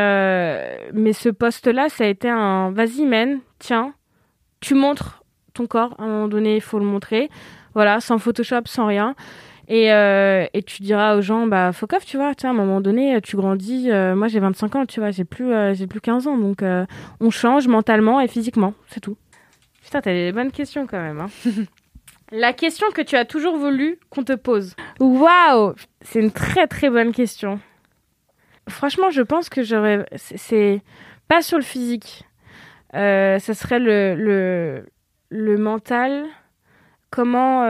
mais 0.92 1.12
ce 1.12 1.28
poste-là, 1.28 1.88
ça 1.88 2.04
a 2.04 2.06
été 2.08 2.28
un 2.28 2.70
vas-y, 2.72 3.04
man, 3.04 3.38
tiens, 3.58 3.92
tu 4.60 4.74
montres 4.74 5.22
ton 5.54 5.66
corps. 5.66 5.94
À 5.98 6.02
un 6.04 6.06
moment 6.06 6.28
donné, 6.28 6.56
il 6.56 6.60
faut 6.62 6.78
le 6.78 6.84
montrer. 6.84 7.30
Voilà, 7.74 8.00
sans 8.00 8.18
Photoshop, 8.18 8.62
sans 8.64 8.86
rien. 8.86 9.14
Et, 9.68 9.92
euh, 9.92 10.46
et 10.54 10.62
tu 10.62 10.82
diras 10.82 11.16
aux 11.16 11.22
gens, 11.22 11.46
bah, 11.46 11.72
fuck 11.72 11.92
off, 11.94 12.04
tu 12.06 12.16
vois, 12.16 12.34
tu 12.34 12.42
sais, 12.42 12.46
à 12.46 12.50
un 12.50 12.54
moment 12.54 12.80
donné, 12.80 13.20
tu 13.20 13.36
grandis. 13.36 13.90
euh, 13.90 14.14
moi, 14.14 14.28
j'ai 14.28 14.38
25 14.40 14.76
ans, 14.76 14.86
tu 14.86 15.00
vois, 15.00 15.10
j'ai 15.10 15.24
plus, 15.24 15.52
euh, 15.52 15.74
j'ai 15.74 15.86
plus 15.88 16.00
15 16.00 16.26
ans. 16.28 16.38
Donc, 16.38 16.62
on 17.20 17.30
change 17.30 17.66
mentalement 17.68 18.20
et 18.20 18.28
physiquement, 18.28 18.74
c'est 18.88 19.00
tout. 19.00 19.16
Putain, 19.82 20.00
t'as 20.00 20.12
des 20.12 20.32
bonnes 20.32 20.52
questions 20.52 20.86
quand 20.86 21.00
même. 21.00 21.20
Hein. 21.20 21.30
La 22.32 22.52
question 22.52 22.88
que 22.92 23.02
tu 23.02 23.14
as 23.16 23.24
toujours 23.24 23.56
voulu 23.56 23.98
qu'on 24.10 24.24
te 24.24 24.32
pose. 24.34 24.74
Waouh 24.98 25.74
C'est 26.00 26.18
une 26.20 26.32
très 26.32 26.66
très 26.66 26.90
bonne 26.90 27.12
question. 27.12 27.60
Franchement, 28.68 29.10
je 29.10 29.22
pense 29.22 29.48
que 29.48 29.62
j'aurais. 29.62 30.04
c'est- 30.16 30.82
pas 31.28 31.40
sur 31.42 31.56
le 31.58 31.62
physique. 31.64 32.24
Ça 32.92 33.38
serait 33.40 33.78
le, 33.78 34.14
le, 34.16 34.86
le 35.30 35.56
mental. 35.58 36.24
Comment. 37.10 37.62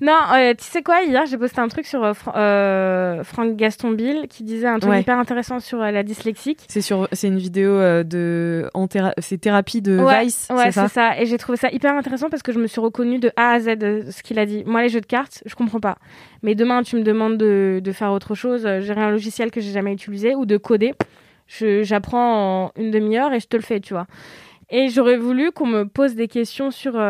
Non, 0.00 0.18
euh, 0.34 0.54
tu 0.56 0.64
sais 0.64 0.82
quoi 0.82 1.02
Hier, 1.02 1.24
j'ai 1.26 1.38
posté 1.38 1.60
un 1.60 1.68
truc 1.68 1.86
sur 1.86 2.04
euh, 2.04 2.12
Fra- 2.14 2.36
euh, 2.36 3.24
Franck 3.24 3.56
Gaston 3.56 3.90
Bill 3.92 4.26
qui 4.28 4.42
disait 4.44 4.66
un 4.66 4.78
truc 4.78 4.92
Ouais. 4.92 5.00
hyper 5.00 5.18
intéressant 5.18 5.60
sur 5.60 5.80
euh, 5.82 5.90
la 5.90 6.02
dyslexique. 6.02 6.60
C'est 6.68 6.80
sur, 6.80 7.08
c'est 7.12 7.28
une 7.28 7.38
vidéo 7.38 7.78
de, 8.04 8.70
en 8.74 8.86
théra- 8.86 9.14
c'est 9.18 9.38
thérapie 9.38 9.82
de 9.82 9.98
Ouais, 9.98 10.24
Vice, 10.24 10.48
Ouais, 10.50 10.70
c'est 10.72 10.88
ça. 10.88 11.18
Et 11.20 11.26
j'ai 11.26 11.38
trouvé 11.38 11.56
ça 11.58 11.70
hyper 11.70 11.94
intéressant 11.94 12.28
parce 12.30 12.42
que 12.42 12.52
je 12.52 12.58
me 12.58 12.66
suis 12.66 12.80
reconnue 12.80 13.18
de 13.18 13.30
A 13.36 13.50
à 13.52 13.60
Z 13.60 13.76
de 13.76 14.04
ce 14.10 14.22
qu'il 14.22 14.38
a 14.38 14.46
dit. 14.46 14.62
Moi, 14.66 14.82
les 14.82 14.88
jeux 14.88 15.00
de 15.00 15.06
cartes, 15.06 15.42
je 15.46 15.54
comprends 15.54 15.80
pas. 15.80 15.96
Mais 16.42 16.54
demain, 16.54 16.82
tu 16.82 16.96
me 16.96 17.02
demandes 17.02 17.36
de, 17.38 17.80
de 17.82 17.92
faire 17.92 18.12
autre 18.12 18.34
chose. 18.34 18.62
J'ai 18.80 18.92
un 18.92 19.10
logiciel 19.10 19.50
que 19.50 19.60
j'ai 19.60 19.72
jamais 19.72 19.92
utilisé 19.92 20.34
ou 20.34 20.46
de 20.46 20.56
coder. 20.56 20.94
J'apprends 21.82 22.64
en 22.66 22.72
une 22.76 22.90
demi-heure 22.90 23.32
et 23.32 23.40
je 23.40 23.46
te 23.46 23.56
le 23.56 23.62
fais, 23.62 23.80
tu 23.80 23.94
vois. 23.94 24.06
Et 24.70 24.88
j'aurais 24.88 25.16
voulu 25.16 25.52
qu'on 25.52 25.66
me 25.66 25.84
pose 25.84 26.14
des 26.14 26.28
questions 26.28 26.70
sur, 26.70 27.00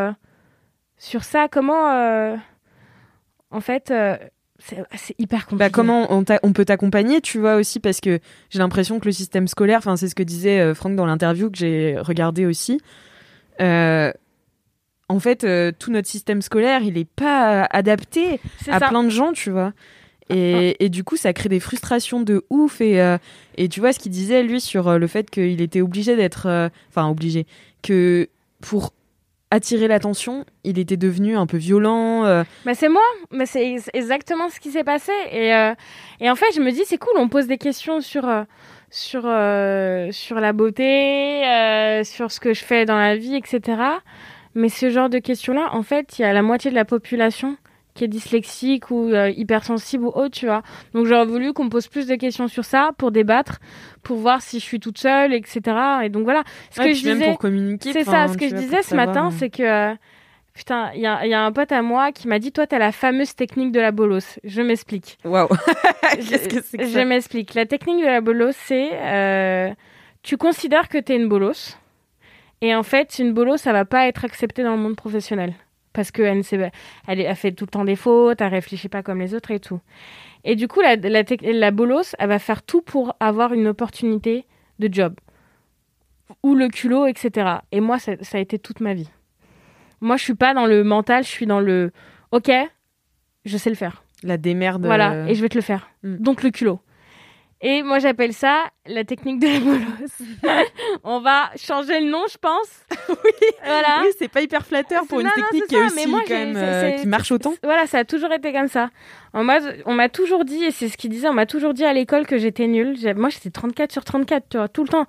sur 0.98 1.24
ça. 1.24 1.48
Comment, 1.50 2.37
en 3.50 3.61
fait, 3.61 3.90
euh, 3.90 4.16
c'est 4.59 5.14
hyper 5.18 5.46
compliqué. 5.46 5.59
Bah, 5.59 5.70
comment 5.70 6.06
on, 6.11 6.52
peut 6.52 6.64
t'accompagner, 6.64 7.20
tu 7.20 7.38
vois 7.38 7.56
aussi, 7.56 7.78
parce 7.80 8.00
que 8.00 8.20
j'ai 8.50 8.59
l'impression 8.59 8.98
que 9.00 9.04
le 9.06 9.12
système 9.12 9.48
scolaire, 9.48 9.78
enfin 9.78 9.96
c'est 9.96 10.09
ce 10.09 10.14
que 10.14 10.22
disait 10.22 10.61
euh, 10.61 10.74
Franck 10.74 10.96
dans 10.96 11.06
l'interview 11.06 11.50
que 11.50 11.59
j'ai 11.59 11.96
regardé 11.98 12.46
aussi. 12.46 12.80
euh, 13.61 14.12
en 15.09 15.20
fait, 15.20 15.44
euh, 15.44 15.70
tout 15.78 15.92
notre 15.92 16.09
système 16.09 16.42
scolaire, 16.42 16.82
il 16.82 16.98
est 16.98 17.09
pas 17.09 17.62
adapté 17.70 18.40
à 18.66 18.80
ça. 18.80 18.88
plein 18.88 19.04
de 19.04 19.09
gens, 19.11 19.32
tu 19.32 19.50
vois. 19.50 19.72
Et, 20.30 20.85
et 20.85 20.88
du 20.88 21.04
coup, 21.04 21.16
ça 21.16 21.32
crée 21.32 21.48
des 21.48 21.61
frustrations 21.61 22.20
de 22.20 22.44
ouf. 22.50 22.80
Et, 22.80 23.00
euh, 23.00 23.16
et 23.56 23.68
tu 23.68 23.78
vois 23.78 23.92
ce 23.92 24.00
qu'il 24.00 24.11
disait, 24.11 24.42
lui, 24.42 24.61
sur 24.61 24.98
le 24.98 25.06
fait 25.06 25.30
qu'il 25.30 25.61
était 25.61 25.80
obligé 25.80 26.16
d'être. 26.16 26.46
euh, 26.46 26.68
Enfin, 26.88 27.09
obligé. 27.09 27.46
Que 27.82 28.28
pour 28.61 28.92
attirer 29.50 29.88
l'attention, 29.88 30.44
il 30.64 30.78
était 30.78 30.96
devenu 30.96 31.37
un 31.37 31.46
peu 31.46 31.56
violent. 31.56 32.24
euh, 32.24 32.44
Bah 32.64 32.74
c'est 32.74 32.88
moi, 32.88 33.02
mais 33.30 33.46
c'est 33.46 33.72
ex- 33.72 33.90
exactement 33.94 34.48
ce 34.48 34.59
qui 34.61 34.70
s'est 34.70 34.85
passé. 34.85 35.12
Et, 35.30 35.54
euh, 35.54 35.74
et 36.20 36.28
en 36.30 36.35
fait, 36.35 36.46
je 36.54 36.61
me 36.61 36.70
dis, 36.72 36.82
c'est 36.85 36.98
cool, 36.98 37.12
on 37.16 37.28
pose 37.28 37.46
des 37.46 37.59
questions 37.59 38.00
sur, 38.00 38.28
euh, 38.28 38.42
sur, 38.90 39.22
euh, 39.24 40.11
sur 40.12 40.40
la 40.40 40.52
beauté, 40.52 41.42
sur 42.04 42.30
ce 42.32 42.40
que 42.40 42.54
je 42.54 42.64
fais 42.64 42.85
dans 42.85 42.98
la 42.98 43.16
vie, 43.16 43.37
etc. 43.37 43.80
Mais 44.54 44.68
ce 44.68 44.90
genre 44.90 45.09
de 45.11 45.18
questions-là, 45.18 45.68
en 45.72 45.82
fait, 45.82 46.18
il 46.18 46.22
y 46.22 46.24
a 46.24 46.32
la 46.32 46.42
moitié 46.42 46.70
de 46.70 46.74
la 46.76 46.85
population 46.87 47.56
qui 47.96 48.04
est 48.04 48.09
dyslexique 48.09 48.90
ou 48.92 49.09
euh, 49.09 49.30
hypersensible 49.30 50.04
ou 50.04 50.09
autre, 50.14 50.30
tu 50.38 50.46
vois. 50.46 50.62
Donc 50.94 51.06
j'aurais 51.06 51.26
voulu 51.26 51.52
qu'on 51.52 51.64
me 51.64 51.70
pose 51.70 51.88
plus 51.88 52.06
de 52.06 52.14
questions 52.14 52.46
sur 52.46 52.64
ça 52.64 52.90
pour 52.96 53.11
débattre, 53.11 53.59
pour 54.04 54.18
voir 54.18 54.40
si 54.42 54.61
je 54.61 54.64
suis 54.64 54.78
toute 54.78 54.98
seule, 54.98 55.32
etc. 55.35 55.61
Et 56.04 56.09
donc 56.11 56.22
voilà. 56.24 56.44
Ce 56.70 56.80
ouais, 56.80 56.88
que 56.88 56.92
je 56.96 57.04
même 57.09 57.18
disais, 57.18 57.30
pour 57.30 57.38
communiquer. 57.38 57.92
c'est 57.92 58.04
ça, 58.04 58.28
ce 58.28 58.37
que 58.38 58.48
je 58.48 58.54
disais 58.54 58.82
ce 58.82 58.90
savoir, 58.90 59.06
matin, 59.09 59.26
euh, 59.28 59.30
c'est 59.37 59.50
que 59.50 59.62
euh, 59.64 59.94
putain, 60.54 60.90
il 60.94 61.00
y 61.00 61.06
a, 61.06 61.24
il 61.26 61.30
y 61.30 61.35
a 61.35 61.42
un 61.42 61.50
pote 61.52 61.72
à 61.72 61.82
moi 61.82 62.12
qui 62.12 62.28
m'a 62.28 62.38
dit 62.38 62.52
toi 62.52 62.66
t'as 62.66 62.78
la 62.78 62.92
fameuse 62.92 63.35
technique 63.35 63.72
de 63.72 63.80
la 63.80 63.90
bolos. 63.90 64.38
Je 64.44 64.62
m'explique. 64.62 65.18
Waouh 65.24 65.48
Qu'est-ce 66.28 66.48
que 66.48 66.62
c'est 66.62 66.78
que 66.78 66.87
Je 66.87 66.92
ça? 66.92 67.04
m'explique. 67.04 67.54
La 67.54 67.66
technique 67.66 68.00
de 68.00 68.06
la 68.06 68.20
bolos, 68.20 68.54
c'est 68.56 68.90
euh, 68.92 69.70
tu 70.22 70.37
considères 70.37 70.88
que 70.88 70.98
t'es 70.98 71.16
une 71.16 71.28
bolos 71.28 71.76
et 72.62 72.74
en 72.74 72.82
fait 72.82 73.18
une 73.18 73.32
bolos 73.35 73.59
ça 73.59 73.72
va 73.72 73.85
pas 73.85 74.06
être 74.06 74.24
accepté 74.24 74.62
dans 74.62 74.72
le 74.76 74.78
monde 74.80 74.96
professionnel 74.96 75.54
parce 75.96 76.12
qu'elle 76.12 76.42
elle, 77.09 77.20
elle 77.20 77.35
fait 77.35 77.52
tout 77.52 77.64
le 77.64 77.70
temps 77.70 77.85
des 77.85 77.96
fautes, 77.96 78.40
elle 78.40 78.52
réfléchit 78.52 78.88
pas 78.88 79.02
comme 79.02 79.18
les 79.18 79.35
autres 79.35 79.50
et 79.50 79.59
tout. 79.59 79.80
Et 80.44 80.54
du 80.54 80.68
coup 80.68 80.80
la, 80.80 80.94
la, 80.94 81.70
bolos 81.72 82.14
elle 82.18 82.28
va 82.28 82.38
faire 82.38 82.62
tout 82.62 82.82
pour 82.82 83.16
avoir 83.18 83.52
une 83.52 83.66
opportunité 83.66 84.44
de 84.78 84.92
job 84.92 85.14
ou 86.42 86.54
le 86.54 86.68
culot, 86.68 87.06
etc. 87.06 87.59
Et 87.72 87.80
moi, 87.80 87.98
ça, 87.98 88.12
ça 88.20 88.38
a 88.38 88.40
été 88.40 88.59
toute 88.59 88.80
ma 88.80 88.94
vie. 88.94 89.09
Moi, 90.00 90.16
je 90.16 90.24
suis 90.24 90.35
pas 90.35 90.54
dans 90.54 90.66
le 90.66 90.85
mental, 90.85 91.24
je 91.24 91.28
suis 91.28 91.46
dans 91.46 91.61
le 91.61 91.92
OK, 92.32 92.50
je 93.44 93.56
sais 93.56 93.70
le 93.70 93.76
faire. 93.76 94.04
La 94.22 94.37
démerde. 94.37 94.85
Voilà, 94.85 95.12
euh, 95.12 95.26
et 95.26 95.35
je 95.35 95.42
vais 95.42 95.48
te 95.48 95.56
le 95.56 95.62
faire. 95.62 95.88
Mm. 96.02 96.16
Donc 96.16 96.42
le 96.42 96.50
culot. 96.50 96.80
Et 97.62 97.83
moi, 97.83 97.99
j'appelle 97.99 98.35
ça 98.35 98.64
la 98.87 99.03
technique 99.05 99.40
de 99.40 99.47
la 99.47 99.61
bolos. 99.61 100.62
On 101.05 101.21
va 101.21 101.51
changer 101.57 102.01
le 102.01 102.11
nom, 102.11 102.23
je 102.31 102.37
pense. 102.37 102.85
oui. 103.09 103.47
Voilà. 103.64 104.03
Oui, 104.03 104.09
c'est 104.19 104.29
pas 104.29 104.42
hyper 104.42 104.64
flatteur 104.64 105.07
pour 105.07 105.21
une 105.21 105.27
non, 105.27 105.33
technique 105.35 105.66
qui 105.66 105.75
est 105.75 105.88
ça, 105.88 105.95
mais 105.95 106.03
aussi 106.03 106.11
moi, 106.11 106.21
quand 106.21 106.27
j'ai- 106.29 106.45
même 106.45 106.55
c'est- 106.55 106.61
euh, 106.95 107.01
qui 107.01 107.07
marche 107.07 107.33
autant. 107.33 107.55
Voilà, 107.62 107.87
ça 107.87 107.99
a 108.01 108.05
toujours 108.05 108.31
été 108.33 108.53
comme 108.53 108.69
ça. 108.69 108.90
En 109.33 109.42
mode, 109.42 109.83
on 109.87 109.95
m'a 109.95 110.09
toujours 110.11 110.45
dit, 110.45 110.64
et 110.64 110.71
c'est 110.71 110.88
ce 110.88 110.99
qu'il 110.99 111.09
disait, 111.11 111.29
on 111.29 111.33
m'a 111.35 111.47
toujours 111.47 111.73
dit 111.73 111.85
à 111.85 111.92
l'école 111.95 112.27
que 112.27 112.37
j'étais 112.37 112.66
nulle. 112.66 112.97
Moi, 113.16 113.31
j'étais 113.31 113.51
34 113.51 113.90
sur 113.90 114.05
34, 114.05 114.45
tu 114.51 114.59
vois, 114.59 114.69
tout 114.69 114.83
le 114.83 114.88
temps. 114.88 115.07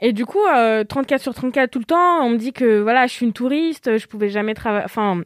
Et 0.00 0.12
du 0.12 0.26
coup, 0.26 0.44
euh, 0.54 0.84
34 0.84 1.22
sur 1.22 1.34
34 1.34 1.70
tout 1.70 1.78
le 1.78 1.84
temps, 1.86 2.22
on 2.22 2.28
me 2.30 2.36
dit 2.36 2.52
que 2.52 2.80
voilà, 2.80 3.06
je 3.06 3.12
suis 3.14 3.24
une 3.26 3.32
touriste, 3.32 3.96
je 3.98 4.06
pouvais 4.06 4.28
jamais 4.28 4.52
travailler. 4.54 4.84
Enfin, 4.84 5.22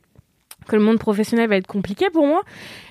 que 0.67 0.77
le 0.77 0.83
monde 0.83 0.99
professionnel 0.99 1.49
va 1.49 1.57
être 1.57 1.67
compliqué 1.67 2.11
pour 2.11 2.27
moi. 2.27 2.43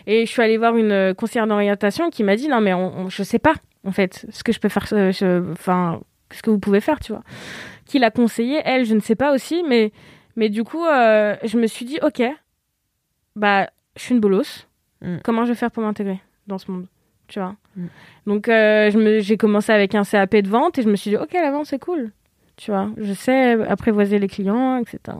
Et 0.07 0.25
je 0.25 0.31
suis 0.31 0.41
allée 0.41 0.57
voir 0.57 0.75
une 0.77 0.91
euh, 0.91 1.13
conseillère 1.13 1.47
d'orientation 1.47 2.09
qui 2.09 2.23
m'a 2.23 2.35
dit 2.35 2.47
non, 2.47 2.61
mais 2.61 2.73
on, 2.73 2.97
on- 3.05 3.09
je 3.09 3.23
sais 3.23 3.39
pas, 3.39 3.53
en 3.85 3.91
fait, 3.91 4.25
ce 4.31 4.43
que 4.43 4.51
je 4.51 4.59
peux 4.59 4.69
faire. 4.69 4.85
je- 4.85 5.51
Enfin, 5.51 5.99
ce 6.31 6.41
que 6.41 6.49
vous 6.49 6.59
pouvez 6.59 6.81
faire, 6.81 6.99
tu 6.99 7.11
vois. 7.11 7.23
Qui 7.85 7.99
l'a 7.99 8.09
conseillé, 8.11 8.61
elle, 8.63 8.85
je 8.85 8.95
ne 8.95 8.99
sais 9.01 9.15
pas 9.15 9.33
aussi, 9.33 9.63
mais, 9.67 9.91
mais 10.35 10.49
du 10.49 10.63
coup, 10.63 10.85
euh, 10.85 11.35
je 11.43 11.57
me 11.57 11.67
suis 11.67 11.85
dit, 11.85 11.99
ok, 12.01 12.21
bah, 13.35 13.69
je 13.95 14.01
suis 14.01 14.13
une 14.15 14.21
bolosse. 14.21 14.67
Mm. 15.01 15.17
Comment 15.23 15.43
je 15.45 15.49
vais 15.49 15.55
faire 15.55 15.71
pour 15.71 15.83
m'intégrer 15.83 16.19
dans 16.47 16.57
ce 16.57 16.71
monde 16.71 16.85
Tu 17.27 17.39
vois? 17.39 17.55
Mm. 17.75 17.85
Donc, 18.27 18.47
euh, 18.47 18.91
j'ai 19.19 19.37
commencé 19.37 19.71
avec 19.71 19.95
un 19.95 20.03
CAP 20.03 20.35
de 20.37 20.47
vente 20.49 20.77
et 20.77 20.83
je 20.83 20.89
me 20.89 20.95
suis 20.95 21.09
dit, 21.11 21.17
ok, 21.17 21.33
la 21.33 21.51
vente, 21.51 21.65
c'est 21.65 21.79
cool. 21.79 22.11
Tu 22.61 22.69
vois. 22.69 22.89
Je 22.97 23.11
sais 23.13 23.53
apprivoiser 23.67 24.19
les 24.19 24.27
clients, 24.27 24.77
etc. 24.77 25.17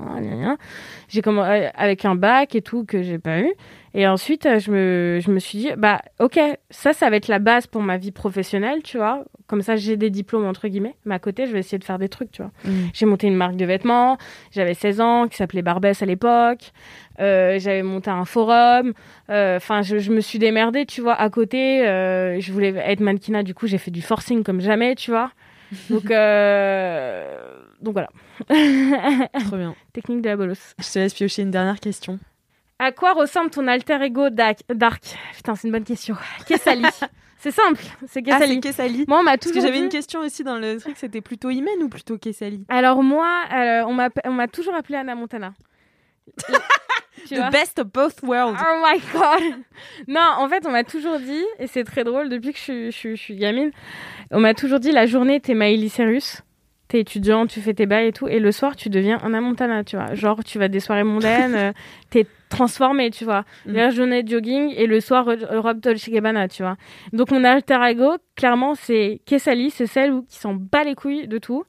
J'ai 1.07 1.23
commencé 1.23 1.69
avec 1.73 2.05
un 2.05 2.13
bac 2.13 2.53
et 2.53 2.61
tout 2.61 2.85
que 2.85 3.01
j'ai 3.01 3.17
pas 3.17 3.39
eu. 3.39 3.51
Et 3.95 4.07
ensuite, 4.07 4.47
je 4.59 4.69
me, 4.71 5.19
je 5.19 5.31
me 5.31 5.39
suis 5.39 5.57
dit, 5.57 5.69
bah, 5.75 6.01
ok, 6.19 6.39
ça, 6.69 6.93
ça 6.93 7.09
va 7.09 7.15
être 7.15 7.27
la 7.27 7.39
base 7.39 7.65
pour 7.65 7.81
ma 7.81 7.97
vie 7.97 8.11
professionnelle, 8.11 8.83
tu 8.83 8.97
vois. 8.97 9.25
Comme 9.47 9.63
ça, 9.63 9.75
j'ai 9.75 9.97
des 9.97 10.11
diplômes, 10.11 10.45
entre 10.45 10.67
guillemets. 10.67 10.95
Mais 11.03 11.15
à 11.15 11.19
côté, 11.19 11.47
je 11.47 11.51
vais 11.51 11.59
essayer 11.59 11.79
de 11.79 11.83
faire 11.83 11.97
des 11.97 12.09
trucs, 12.09 12.31
tu 12.31 12.43
vois. 12.43 12.51
Mm. 12.63 12.89
J'ai 12.93 13.05
monté 13.07 13.25
une 13.27 13.35
marque 13.35 13.55
de 13.55 13.65
vêtements. 13.65 14.17
J'avais 14.51 14.75
16 14.75 15.01
ans, 15.01 15.27
qui 15.27 15.35
s'appelait 15.35 15.63
Barbès 15.63 15.99
à 16.01 16.05
l'époque. 16.05 16.71
Euh, 17.19 17.57
j'avais 17.59 17.83
monté 17.83 18.11
un 18.11 18.23
forum. 18.23 18.93
Euh, 19.29 19.57
Enfin, 19.57 19.81
je, 19.81 19.97
je, 19.97 20.11
me 20.11 20.21
suis 20.21 20.37
démerdée, 20.37 20.85
tu 20.85 21.01
vois. 21.01 21.15
À 21.15 21.29
côté, 21.31 21.85
euh, 21.85 22.39
je 22.39 22.53
voulais 22.53 22.75
être 22.85 22.99
mannequinat. 22.99 23.41
Du 23.41 23.55
coup, 23.55 23.65
j'ai 23.65 23.79
fait 23.79 23.91
du 23.91 24.03
forcing 24.03 24.43
comme 24.43 24.61
jamais, 24.61 24.93
tu 24.93 25.09
vois. 25.09 25.31
Donc, 25.89 26.11
euh, 26.11 27.55
donc 27.81 27.93
voilà. 27.93 28.09
Trop 29.45 29.57
bien. 29.57 29.75
Technique 29.93 30.21
de 30.21 30.29
la 30.29 30.37
bolos. 30.37 30.75
Je 30.79 30.91
te 30.91 30.99
laisse 30.99 31.13
piocher 31.13 31.41
une 31.41 31.51
dernière 31.51 31.79
question. 31.79 32.19
À 32.79 32.91
quoi 32.91 33.13
ressemble 33.13 33.51
ton 33.51 33.67
alter 33.67 34.01
ego 34.01 34.29
Dark 34.29 34.61
Putain, 35.35 35.55
c'est 35.55 35.67
une 35.67 35.71
bonne 35.71 35.83
question. 35.83 36.15
Kessali. 36.47 36.83
c'est 37.37 37.51
simple, 37.51 37.83
c'est 38.07 38.23
Kessali. 38.23 38.57
Ah, 38.57 38.61
Kessali. 38.61 39.05
Moi, 39.07 39.19
on 39.19 39.23
m'a 39.23 39.37
toujours 39.37 39.53
Parce 39.53 39.65
que 39.65 39.67
j'avais 39.69 39.79
dit... 39.79 39.85
une 39.85 39.91
question 39.91 40.21
aussi 40.21 40.43
dans 40.43 40.57
le 40.57 40.79
truc, 40.79 40.97
c'était 40.97 41.21
plutôt 41.21 41.49
Imen 41.49 41.83
ou 41.83 41.89
plutôt 41.89 42.17
Kessali 42.17 42.65
Alors 42.69 43.03
moi, 43.03 43.43
euh, 43.53 43.83
on 43.85 44.31
m'a 44.33 44.47
toujours 44.47 44.73
appelé 44.73 44.97
Anna 44.97 45.15
Montana. 45.15 45.53
tu 47.27 47.35
The 47.35 47.37
vois? 47.37 47.49
best 47.49 47.79
of 47.79 47.87
both 47.87 48.21
worlds. 48.23 48.59
Oh 48.61 48.83
my 48.83 48.99
god. 49.13 49.55
Non, 50.07 50.21
en 50.37 50.47
fait, 50.49 50.65
on 50.65 50.71
m'a 50.71 50.83
toujours 50.83 51.19
dit, 51.19 51.43
et 51.59 51.67
c'est 51.67 51.83
très 51.83 52.03
drôle 52.03 52.29
depuis 52.29 52.53
que 52.53 52.57
je, 52.57 52.63
suis, 52.63 52.91
je, 52.91 53.15
je 53.15 53.21
suis 53.21 53.35
gamine, 53.35 53.71
on 54.31 54.39
m'a 54.39 54.53
toujours 54.53 54.79
dit 54.79 54.91
la 54.91 55.05
journée, 55.05 55.39
t'es 55.39 55.53
Miley 55.53 55.89
Cyrus 55.89 56.43
t'es 56.91 56.99
étudiant, 56.99 57.47
tu 57.47 57.61
fais 57.61 57.73
tes 57.73 57.85
bails 57.85 58.07
et 58.07 58.11
tout, 58.11 58.27
et 58.27 58.39
le 58.39 58.51
soir, 58.51 58.75
tu 58.75 58.89
deviens 58.89 59.17
Anna 59.23 59.39
Montana, 59.39 59.85
tu 59.85 59.95
vois. 59.95 60.13
Genre, 60.13 60.43
tu 60.43 60.59
vas 60.59 60.67
des 60.67 60.81
soirées 60.81 61.05
mondaines, 61.05 61.55
euh, 61.55 61.71
t'es 62.09 62.27
transformé, 62.49 63.11
tu 63.11 63.23
vois. 63.23 63.45
Mm. 63.65 63.73
La 63.73 63.89
journée 63.91 64.23
de 64.23 64.29
jogging 64.29 64.73
et 64.75 64.87
le 64.87 64.99
soir, 64.99 65.25
robe 65.25 65.79
Dolce 65.79 66.09
Gabbana, 66.09 66.49
tu 66.49 66.63
vois. 66.63 66.75
Donc, 67.13 67.31
mon 67.31 67.45
alter 67.45 67.79
ego, 67.87 68.17
clairement, 68.35 68.75
c'est 68.75 69.21
Kessali, 69.25 69.71
c'est 69.71 69.85
celle 69.85 70.21
qui 70.27 70.37
s'en 70.37 70.53
bat 70.53 70.83
les 70.83 70.95
couilles 70.95 71.29
de 71.29 71.37
tout, 71.37 71.63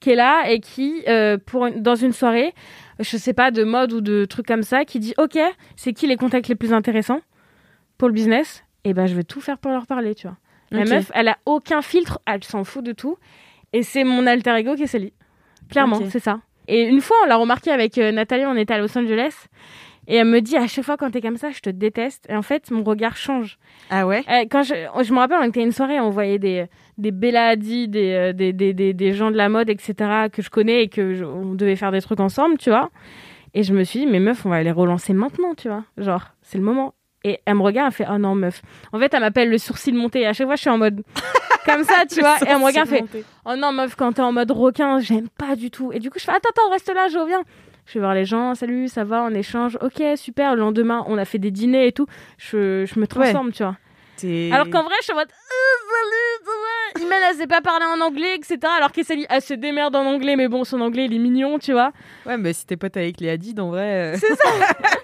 qui 0.00 0.10
est 0.10 0.14
là 0.16 0.50
et 0.50 0.60
qui, 0.60 1.02
euh, 1.08 1.36
pour 1.38 1.66
une- 1.66 1.82
dans 1.82 1.94
une 1.94 2.12
soirée, 2.12 2.54
je 2.98 3.16
sais 3.16 3.32
pas, 3.34 3.50
de 3.50 3.64
mode 3.64 3.92
ou 3.92 4.00
de 4.00 4.24
trucs 4.24 4.46
comme 4.46 4.62
ça, 4.62 4.84
qui 4.84 4.98
dit, 4.98 5.14
OK, 5.18 5.38
c'est 5.76 5.92
qui 5.92 6.06
les 6.06 6.16
contacts 6.16 6.48
les 6.48 6.54
plus 6.54 6.72
intéressants 6.72 7.20
pour 7.98 8.08
le 8.08 8.14
business? 8.14 8.64
Et 8.84 8.94
ben, 8.94 9.06
je 9.06 9.14
vais 9.14 9.24
tout 9.24 9.40
faire 9.40 9.58
pour 9.58 9.70
leur 9.70 9.86
parler, 9.86 10.14
tu 10.14 10.26
vois. 10.26 10.36
La 10.70 10.84
meuf, 10.96 11.10
elle 11.14 11.28
a 11.28 11.36
aucun 11.46 11.82
filtre, 11.82 12.18
elle 12.26 12.42
s'en 12.44 12.64
fout 12.64 12.82
de 12.84 12.92
tout. 12.92 13.16
Et 13.72 13.82
c'est 13.82 14.04
mon 14.04 14.26
alter 14.26 14.54
ego 14.56 14.74
qui 14.74 14.84
est 14.84 14.86
Sally. 14.86 15.12
Clairement, 15.70 15.96
c'est 16.10 16.18
ça. 16.20 16.40
Et 16.66 16.82
une 16.88 17.00
fois, 17.00 17.16
on 17.24 17.26
l'a 17.26 17.36
remarqué 17.36 17.70
avec 17.70 17.98
euh, 17.98 18.10
Nathalie, 18.12 18.46
on 18.46 18.56
était 18.56 18.74
à 18.74 18.78
Los 18.78 18.96
Angeles. 18.96 19.34
Et 20.10 20.16
elle 20.16 20.26
me 20.26 20.40
dit, 20.40 20.56
à 20.56 20.66
chaque 20.66 20.84
fois 20.84 20.96
quand 20.96 21.10
t'es 21.10 21.20
comme 21.20 21.36
ça, 21.36 21.50
je 21.52 21.60
te 21.60 21.70
déteste. 21.70 22.26
Et 22.28 22.34
en 22.34 22.42
fait, 22.42 22.70
mon 22.72 22.82
regard 22.82 23.16
change. 23.16 23.58
Ah 23.90 24.06
ouais? 24.06 24.24
Euh, 24.28 24.44
quand 24.50 24.62
je, 24.64 24.74
je 25.02 25.12
me 25.14 25.18
rappelle, 25.18 25.38
on 25.40 25.44
était 25.48 25.60
à 25.60 25.62
une 25.62 25.70
soirée, 25.72 26.00
on 26.00 26.10
voyait 26.10 26.38
des, 26.40 26.66
des 26.98 27.12
Bella 27.12 27.46
Hadid, 27.50 27.92
des, 27.92 28.12
euh, 28.12 28.32
des, 28.32 28.52
des, 28.52 28.74
des, 28.74 28.92
des 28.92 29.12
gens 29.12 29.30
de 29.30 29.36
la 29.36 29.48
mode, 29.48 29.70
etc., 29.70 29.94
que 30.32 30.42
je 30.42 30.50
connais 30.50 30.82
et 30.82 30.88
que 30.88 31.14
je- 31.14 31.24
on 31.24 31.54
devait 31.54 31.76
faire 31.76 31.92
des 31.92 32.00
trucs 32.02 32.18
ensemble, 32.20 32.58
tu 32.58 32.70
vois. 32.70 32.90
Et 33.54 33.62
je 33.62 33.72
me 33.72 33.84
suis 33.84 34.00
dit, 34.00 34.06
mais 34.06 34.18
meuf, 34.20 34.44
on 34.44 34.48
va 34.50 34.62
les 34.62 34.70
relancer 34.72 35.12
maintenant, 35.12 35.54
tu 35.54 35.68
vois. 35.68 35.84
Genre, 35.96 36.24
c'est 36.42 36.58
le 36.58 36.64
moment. 36.64 36.94
Et 37.22 37.38
elle 37.46 37.54
me 37.56 37.62
regarde, 37.62 37.92
elle 37.92 38.04
fait, 38.06 38.12
oh 38.12 38.18
non, 38.18 38.34
meuf. 38.34 38.62
En 38.92 38.98
fait, 38.98 39.12
elle 39.14 39.20
m'appelle 39.20 39.50
le 39.50 39.58
sourcil 39.58 39.94
monté. 39.94 40.22
Et 40.22 40.26
à 40.26 40.32
chaque 40.32 40.46
fois, 40.46 40.56
je 40.56 40.60
suis 40.62 40.70
en 40.70 40.78
mode, 40.78 41.02
comme 41.66 41.84
ça, 41.84 42.04
tu 42.10 42.20
vois. 42.20 42.36
Et 42.40 42.48
elle 42.48 42.58
me 42.58 42.64
regarde, 42.64 42.88
elle 42.92 43.06
fait, 43.06 43.24
oh 43.44 43.54
non, 43.56 43.72
meuf, 43.72 43.94
quand 43.94 44.12
t'es 44.12 44.22
en 44.22 44.32
mode 44.32 44.50
requin, 44.50 44.98
j'aime 45.00 45.28
pas 45.28 45.54
du 45.54 45.70
tout. 45.70 45.92
Et 45.92 45.98
du 46.00 46.10
coup, 46.10 46.18
je 46.18 46.24
fais, 46.24 46.32
attends, 46.32 46.48
attends, 46.50 46.70
reste 46.72 46.92
là, 46.92 47.08
je 47.12 47.18
reviens. 47.18 47.42
Je 47.86 47.94
vais 47.94 48.00
voir 48.00 48.14
les 48.14 48.24
gens, 48.24 48.54
salut, 48.54 48.88
ça 48.88 49.04
va, 49.04 49.22
on 49.22 49.34
échange. 49.34 49.76
Ok, 49.82 50.02
super. 50.16 50.54
Le 50.54 50.60
lendemain, 50.60 51.04
on 51.08 51.18
a 51.18 51.24
fait 51.24 51.38
des 51.38 51.50
dîners 51.50 51.86
et 51.88 51.92
tout. 51.92 52.06
Je, 52.38 52.84
je 52.86 52.98
me 53.00 53.06
transforme, 53.06 53.52
tu 53.52 53.62
vois. 53.62 53.76
Alors 54.52 54.68
qu'en 54.68 54.82
vrai, 54.84 54.94
je 54.98 55.04
suis 55.04 55.12
en 55.12 55.16
mode 55.16 55.28
Euh, 55.28 55.78
salut, 55.88 56.44
ça 56.44 56.50
va? 56.50 57.06
Imen, 57.06 57.18
elle 57.30 57.36
sait 57.36 57.46
pas 57.46 57.60
parler 57.62 57.86
en 57.86 58.00
anglais, 58.02 58.34
etc. 58.36 58.58
Alors 58.76 58.92
qu'Essali, 58.92 59.24
elle 59.30 59.40
se 59.40 59.54
démerde 59.54 59.96
en 59.96 60.04
anglais, 60.04 60.36
mais 60.36 60.46
bon, 60.48 60.64
son 60.64 60.80
anglais, 60.82 61.06
il 61.06 61.14
est 61.14 61.18
mignon, 61.18 61.58
tu 61.58 61.72
vois. 61.72 61.92
Ouais, 62.26 62.36
mais 62.36 62.52
si 62.52 62.66
t'es 62.66 62.76
pote 62.76 62.96
avec 62.98 63.18
les 63.20 63.30
Hadid, 63.30 63.58
en 63.58 63.70
vrai. 63.70 64.14
C'est 64.18 64.34
ça 64.34 64.50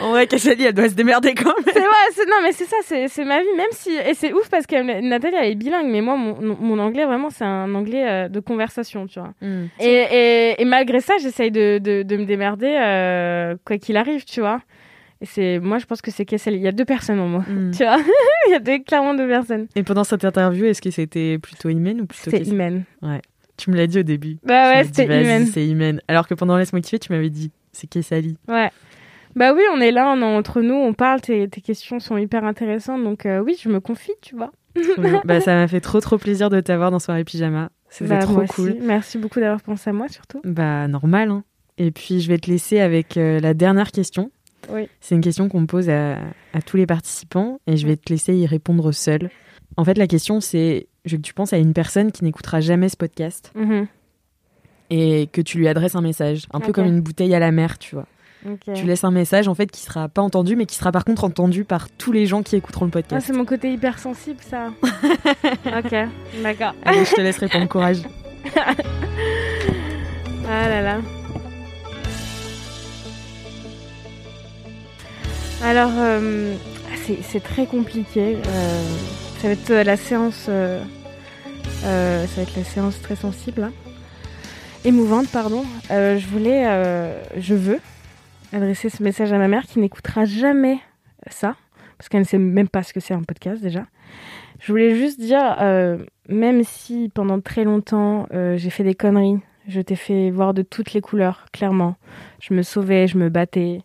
En 0.00 0.10
vrai, 0.10 0.26
Kessali, 0.26 0.64
elle 0.64 0.72
doit 0.74 0.88
se 0.88 0.94
démerder 0.94 1.34
quand 1.34 1.54
même. 1.54 1.64
C'est 1.72 1.80
ouais, 1.80 2.26
non, 2.28 2.36
mais 2.42 2.52
c'est 2.52 2.64
ça, 2.64 2.76
c'est 3.08 3.24
ma 3.24 3.40
vie, 3.40 3.48
même 3.56 3.66
si. 3.72 3.90
Et 3.92 4.14
c'est 4.14 4.32
ouf 4.32 4.48
parce 4.50 4.66
que 4.66 5.00
Nathalie, 5.00 5.36
elle 5.40 5.50
est 5.52 5.54
bilingue, 5.54 5.88
mais 5.88 6.00
moi, 6.00 6.16
mon, 6.16 6.40
mon 6.40 6.78
anglais, 6.78 7.04
vraiment, 7.04 7.30
c'est 7.30 7.44
un 7.44 7.74
anglais 7.74 8.04
euh, 8.08 8.28
de 8.28 8.40
conversation, 8.40 9.06
tu 9.06 9.18
vois. 9.20 9.32
Mm. 9.40 9.64
Et, 9.80 10.04
et, 10.12 10.62
et 10.62 10.64
malgré 10.64 11.00
ça, 11.00 11.14
j'essaye 11.20 11.50
de, 11.50 11.78
de, 11.78 12.02
de 12.02 12.16
me 12.16 12.24
démerder, 12.24 12.74
euh, 12.78 13.56
quoi 13.64 13.78
qu'il 13.78 13.96
arrive, 13.96 14.24
tu 14.24 14.40
vois. 14.40 14.60
Et 15.20 15.26
c'est, 15.26 15.58
moi, 15.60 15.78
je 15.78 15.86
pense 15.86 16.02
que 16.02 16.10
c'est 16.10 16.24
Kessali. 16.24 16.56
Il 16.56 16.62
y 16.62 16.68
a 16.68 16.72
deux 16.72 16.84
personnes 16.84 17.20
en 17.20 17.28
moi, 17.28 17.44
Mm. 17.48 17.70
tu 17.76 17.84
vois. 17.84 17.98
Il 18.48 18.52
y 18.52 18.54
a 18.54 18.58
deux, 18.58 18.78
clairement 18.80 19.14
deux 19.14 19.28
personnes. 19.28 19.66
Et 19.76 19.82
pendant 19.82 20.04
cette 20.04 20.24
interview, 20.24 20.64
est-ce 20.66 20.82
que 20.82 20.90
c'était 20.90 21.38
plutôt 21.38 21.68
Imen 21.68 22.00
ou 22.00 22.06
plutôt 22.06 22.30
C'est 22.30 22.38
Kessali 22.38 22.50
Imen. 22.50 22.84
Tu 23.58 23.70
me 23.70 23.76
l'as 23.76 23.86
dit 23.86 24.00
au 24.00 24.02
début. 24.02 24.38
Bah 24.44 24.70
ouais, 24.72 24.84
c'était 24.84 25.04
Imen. 25.04 25.46
C'est 25.46 25.64
Imen. 25.64 26.00
Alors 26.08 26.26
que 26.26 26.34
pendant 26.34 26.56
Laisse-moi 26.56 26.80
kiffer, 26.80 26.98
tu 26.98 27.12
m'avais 27.12 27.30
dit 27.30 27.52
c'est 27.70 27.86
Kessali. 27.86 28.36
Ouais. 28.48 28.70
Bah 29.36 29.52
oui, 29.54 29.62
on 29.74 29.80
est 29.80 29.90
là, 29.92 30.12
on 30.14 30.20
est 30.20 30.24
entre 30.36 30.60
nous, 30.60 30.74
on 30.74 30.92
parle, 30.92 31.20
tes, 31.20 31.48
tes 31.48 31.60
questions 31.60 32.00
sont 32.00 32.16
hyper 32.18 32.44
intéressantes, 32.44 33.02
donc 33.02 33.24
euh, 33.26 33.40
oui, 33.40 33.56
je 33.60 33.68
me 33.68 33.80
confie, 33.80 34.12
tu 34.20 34.36
vois. 34.36 34.52
Bah, 35.24 35.40
ça 35.40 35.54
m'a 35.54 35.68
fait 35.68 35.80
trop 35.80 36.00
trop 36.00 36.16
plaisir 36.18 36.48
de 36.50 36.60
t'avoir 36.60 36.90
dans 36.90 36.98
Soirée 36.98 37.24
Pyjama. 37.24 37.70
C'était 37.90 38.10
Bah, 38.10 38.18
trop 38.18 38.32
moi 38.34 38.46
cool. 38.46 38.70
aussi. 38.70 38.78
Merci 38.80 39.18
beaucoup 39.18 39.38
d'avoir 39.40 39.60
pensé 39.60 39.90
à 39.90 39.92
moi, 39.92 40.08
surtout. 40.08 40.40
Bah 40.44 40.88
normal. 40.88 41.30
Hein. 41.30 41.44
Et 41.78 41.90
puis 41.90 42.20
je 42.20 42.28
vais 42.28 42.38
te 42.38 42.50
laisser 42.50 42.80
avec 42.80 43.16
euh, 43.16 43.38
la 43.40 43.52
dernière 43.54 43.90
question. 43.90 44.30
Oui. 44.70 44.88
C'est 45.00 45.14
une 45.14 45.20
question 45.20 45.48
qu'on 45.48 45.60
me 45.62 45.66
pose 45.66 45.90
à, 45.90 46.14
à 46.54 46.62
tous 46.64 46.76
les 46.76 46.86
participants 46.86 47.60
et 47.66 47.76
je 47.76 47.86
vais 47.86 47.96
te 47.96 48.10
laisser 48.12 48.34
y 48.34 48.46
répondre 48.46 48.92
seule. 48.92 49.30
En 49.76 49.84
fait, 49.84 49.98
la 49.98 50.06
question 50.06 50.40
c'est 50.40 50.86
je 51.04 51.12
veux 51.12 51.16
que 51.18 51.26
tu 51.26 51.34
penses 51.34 51.52
à 51.52 51.58
une 51.58 51.72
personne 51.74 52.12
qui 52.12 52.22
n'écoutera 52.24 52.60
jamais 52.60 52.88
ce 52.88 52.96
podcast 52.96 53.50
Mhm. 53.56 53.86
et 54.90 55.28
que 55.32 55.40
tu 55.40 55.58
lui 55.58 55.68
adresses 55.68 55.96
un 55.96 56.00
message, 56.02 56.46
un 56.52 56.60
peu 56.60 56.72
comme 56.72 56.86
une 56.86 57.00
bouteille 57.00 57.34
à 57.34 57.38
la 57.40 57.50
mer, 57.50 57.78
tu 57.78 57.94
vois. 57.94 58.06
Tu 58.74 58.84
laisses 58.84 59.04
un 59.04 59.10
message 59.10 59.46
en 59.48 59.54
fait 59.54 59.70
qui 59.70 59.82
sera 59.82 60.08
pas 60.08 60.22
entendu, 60.22 60.56
mais 60.56 60.66
qui 60.66 60.74
sera 60.76 60.90
par 60.92 61.04
contre 61.04 61.24
entendu 61.24 61.64
par 61.64 61.88
tous 61.90 62.10
les 62.12 62.26
gens 62.26 62.42
qui 62.42 62.56
écouteront 62.56 62.86
le 62.86 62.90
Ah, 62.90 62.98
podcast. 63.00 63.26
c'est 63.26 63.32
mon 63.32 63.44
côté 63.44 63.72
hypersensible, 63.72 64.40
ça. 64.48 64.70
ok, 64.82 65.94
d'accord. 66.42 66.74
Allez, 66.84 67.04
je 67.04 67.14
te 67.14 67.20
laisse 67.20 67.38
répondre, 67.38 67.68
courage. 67.68 67.98
Ah 70.54 70.68
là 70.68 70.82
là. 70.82 70.98
Alors, 75.62 75.90
euh, 75.96 76.54
c'est 77.22 77.42
très 77.42 77.66
compliqué. 77.66 78.36
euh, 78.46 78.82
ça 79.40 79.46
va 79.48 79.52
être 79.54 79.72
la 79.72 79.96
séance. 79.96 80.46
euh, 80.48 80.82
euh, 81.84 82.26
ça 82.26 82.36
va 82.36 82.42
être 82.42 82.56
la 82.56 82.64
séance 82.64 83.00
très 83.00 83.16
sensible. 83.16 83.62
hein. 83.64 83.72
Émouvante, 84.84 85.28
pardon. 85.28 85.64
Euh, 85.90 86.18
je 86.18 86.26
voulais. 86.26 86.64
euh, 86.66 87.22
je 87.38 87.54
veux 87.54 87.80
adresser 88.52 88.88
ce 88.88 89.02
message 89.02 89.32
à 89.32 89.38
ma 89.38 89.48
mère 89.48 89.64
qui 89.64 89.78
n'écoutera 89.78 90.24
jamais 90.24 90.78
ça. 91.28 91.56
Parce 91.98 92.08
qu'elle 92.08 92.20
ne 92.20 92.26
sait 92.26 92.38
même 92.38 92.68
pas 92.68 92.82
ce 92.82 92.92
que 92.92 93.00
c'est 93.00 93.14
un 93.14 93.22
podcast 93.22 93.62
déjà. 93.62 93.86
Je 94.60 94.72
voulais 94.72 94.94
juste 94.94 95.20
dire, 95.20 95.56
euh, 95.60 95.98
même 96.28 96.62
si 96.64 97.10
pendant 97.12 97.40
très 97.40 97.64
longtemps 97.64 98.26
euh, 98.32 98.56
j'ai 98.56 98.70
fait 98.70 98.84
des 98.84 98.94
conneries, 98.94 99.40
je 99.68 99.80
t'ai 99.80 99.96
fait 99.96 100.30
voir 100.30 100.54
de 100.54 100.62
toutes 100.62 100.92
les 100.92 101.00
couleurs, 101.00 101.46
clairement. 101.52 101.96
Je 102.40 102.54
me 102.54 102.62
sauvais, 102.62 103.06
je 103.06 103.18
me 103.18 103.28
battais. 103.28 103.80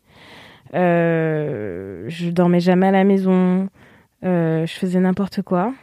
Euh, 0.73 2.05
je 2.07 2.29
dormais 2.29 2.59
jamais 2.59 2.87
à 2.87 2.91
la 2.91 3.03
maison. 3.03 3.69
Je 4.23 4.65
faisais 4.67 4.99
n'importe 4.99 5.41
quoi. 5.41 5.73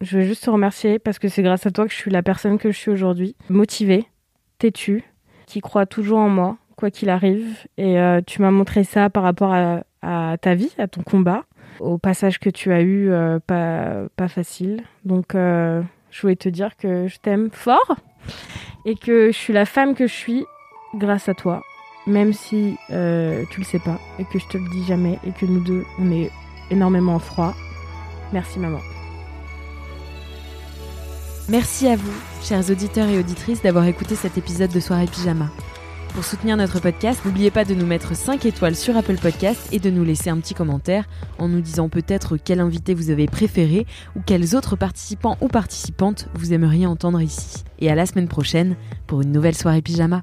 Je 0.00 0.18
veux 0.18 0.24
juste 0.24 0.44
te 0.44 0.50
remercier 0.50 0.98
parce 0.98 1.18
que 1.18 1.28
c'est 1.28 1.42
grâce 1.42 1.66
à 1.66 1.70
toi 1.70 1.86
que 1.86 1.92
je 1.92 1.96
suis 1.96 2.10
la 2.10 2.22
personne 2.22 2.58
que 2.58 2.70
je 2.70 2.76
suis 2.76 2.90
aujourd'hui. 2.90 3.36
Motivée, 3.48 4.04
têtue, 4.58 5.04
qui 5.46 5.60
croit 5.60 5.86
toujours 5.86 6.18
en 6.18 6.28
moi, 6.28 6.58
quoi 6.74 6.90
qu'il 6.90 7.10
arrive. 7.10 7.66
Et 7.78 7.98
euh, 7.98 8.20
tu 8.24 8.42
m'as 8.42 8.50
montré 8.50 8.84
ça 8.84 9.10
par 9.10 9.22
rapport 9.22 9.54
à, 9.54 10.36
ta 10.38 10.54
vie, 10.54 10.72
à 10.78 10.86
ton 10.86 11.02
combat, 11.02 11.44
au 11.80 11.98
passage 11.98 12.38
que 12.38 12.50
tu 12.50 12.72
as 12.72 12.82
eu, 12.82 13.10
euh, 13.10 13.38
pas, 13.46 14.28
facile. 14.28 14.82
Donc, 15.04 15.34
euh, 15.34 15.82
je 16.10 16.20
voulais 16.22 16.36
te 16.36 16.48
dire 16.48 16.76
que 16.76 17.06
je 17.08 17.18
t'aime 17.18 17.50
fort 17.52 17.96
et 18.84 18.94
que 18.94 19.28
je 19.28 19.36
suis 19.36 19.52
la 19.52 19.64
femme 19.64 19.94
que 19.94 20.06
je 20.06 20.12
suis 20.12 20.44
grâce 20.94 21.28
à 21.28 21.34
toi, 21.34 21.62
même 22.06 22.32
si 22.32 22.76
tu 22.88 22.94
le 22.94 23.64
sais 23.64 23.78
pas 23.78 23.98
et 24.18 24.24
que 24.24 24.38
je 24.38 24.46
te 24.46 24.58
le 24.58 24.68
dis 24.70 24.84
jamais 24.84 25.18
et 25.26 25.32
que 25.32 25.46
nous 25.46 25.64
deux 25.64 25.84
on 25.98 26.12
est 26.12 26.30
énormément 26.70 27.14
en 27.14 27.18
froid. 27.18 27.54
Merci 28.32 28.58
maman. 28.58 28.80
Merci 31.48 31.88
à 31.88 31.96
vous, 31.96 32.12
chers 32.42 32.70
auditeurs 32.70 33.08
et 33.08 33.18
auditrices, 33.18 33.60
d'avoir 33.60 33.84
écouté 33.86 34.14
cet 34.14 34.38
épisode 34.38 34.70
de 34.70 34.80
Soirée 34.80 35.06
Pyjama. 35.06 35.50
Pour 36.14 36.24
soutenir 36.24 36.56
notre 36.56 36.78
podcast, 36.78 37.24
n'oubliez 37.24 37.50
pas 37.50 37.64
de 37.64 37.74
nous 37.74 37.86
mettre 37.86 38.14
5 38.14 38.46
étoiles 38.46 38.76
sur 38.76 38.96
Apple 38.96 39.16
Podcast 39.16 39.68
et 39.72 39.80
de 39.80 39.90
nous 39.90 40.04
laisser 40.04 40.30
un 40.30 40.38
petit 40.38 40.54
commentaire 40.54 41.06
en 41.38 41.48
nous 41.48 41.60
disant 41.60 41.88
peut-être 41.88 42.36
quel 42.36 42.60
invité 42.60 42.94
vous 42.94 43.10
avez 43.10 43.26
préféré 43.26 43.84
ou 44.14 44.20
quels 44.24 44.54
autres 44.54 44.76
participants 44.76 45.36
ou 45.40 45.48
participantes 45.48 46.28
vous 46.34 46.52
aimeriez 46.52 46.86
entendre 46.86 47.20
ici. 47.20 47.64
Et 47.80 47.90
à 47.90 47.96
la 47.96 48.06
semaine 48.06 48.28
prochaine 48.28 48.76
pour 49.08 49.22
une 49.22 49.32
nouvelle 49.32 49.56
soirée 49.56 49.82
pyjama. 49.82 50.22